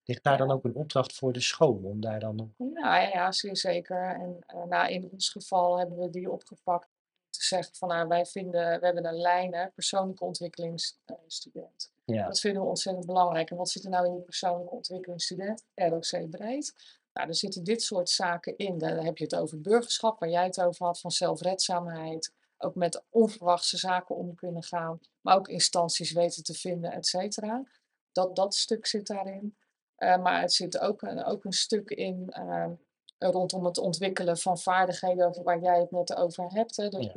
Ligt 0.03 0.23
daar 0.23 0.37
dan 0.37 0.51
ook 0.51 0.63
een 0.63 0.75
opdracht 0.75 1.15
voor 1.15 1.33
de 1.33 1.41
school 1.41 1.79
om 1.83 2.01
daar 2.01 2.19
dan 2.19 2.35
nog 2.35 2.47
Ja, 2.57 2.99
ja, 2.99 3.09
ja, 3.09 3.31
zeer 3.31 3.57
zeker. 3.57 4.15
En 4.15 4.39
nou, 4.69 4.91
in 4.91 5.09
ons 5.11 5.29
geval 5.29 5.77
hebben 5.77 5.97
we 5.97 6.09
die 6.09 6.31
opgepakt 6.31 6.87
te 7.29 7.43
zeggen 7.43 7.75
van 7.75 7.87
nou, 7.87 8.07
wij 8.07 8.25
vinden, 8.25 8.79
we 8.79 8.85
hebben 8.85 9.05
een 9.05 9.21
lijn, 9.21 9.53
hè, 9.53 9.67
persoonlijke 9.67 10.23
ontwikkelingsstudent. 10.23 11.91
Ja, 12.05 12.25
Dat 12.27 12.39
vinden 12.39 12.61
we 12.61 12.67
ontzettend 12.67 13.05
belangrijk. 13.05 13.49
En 13.49 13.57
wat 13.57 13.69
zit 13.69 13.83
er 13.83 13.89
nou 13.89 14.05
in 14.05 14.13
die 14.13 14.23
persoonlijke 14.23 14.75
ontwikkelingsstudent? 14.75 15.65
ROC 15.75 16.29
breed. 16.29 16.99
Nou, 17.13 17.27
er 17.27 17.35
zitten 17.35 17.63
dit 17.63 17.83
soort 17.83 18.09
zaken 18.09 18.57
in. 18.57 18.77
Dan 18.77 18.97
heb 18.97 19.17
je 19.17 19.23
het 19.23 19.35
over 19.35 19.61
burgerschap, 19.61 20.19
waar 20.19 20.29
jij 20.29 20.45
het 20.45 20.61
over 20.61 20.85
had, 20.85 20.99
van 20.99 21.11
zelfredzaamheid. 21.11 22.33
Ook 22.57 22.75
met 22.75 23.03
onverwachte 23.09 23.77
zaken 23.77 24.15
om 24.15 24.35
kunnen 24.35 24.63
gaan. 24.63 24.99
Maar 25.21 25.35
ook 25.35 25.47
instanties 25.47 26.11
weten 26.11 26.43
te 26.43 26.53
vinden, 26.53 26.91
et 26.91 27.05
cetera. 27.07 27.63
Dat, 28.11 28.35
dat 28.35 28.55
stuk 28.55 28.85
zit 28.85 29.07
daarin. 29.07 29.55
Eh, 30.01 30.17
maar 30.17 30.41
het 30.41 30.53
zit 30.53 30.79
ook 30.79 31.01
een, 31.01 31.23
ook 31.23 31.45
een 31.45 31.51
stuk 31.53 31.89
in 31.89 32.29
eh, 32.29 32.67
rondom 33.17 33.65
het 33.65 33.77
ontwikkelen 33.77 34.37
van 34.37 34.57
vaardigheden 34.57 35.27
over 35.27 35.43
waar 35.43 35.61
jij 35.61 35.79
het 35.79 35.91
net 35.91 36.15
over 36.15 36.47
hebt. 36.51 36.75
Hè. 36.75 36.89
Dus, 36.89 37.07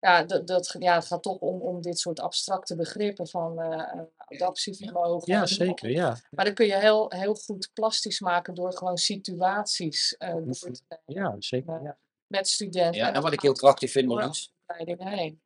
Ja. 0.00 0.24
dat, 0.24 0.46
dat, 0.46 0.76
ja, 0.78 0.94
het 0.94 1.06
gaat 1.06 1.22
toch 1.22 1.38
om, 1.38 1.60
om 1.60 1.80
dit 1.80 1.98
soort 1.98 2.20
abstracte 2.20 2.76
begrippen 2.76 3.28
van 3.28 3.60
eh, 3.60 3.78
eh, 3.78 4.00
adaptievermogen. 4.16 5.32
ja 5.32 5.46
zeker. 5.46 5.90
Ja. 5.90 6.16
Maar 6.30 6.44
dan 6.44 6.54
kun 6.54 6.66
je 6.66 6.76
heel, 6.76 7.12
heel 7.12 7.34
goed 7.34 7.70
plastisch 7.72 8.20
maken 8.20 8.54
door 8.54 8.72
gewoon 8.72 8.96
situaties 8.96 10.16
eh, 10.16 10.32
door 10.32 10.46
Oefenen. 10.46 10.74
te 10.88 10.98
nemen 11.06 11.22
ja, 11.32 11.36
zeker. 11.38 11.82
Ja. 11.82 11.98
met 12.26 12.48
studenten. 12.48 13.00
Ja, 13.00 13.06
en 13.06 13.14
dat 13.14 13.22
wat 13.22 13.32
ik 13.32 13.40
heel 13.40 13.52
krachtig 13.52 13.90
vind, 13.90 14.10
opleidingen 14.10 15.06
heen. 15.06 15.40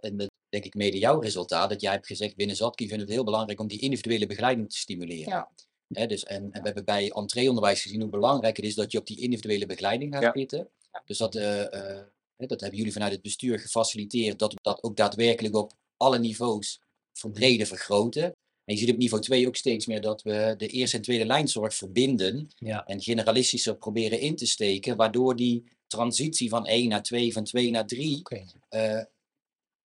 en 0.00 0.16
dat 0.16 0.30
denk 0.48 0.64
ik 0.64 0.74
mede 0.74 0.98
jouw 0.98 1.20
resultaat, 1.20 1.68
dat 1.68 1.80
jij 1.80 1.92
hebt 1.92 2.06
gezegd 2.06 2.36
binnen 2.36 2.56
Zatki 2.56 2.88
vinden 2.88 3.06
we 3.06 3.12
het 3.12 3.14
heel 3.14 3.30
belangrijk 3.30 3.60
om 3.60 3.68
die 3.68 3.80
individuele 3.80 4.26
begeleiding 4.26 4.70
te 4.70 4.76
stimuleren. 4.76 5.32
Ja. 5.32 5.50
Dus, 5.88 6.24
en, 6.24 6.42
en 6.42 6.50
we 6.60 6.60
hebben 6.66 6.84
bij 6.84 7.10
entreeonderwijs 7.10 7.82
gezien 7.82 8.00
hoe 8.00 8.10
belangrijk 8.10 8.56
het 8.56 8.66
is 8.66 8.74
dat 8.74 8.92
je 8.92 8.98
op 8.98 9.06
die 9.06 9.20
individuele 9.20 9.66
begeleiding 9.66 10.12
gaat 10.14 10.22
Ja. 10.22 10.32
zitten. 10.34 10.68
Dus 11.04 11.18
dat, 11.18 11.34
eh, 11.34 11.60
eh, 11.62 12.04
hè, 12.36 12.46
dat 12.46 12.60
hebben 12.60 12.78
jullie 12.78 12.92
vanuit 12.92 13.12
het 13.12 13.22
bestuur 13.22 13.58
gefaciliteerd, 13.58 14.38
dat 14.38 14.52
we 14.52 14.58
dat 14.62 14.82
ook 14.82 14.96
daadwerkelijk 14.96 15.54
op 15.56 15.72
alle 15.96 16.18
niveaus 16.18 16.80
verbreden, 17.12 17.66
vergroten. 17.66 18.22
En 18.64 18.74
je 18.74 18.76
ziet 18.76 18.90
op 18.90 18.96
niveau 18.96 19.22
2 19.22 19.46
ook 19.46 19.56
steeds 19.56 19.86
meer 19.86 20.00
dat 20.00 20.22
we 20.22 20.54
de 20.56 20.66
eerste 20.68 20.96
en 20.96 21.02
tweede 21.02 21.26
lijnzorg 21.26 21.74
verbinden 21.74 22.50
Ja. 22.56 22.86
en 22.86 23.00
generalistischer 23.02 23.76
proberen 23.76 24.20
in 24.20 24.36
te 24.36 24.46
steken, 24.46 24.96
waardoor 24.96 25.36
die 25.36 25.64
transitie 25.86 26.48
van 26.48 26.66
1 26.66 26.88
naar 26.88 27.02
2, 27.02 27.32
van 27.32 27.44
2 27.44 27.70
naar 27.70 27.86
3 27.86 28.18
Oké. 28.18 28.44
eh, 28.68 29.02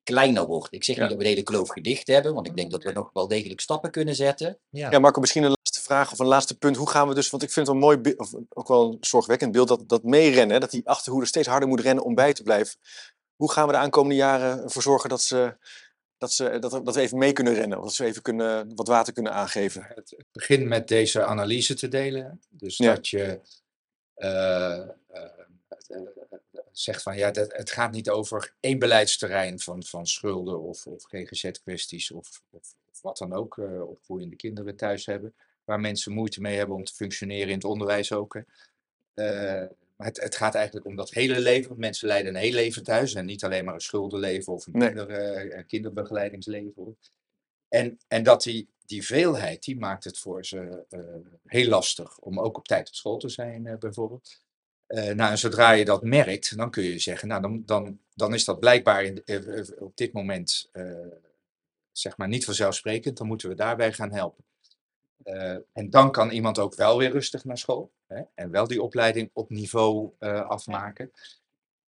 kleiner 0.04 0.46
wordt. 0.46 0.74
Ik 0.74 0.84
zeg 0.84 0.96
Ja. 0.96 1.02
niet 1.02 1.10
dat 1.10 1.18
we 1.20 1.24
de 1.26 1.30
hele 1.30 1.44
kloof 1.44 1.70
gedicht 1.70 2.08
hebben, 2.08 2.34
want 2.34 2.48
ik 2.48 2.56
denk 2.56 2.72
dat 2.72 2.84
we 2.84 2.92
nog 2.92 3.10
wel 3.14 3.28
degelijk 3.28 3.60
stappen 3.60 3.92
kunnen 3.92 4.16
zetten. 4.16 4.60
Ja. 4.70 4.92
Ja, 4.92 5.00
Marco, 5.00 5.20
misschien 5.20 5.44
een 5.44 5.58
vraag 5.90 6.12
of 6.12 6.20
een 6.20 6.26
laatste 6.26 6.58
punt. 6.58 6.76
Hoe 6.76 6.90
gaan 6.90 7.08
we 7.08 7.14
dus, 7.14 7.30
want 7.30 7.44
ik 7.44 7.52
vind 7.52 7.68
het 7.68 7.76
een 7.76 7.82
mooi, 7.82 8.14
of 8.18 8.34
ook 8.50 8.68
wel 8.68 8.92
een 8.92 8.98
zorgwekkend 9.02 9.52
beeld, 9.52 9.68
dat, 9.68 9.90
dat 9.90 10.04
meerennen, 10.04 10.60
dat 10.60 10.72
die 10.72 10.88
achterhoede 10.88 11.28
steeds 11.28 11.48
harder 11.48 11.70
moet 11.70 11.80
rennen 11.80 12.04
om 12.04 12.16
bij 12.16 12.34
te 12.34 12.44
blijven. 12.44 12.76
Hoe 13.36 13.52
gaan 13.52 13.66
we 13.68 13.72
de 13.72 13.78
aankomende 13.78 14.16
jaren 14.16 14.64
ervoor 14.64 14.82
zorgen 14.82 15.10
dat, 15.10 15.22
ze, 15.22 15.58
dat, 16.18 16.34
ze, 16.34 16.60
dat, 16.60 16.72
dat 16.72 16.96
we 16.96 17.02
even 17.02 17.18
mee 17.18 17.34
kunnen 17.34 17.54
rennen, 17.54 17.78
of 17.78 17.84
dat 17.84 17.94
ze 17.94 18.06
even 18.06 18.22
kunnen, 18.22 18.76
wat 18.76 18.88
water 18.88 19.14
kunnen 19.14 19.34
aangeven? 19.34 19.88
Het 19.96 20.16
begint 20.32 20.66
met 20.66 20.88
deze 20.88 21.24
analyse 21.24 21.74
te 21.74 21.88
delen. 21.88 22.42
Dus 22.50 22.78
Ja. 22.78 22.94
dat 22.94 23.08
je 23.08 23.40
eh, 24.14 24.78
eh, 24.78 24.90
eh, 25.08 26.02
zegt 26.72 27.02
van 27.02 27.18
ja, 27.18 27.32
dat, 27.32 27.54
het 27.54 27.72
gaat 27.72 27.92
niet 27.92 28.10
over 28.10 28.54
één 28.60 28.80
beleidsterrein 28.80 29.60
van, 29.60 29.84
van 29.84 30.08
schulden 30.08 30.60
of, 30.62 30.88
of 30.88 31.04
GGZ-kwesties 31.04 32.12
of, 32.12 32.42
of, 32.50 32.76
of 32.92 33.02
wat 33.02 33.18
dan 33.18 33.34
ook, 33.34 33.58
eh 33.58 33.90
opgroeiende 33.90 34.36
kinderen 34.36 34.76
thuis 34.76 35.06
hebben, 35.06 35.34
waar 35.70 35.80
mensen 35.80 36.12
moeite 36.12 36.42
mee 36.42 36.58
hebben 36.58 36.76
om 36.76 36.84
te 36.84 36.94
functioneren 36.94 37.48
in 37.48 37.54
het 37.54 37.64
onderwijs 37.64 38.12
ook. 38.12 38.36
Eh, 39.14 39.64
maar 39.96 40.08
het, 40.08 40.22
het 40.22 40.36
gaat 40.36 40.56
eigenlijk 40.56 40.86
om 40.86 40.96
dat 40.96 41.10
hele 41.10 41.40
leven. 41.40 41.80
Mensen 41.80 42.08
leiden 42.08 42.36
een 42.36 42.42
heel 42.42 42.54
leven 42.54 42.84
thuis 42.84 43.14
en 43.14 43.26
niet 43.26 43.44
alleen 43.44 43.66
maar 43.66 43.74
een 43.74 43.80
schuldenleven 43.82 44.54
of 44.54 44.68
een, 44.68 44.74
Nee. 44.78 44.88
kinder, 44.88 45.10
eh, 45.10 45.64
kinderbegeleidingsleven. 45.68 46.98
En, 47.68 48.00
en 48.08 48.24
dat 48.24 48.44
die, 48.44 48.68
die 48.86 49.06
veelheid, 49.06 49.64
die 49.64 49.80
maakt 49.80 50.04
het 50.04 50.18
voor 50.18 50.46
ze 50.46 50.86
eh, 50.90 51.00
heel 51.46 51.70
lastig 51.70 52.20
om 52.20 52.40
ook 52.40 52.58
op 52.58 52.68
tijd 52.68 52.88
op 52.88 52.96
school 52.96 53.18
te 53.18 53.30
zijn, 53.30 53.78
bijvoorbeeld. 53.80 54.42
Nou, 54.88 55.32
en 55.32 55.38
zodra 55.38 55.72
je 55.72 55.86
dat 55.86 56.04
merkt, 56.04 56.58
dan 56.58 56.72
kun 56.72 56.84
je 56.84 57.00
zeggen, 57.00 57.28
nou, 57.28 57.42
dan, 57.42 57.64
dan, 57.66 58.00
dan 58.16 58.34
is 58.34 58.46
dat 58.46 58.60
blijkbaar 58.60 59.04
in, 59.04 59.24
op 59.80 59.98
dit 59.98 60.14
moment 60.14 60.70
zeg 61.92 62.18
maar 62.18 62.28
niet 62.28 62.46
vanzelfsprekend. 62.46 63.18
Dan 63.18 63.28
moeten 63.28 63.50
we 63.50 63.56
daarbij 63.56 63.94
gaan 63.94 64.12
helpen. 64.12 64.44
Eh, 65.24 65.58
en 65.74 65.90
dan 65.90 66.12
kan 66.12 66.30
iemand 66.30 66.60
ook 66.60 66.76
wel 66.76 66.98
weer 66.98 67.12
rustig 67.12 67.44
naar 67.44 67.58
school 67.58 67.92
hè, 68.08 68.22
en 68.36 68.52
wel 68.52 68.68
die 68.68 68.82
opleiding 68.82 69.30
op 69.34 69.50
niveau 69.50 70.12
eh, 70.20 70.50
afmaken. 70.50 71.12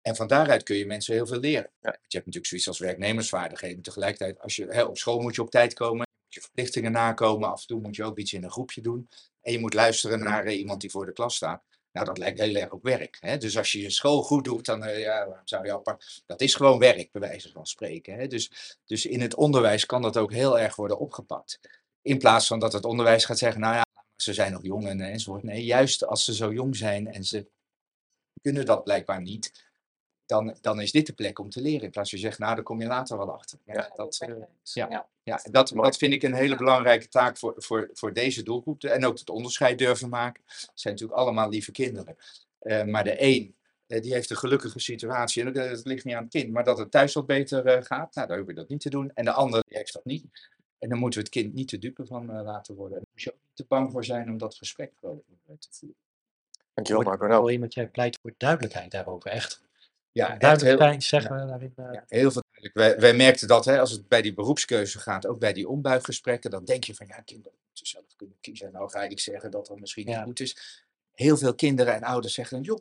En 0.03 0.16
van 0.16 0.27
daaruit 0.27 0.62
kun 0.62 0.77
je 0.77 0.87
mensen 0.87 1.14
heel 1.14 1.27
veel 1.27 1.39
leren. 1.39 1.71
Ja. 1.81 1.91
Je 1.91 2.16
hebt 2.16 2.27
natuurlijk 2.27 2.47
zoiets 2.47 2.68
als 2.68 2.79
werknemersvaardigheden. 2.79 3.83
Tegelijkertijd, 3.83 4.41
als 4.41 4.57
je, 4.57 4.66
hè, 4.66 4.83
op 4.83 4.99
school 4.99 5.21
moet 5.21 5.35
je 5.35 5.43
op 5.43 5.51
tijd 5.51 5.75
komen, 5.75 5.97
moet 5.97 6.35
je 6.35 6.41
verplichtingen 6.41 6.93
nakomen. 6.93 7.51
Af 7.51 7.61
en 7.61 7.66
toe 7.66 7.81
moet 7.81 7.97
je 7.97 8.05
ook 8.05 8.18
iets 8.18 8.33
in 8.33 8.45
een 8.45 8.51
groepje 8.51 8.81
doen. 8.81 9.09
En 9.41 9.53
je 9.53 9.59
moet 9.59 9.75
luisteren 9.75 10.18
naar 10.23 10.45
eh, 10.45 10.59
iemand 10.59 10.81
die 10.81 10.91
voor 10.91 11.07
de 11.07 11.12
klas 11.12 11.37
staat. 11.37 11.62
Nou, 11.93 12.07
dat 12.07 12.18
lijkt 12.18 12.41
heel 12.41 12.55
erg 12.55 12.71
op 12.71 12.83
werk. 12.83 13.16
Hè? 13.21 13.37
Dus 13.37 13.59
als 13.59 13.73
je 13.73 13.81
je 13.81 13.91
school 13.91 14.23
goed 14.23 14.45
doet, 14.45 14.66
dan 14.66 14.99
ja, 14.99 15.27
waarom 15.27 15.47
zou 15.47 15.64
je 15.64 15.73
apart. 15.73 16.23
Dat 16.27 16.41
is 16.41 16.55
gewoon 16.55 16.79
werk, 16.79 17.12
bij 17.12 17.21
wijze 17.21 17.53
van 17.53 17.66
spreken. 17.66 18.14
Hè? 18.14 18.27
Dus, 18.27 18.77
dus 18.85 19.07
in 19.07 19.21
het 19.21 19.35
onderwijs 19.35 19.87
kan 19.87 20.03
dat 20.03 20.16
ook 20.16 20.33
heel 20.33 20.59
erg 20.59 20.77
worden 20.77 20.99
opgepakt. 20.99 21.61
In 22.03 22.18
plaats 22.18 22.46
van 22.46 22.59
dat 22.59 22.72
het 22.72 22.84
onderwijs 22.84 23.24
gaat 23.24 23.38
zeggen, 23.38 23.61
nou 23.61 23.74
ja, 23.74 23.84
ze 24.16 24.34
zijn 24.34 24.53
nog 24.53 24.62
jong 24.62 24.86
en, 24.86 25.01
enzovoort. 25.01 25.42
Nee, 25.42 25.64
juist 25.64 26.07
als 26.07 26.24
ze 26.24 26.34
zo 26.34 26.53
jong 26.53 26.76
zijn 26.76 27.12
en 27.12 27.24
ze 27.24 27.51
kunnen 28.42 28.66
dat 28.66 28.84
blijkbaar 28.84 29.20
niet, 29.20 29.70
dan, 30.30 30.57
dan 30.61 30.80
is 30.80 30.92
dit 30.92 31.07
de 31.07 31.12
plek 31.12 31.38
om 31.38 31.51
te 31.51 31.61
leren. 31.61 31.82
In 31.82 31.90
plaats 31.90 32.11
van 32.11 32.18
je 32.18 32.24
zegt, 32.24 32.38
nou, 32.38 32.55
daar 32.55 32.64
kom 32.64 32.80
je 32.80 32.86
later 32.86 33.16
wel 33.16 33.32
achter. 33.32 33.59
Ja, 33.64 33.92
dat, 33.96 34.16
eh, 34.18 34.34
ja. 34.62 35.09
ja. 35.22 35.40
dat, 35.51 35.68
dat 35.68 35.96
vind 35.96 36.12
ik 36.12 36.22
een 36.22 36.34
hele 36.34 36.57
belangrijke 36.57 37.09
taak 37.09 37.38
voor, 37.38 37.55
voor, 37.57 37.90
voor 37.92 38.12
deze 38.12 38.42
doelgroep. 38.42 38.84
En 38.84 39.05
ook 39.05 39.18
het 39.18 39.30
onderscheid 39.30 39.78
durven 39.78 40.09
maken. 40.09 40.42
Het 40.46 40.70
zijn 40.74 40.94
natuurlijk 40.94 41.20
allemaal 41.20 41.48
lieve 41.48 41.72
kinderen. 41.72 42.16
Eh, 42.59 42.84
maar 42.84 43.05
de 43.05 43.22
een, 43.22 43.55
eh, 43.86 44.03
die 44.03 44.12
heeft 44.12 44.30
een 44.30 44.36
gelukkige 44.36 44.80
situatie. 44.80 45.44
En 45.44 45.53
dat, 45.53 45.84
ligt 45.84 46.05
niet 46.05 46.14
aan 46.14 46.22
het 46.22 46.32
kind. 46.32 46.53
Maar 46.53 46.64
dat 46.64 46.78
het 46.78 46.90
thuis 46.90 47.14
wat 47.14 47.26
beter 47.26 47.82
gaat, 47.82 48.14
nou, 48.14 48.28
dan 48.28 48.38
hoef 48.38 48.46
je 48.46 48.55
dat 48.55 48.68
niet 48.68 48.80
te 48.80 48.90
doen. 48.90 49.11
En 49.14 49.24
de 49.24 49.32
ander, 49.32 49.62
die 49.66 49.76
heeft 49.76 49.92
dat 49.92 50.05
niet. 50.05 50.24
En 50.81 50.89
dan 50.89 50.99
moeten 50.99 51.18
we 51.20 51.24
het 51.24 51.35
kind 51.35 51.55
niet 51.55 51.68
te 51.68 51.78
dupe 51.78 52.07
van 52.07 52.31
eh, 52.31 52.43
laten 52.45 52.74
worden. 52.74 52.97
En 52.99 53.03
daar 53.05 53.12
moet 53.12 53.22
je 53.22 53.31
ook 53.33 53.39
niet 53.47 53.57
te 53.57 53.64
bang 53.68 53.91
voor 53.93 54.05
zijn 54.05 54.28
om 54.31 54.39
dat 54.39 54.55
gesprek 54.55 54.93
te 55.01 55.07
voeren. 55.70 55.97
Dankjewel, 56.74 57.03
Marco. 57.03 57.26
wel 57.28 57.39
Nou, 57.39 57.53
iemand, 57.53 57.74
jij 57.74 57.89
pleit 57.89 58.18
voor 58.22 58.35
duidelijkheid 58.37 58.91
daarover, 58.91 59.31
echt. 59.31 59.62
Ja, 60.12 60.28
heel, 60.28 60.39
Duidelijkheid 60.39 61.05
zeggen 61.05 61.41
we 61.41 61.47
daarin. 61.47 61.72
eh, 61.76 61.85
Ja, 61.93 62.05
heel 62.09 62.31
veel 62.31 62.43
duidelijk. 62.51 62.74
Wij, 62.74 63.01
wij 63.11 63.16
merkten 63.24 63.49
dat 63.49 63.64
hè, 63.64 63.81
als 63.81 63.91
het 63.91 64.09
bij 64.09 64.22
die 64.22 64.35
beroepskeuze 64.35 64.99
gaat, 64.99 65.26
ook 65.26 65.39
bij 65.39 65.53
die 65.53 65.68
ombuiggesprekken, 65.68 66.51
dan 66.51 66.64
denk 66.64 66.85
je 66.85 66.95
van 66.95 67.07
ja, 67.07 67.20
kinderen 67.20 67.59
moeten 67.66 67.87
zelf 67.87 68.05
kunnen 68.16 68.37
kiezen. 68.41 68.72
Nou 68.72 68.91
ga 68.91 69.03
ik 69.03 69.20
zeggen 69.20 69.51
dat 69.51 69.66
dat 69.66 69.81
misschien 69.81 70.09
Ja. 70.09 70.16
niet 70.16 70.24
goed 70.24 70.41
is. 70.41 70.85
Heel 71.14 71.37
veel 71.37 71.55
kinderen 71.55 71.95
en 71.95 72.03
ouders 72.03 72.35
zeggen 72.35 72.57
dan, 72.57 72.64
joh, 72.66 72.78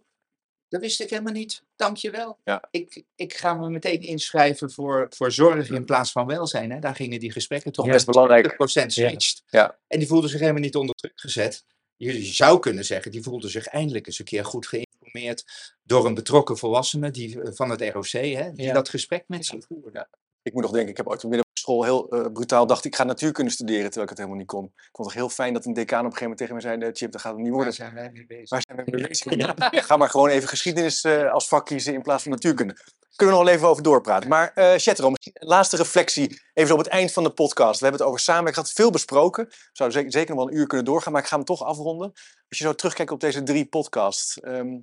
dat 0.69 0.81
wist 0.81 1.01
ik 1.01 1.09
helemaal 1.09 1.33
niet. 1.33 1.63
Dank 1.75 1.97
je 1.97 2.11
wel. 2.11 2.37
Ja. 2.43 2.67
Ik, 2.71 3.03
ik 3.15 3.33
ga 3.33 3.53
me 3.53 3.69
meteen 3.69 4.01
inschrijven 4.01 4.71
voor, 4.71 5.07
voor 5.09 5.31
zorg 5.31 5.69
in 5.69 5.85
plaats 5.85 6.11
van 6.11 6.25
welzijn. 6.25 6.71
Hè. 6.71 6.79
Daar 6.79 6.95
gingen 6.95 7.19
die 7.19 7.31
gesprekken 7.31 7.71
toch 7.71 7.85
Ja. 7.85 7.91
best 7.91 8.05
belangrijk. 8.05 8.51
20% 8.51 8.85
switcht. 8.85 9.43
Ja. 9.47 9.77
En 9.87 9.99
die 9.99 10.07
voelden 10.07 10.29
zich 10.29 10.39
helemaal 10.39 10.61
niet 10.61 10.75
onder 10.75 10.95
druk 10.95 11.19
gezet. 11.19 11.65
Je, 11.95 12.23
zou 12.23 12.59
kunnen 12.59 12.85
zeggen, 12.85 13.11
die 13.11 13.23
voelden 13.23 13.49
zich 13.49 13.65
eindelijk 13.67 14.07
eens 14.07 14.19
een 14.19 14.25
keer 14.25 14.45
goed 14.45 14.67
geïnformeerd 14.67 15.73
door 15.83 16.05
een 16.05 16.13
betrokken 16.13 16.57
volwassene 16.57 17.11
die, 17.11 17.41
eh, 17.41 17.51
van 17.53 17.69
het 17.69 17.81
ROC, 17.81 18.07
hè, 18.11 18.51
die 18.51 18.65
Ja. 18.65 18.73
dat 18.73 18.89
gesprek 18.89 19.23
met 19.27 19.45
ze 19.45 19.61
voerde. 19.67 20.07
Ik 20.41 20.53
moet 20.53 20.61
nog 20.61 20.71
denken, 20.71 20.89
ik 20.89 20.97
heb 20.97 21.07
ooit 21.07 21.23
school 21.69 21.83
heel 21.83 22.09
eh, 22.09 22.31
brutaal 22.33 22.67
dacht 22.67 22.85
ik 22.85 22.95
ga 22.95 23.03
natuurkunde 23.03 23.51
studeren, 23.51 23.83
terwijl 23.83 24.03
ik 24.03 24.09
het 24.09 24.17
helemaal 24.17 24.39
niet 24.39 24.47
kon. 24.47 24.65
Ik 24.65 24.89
vond 24.91 25.07
het 25.07 25.17
heel 25.17 25.29
fijn 25.29 25.53
dat 25.53 25.65
een 25.65 25.73
decaan 25.73 26.05
op 26.05 26.11
een 26.11 26.17
gegeven 26.17 26.37
moment 26.37 26.61
tegen 26.61 26.73
me 26.75 26.79
zei, 26.79 26.91
"Eh, 26.91 26.97
Chip, 26.97 27.11
dat 27.11 27.21
gaat 27.21 27.31
het 27.31 27.41
niet 27.41 27.47
Waar 27.49 27.55
worden. 27.55 27.73
zijn 27.73 27.93
wij 27.93 28.09
mee 28.13 28.25
bezig? 28.25 28.49
Waar 28.49 28.63
zijn 28.67 28.77
we 28.77 28.91
mee 28.91 29.07
bezig? 29.07 29.55
Ga 29.87 29.97
maar 29.97 30.09
gewoon 30.09 30.29
even 30.29 30.49
geschiedenis 30.49 31.01
eh, 31.01 31.31
als 31.31 31.47
vak 31.47 31.65
kiezen 31.65 31.93
in 31.93 32.01
plaats 32.01 32.23
van 32.23 32.31
natuurkunde. 32.31 32.75
Kunnen 33.15 33.37
we 33.37 33.43
nog 33.43 33.53
even 33.53 33.67
over 33.67 33.83
doorpraten. 33.83 34.29
Maar 34.29 34.51
Chetro, 34.55 35.09
misschien 35.09 35.33
een 35.33 35.47
laatste 35.47 35.75
reflectie, 35.75 36.41
even 36.53 36.73
op 36.73 36.79
het 36.79 36.87
eind 36.87 37.11
van 37.11 37.23
de 37.23 37.29
podcast. 37.29 37.79
We 37.79 37.85
hebben 37.85 38.01
het 38.01 38.09
over 38.09 38.19
samenwerking, 38.23 38.65
gehad, 38.65 38.81
veel 38.81 38.91
besproken. 38.91 39.45
We 39.45 39.69
zouden 39.73 39.97
zeker, 39.99 40.13
zeker 40.13 40.35
nog 40.35 40.43
wel 40.43 40.53
een 40.53 40.59
uur 40.59 40.67
kunnen 40.67 40.85
doorgaan, 40.85 41.11
maar 41.13 41.21
ik 41.21 41.27
ga 41.27 41.35
hem 41.35 41.45
toch 41.45 41.63
afronden. 41.63 42.11
Als 42.49 42.57
je 42.57 42.63
zo 42.63 42.73
terugkijkt 42.73 43.11
op 43.11 43.19
deze 43.19 43.43
drie 43.43 43.65
podcasts, 43.65 44.39
ehm, 44.39 44.77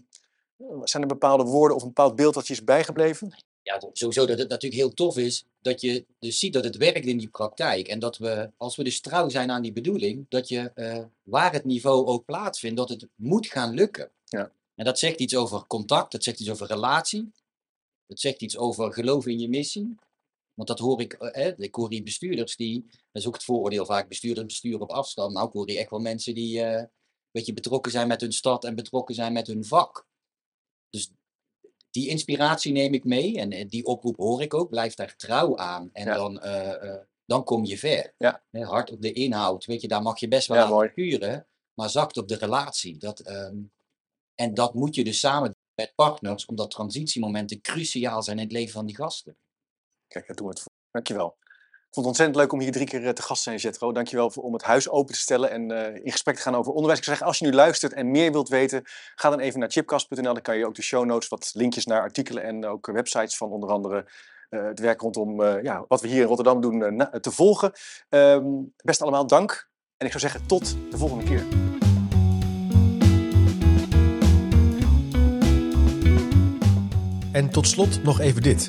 zijn 0.83 1.03
er 1.03 1.09
bepaalde 1.09 1.45
woorden 1.45 1.77
of 1.77 1.83
een 1.83 1.89
bepaald 1.89 2.17
beeld 2.17 2.35
dat 2.35 2.47
je 2.47 2.53
is 2.53 2.65
bijgebleven? 2.65 3.35
Ja, 3.67 3.81
sowieso 3.93 4.27
dat 4.27 4.39
het 4.39 4.49
natuurlijk 4.49 4.81
heel 4.81 4.95
tof 4.95 5.17
is 5.17 5.45
dat 5.61 5.81
je 5.81 6.05
dus 6.19 6.39
ziet 6.39 6.53
dat 6.53 6.65
het 6.65 6.77
werkt 6.77 7.07
in 7.07 7.19
die 7.19 7.29
praktijk. 7.29 7.89
En 7.89 7.99
dat 7.99 8.19
we, 8.19 8.51
als 8.57 8.77
we 8.77 8.85
dus 8.85 9.01
trouw 9.01 9.29
zijn 9.29 9.51
aan 9.51 9.63
die 9.63 9.73
bedoeling, 9.73 10.27
dat 10.29 10.49
je 10.49 10.71
eh, 10.75 11.05
waar 11.23 11.53
het 11.53 11.65
niveau 11.65 12.07
ook 12.07 12.25
plaatsvindt, 12.25 12.77
dat 12.77 12.89
het 12.89 13.09
moet 13.15 13.47
gaan 13.47 13.75
lukken. 13.75 14.11
Ja. 14.25 14.53
En 14.75 14.85
dat 14.85 14.99
zegt 14.99 15.21
iets 15.21 15.37
over 15.37 15.67
contact, 15.67 16.13
dat 16.13 16.25
zegt 16.25 16.41
iets 16.41 16.51
over 16.51 16.67
relatie, 16.67 17.33
dat 18.07 18.21
zegt 18.21 18.43
iets 18.43 18.57
over 18.57 18.93
geloof 18.93 19.27
in 19.27 19.39
je 19.39 19.49
missie. 19.49 19.97
Want 20.55 20.69
dat 20.69 20.79
hoor 20.79 21.01
ik, 21.01 21.13
eh, 21.13 21.47
eh, 21.47 21.59
ik 21.59 21.75
hoor 21.75 21.89
die 21.89 22.03
bestuurders 22.03 22.57
die, 22.57 22.83
dat 22.91 23.23
is 23.23 23.27
ook 23.27 23.35
het 23.35 23.45
vooroordeel 23.45 23.85
vaak, 23.85 24.09
bestuurders 24.09 24.47
besturen 24.47 24.81
op 24.81 24.91
afstand. 24.91 25.33
Nou, 25.33 25.47
ik 25.47 25.53
hoor 25.53 25.67
die 25.67 25.79
echt 25.79 25.91
wel 25.91 26.01
mensen 26.01 26.35
die 26.35 26.63
eh, 26.63 26.73
een 26.73 26.89
beetje 27.31 27.53
betrokken 27.53 27.93
zijn 27.93 28.09
met 28.09 28.21
hun 28.21 28.33
stad 28.33 28.65
en 28.65 28.75
betrokken 28.75 29.15
zijn 29.15 29.33
met 29.33 29.47
hun 29.47 29.65
vak. 29.65 30.07
Dus 30.91 31.11
die 31.97 32.09
inspiratie 32.09 32.73
neem 32.73 32.95
ik 32.95 33.05
mee 33.05 33.39
en 33.39 33.69
die 33.69 33.85
oproep 33.85 34.17
hoor 34.17 34.43
ik 34.43 34.55
ook. 34.55 34.69
Blijf 34.71 34.95
daar 34.95 35.17
trouw 35.17 35.57
aan 35.57 35.91
en 35.93 36.07
Ja. 36.07 36.15
dan, 36.15 36.41
eh, 36.41 36.91
eh, 36.95 37.01
dan 37.25 37.45
kom 37.45 37.65
je 37.65 37.79
ver. 37.79 38.15
Ja. 38.19 38.45
Hè, 38.51 38.65
hard 38.65 38.91
op 38.91 39.03
de 39.03 39.13
inhoud, 39.13 39.65
weet 39.65 39.81
je, 39.81 39.89
daar 39.89 40.03
mag 40.03 40.19
je 40.19 40.29
best 40.29 40.49
wel 40.49 40.57
Ja, 40.57 40.85
aan 40.85 40.91
vuren, 40.95 41.47
maar 41.75 41.91
zacht 41.91 42.17
op 42.17 42.29
de 42.29 42.37
relatie. 42.37 42.99
Dat, 42.99 43.21
ehm, 43.21 43.57
en 44.35 44.55
dat 44.55 44.75
moet 44.75 44.95
je 44.95 45.05
dus 45.05 45.19
samen 45.21 45.55
met 45.75 45.93
partners, 45.95 46.45
omdat 46.47 46.71
transitiemomenten 46.71 47.61
cruciaal 47.61 48.23
zijn 48.23 48.37
in 48.39 48.45
het 48.45 48.53
leven 48.53 48.73
van 48.73 48.87
die 48.87 48.97
gasten. 48.97 49.37
Kijk, 50.09 50.27
daar 50.27 50.37
doen 50.37 50.47
we 50.47 50.53
het 50.53 50.63
voor. 50.63 50.73
Dankjewel. 50.91 51.37
Vond 51.97 52.09
het 52.09 52.17
ontzettend 52.17 52.45
leuk 52.45 52.61
om 52.61 52.67
hier 52.67 52.73
drie 52.73 52.87
keer 52.87 53.07
eh, 53.07 53.13
te 53.13 53.23
gast 53.23 53.43
te 53.43 53.51
zijn, 53.51 53.61
Jetro. 53.61 53.93
Dankjewel 53.93 54.31
voor, 54.31 54.43
om 54.43 54.53
het 54.53 54.63
huis 54.63 54.89
open 54.89 55.15
te 55.15 55.21
stellen 55.21 55.51
en 55.51 55.71
eh, 55.71 56.05
in 56.05 56.13
gesprek 56.13 56.37
te 56.37 56.43
gaan 56.43 56.55
over 56.55 56.73
onderwijs. 56.73 56.99
Ik 56.99 57.05
zou 57.05 57.17
zeggen, 57.17 57.27
als 57.27 57.39
je 57.39 57.45
nu 57.47 57.53
luistert 57.53 57.93
en 57.93 58.11
meer 58.11 58.33
wilt 58.33 58.49
weten, 58.49 58.83
ga 59.15 59.31
dan 59.31 59.39
even 59.39 59.61
naar 59.61 59.71
chipcast.nl. 59.71 60.23
Dan 60.23 60.43
kan 60.43 60.57
je 60.59 60.67
ook 60.67 60.75
de 60.75 60.83
show 60.83 61.05
notes, 61.05 61.29
wat 61.29 61.51
linkjes 61.55 61.87
naar 61.87 62.01
artikelen 62.01 62.43
en 62.43 62.67
ook 62.67 62.87
websites 62.87 63.37
van 63.37 63.51
onder 63.51 63.71
andere 63.71 64.11
eh, 64.49 64.65
het 64.65 64.81
werk 64.81 65.01
rondom 65.01 65.43
ja, 65.43 65.85
wat 65.89 66.01
we 66.01 66.09
hier 66.09 66.21
in 66.21 66.27
Rotterdam 66.27 66.61
doen 66.61 67.09
te 67.21 67.31
volgen. 67.31 67.73
Ehm, 68.09 68.47
best 68.77 69.03
allemaal 69.03 69.27
dank. 69.27 69.69
En 69.97 70.07
ik 70.07 70.13
zou 70.13 70.23
zeggen, 70.23 70.47
tot 70.47 70.77
de 70.91 70.99
volgende 70.99 71.25
keer. 71.25 71.45
En 77.33 77.51
tot 77.51 77.67
slot 77.67 78.03
nog 78.03 78.21
even 78.21 78.43
dit. 78.43 78.69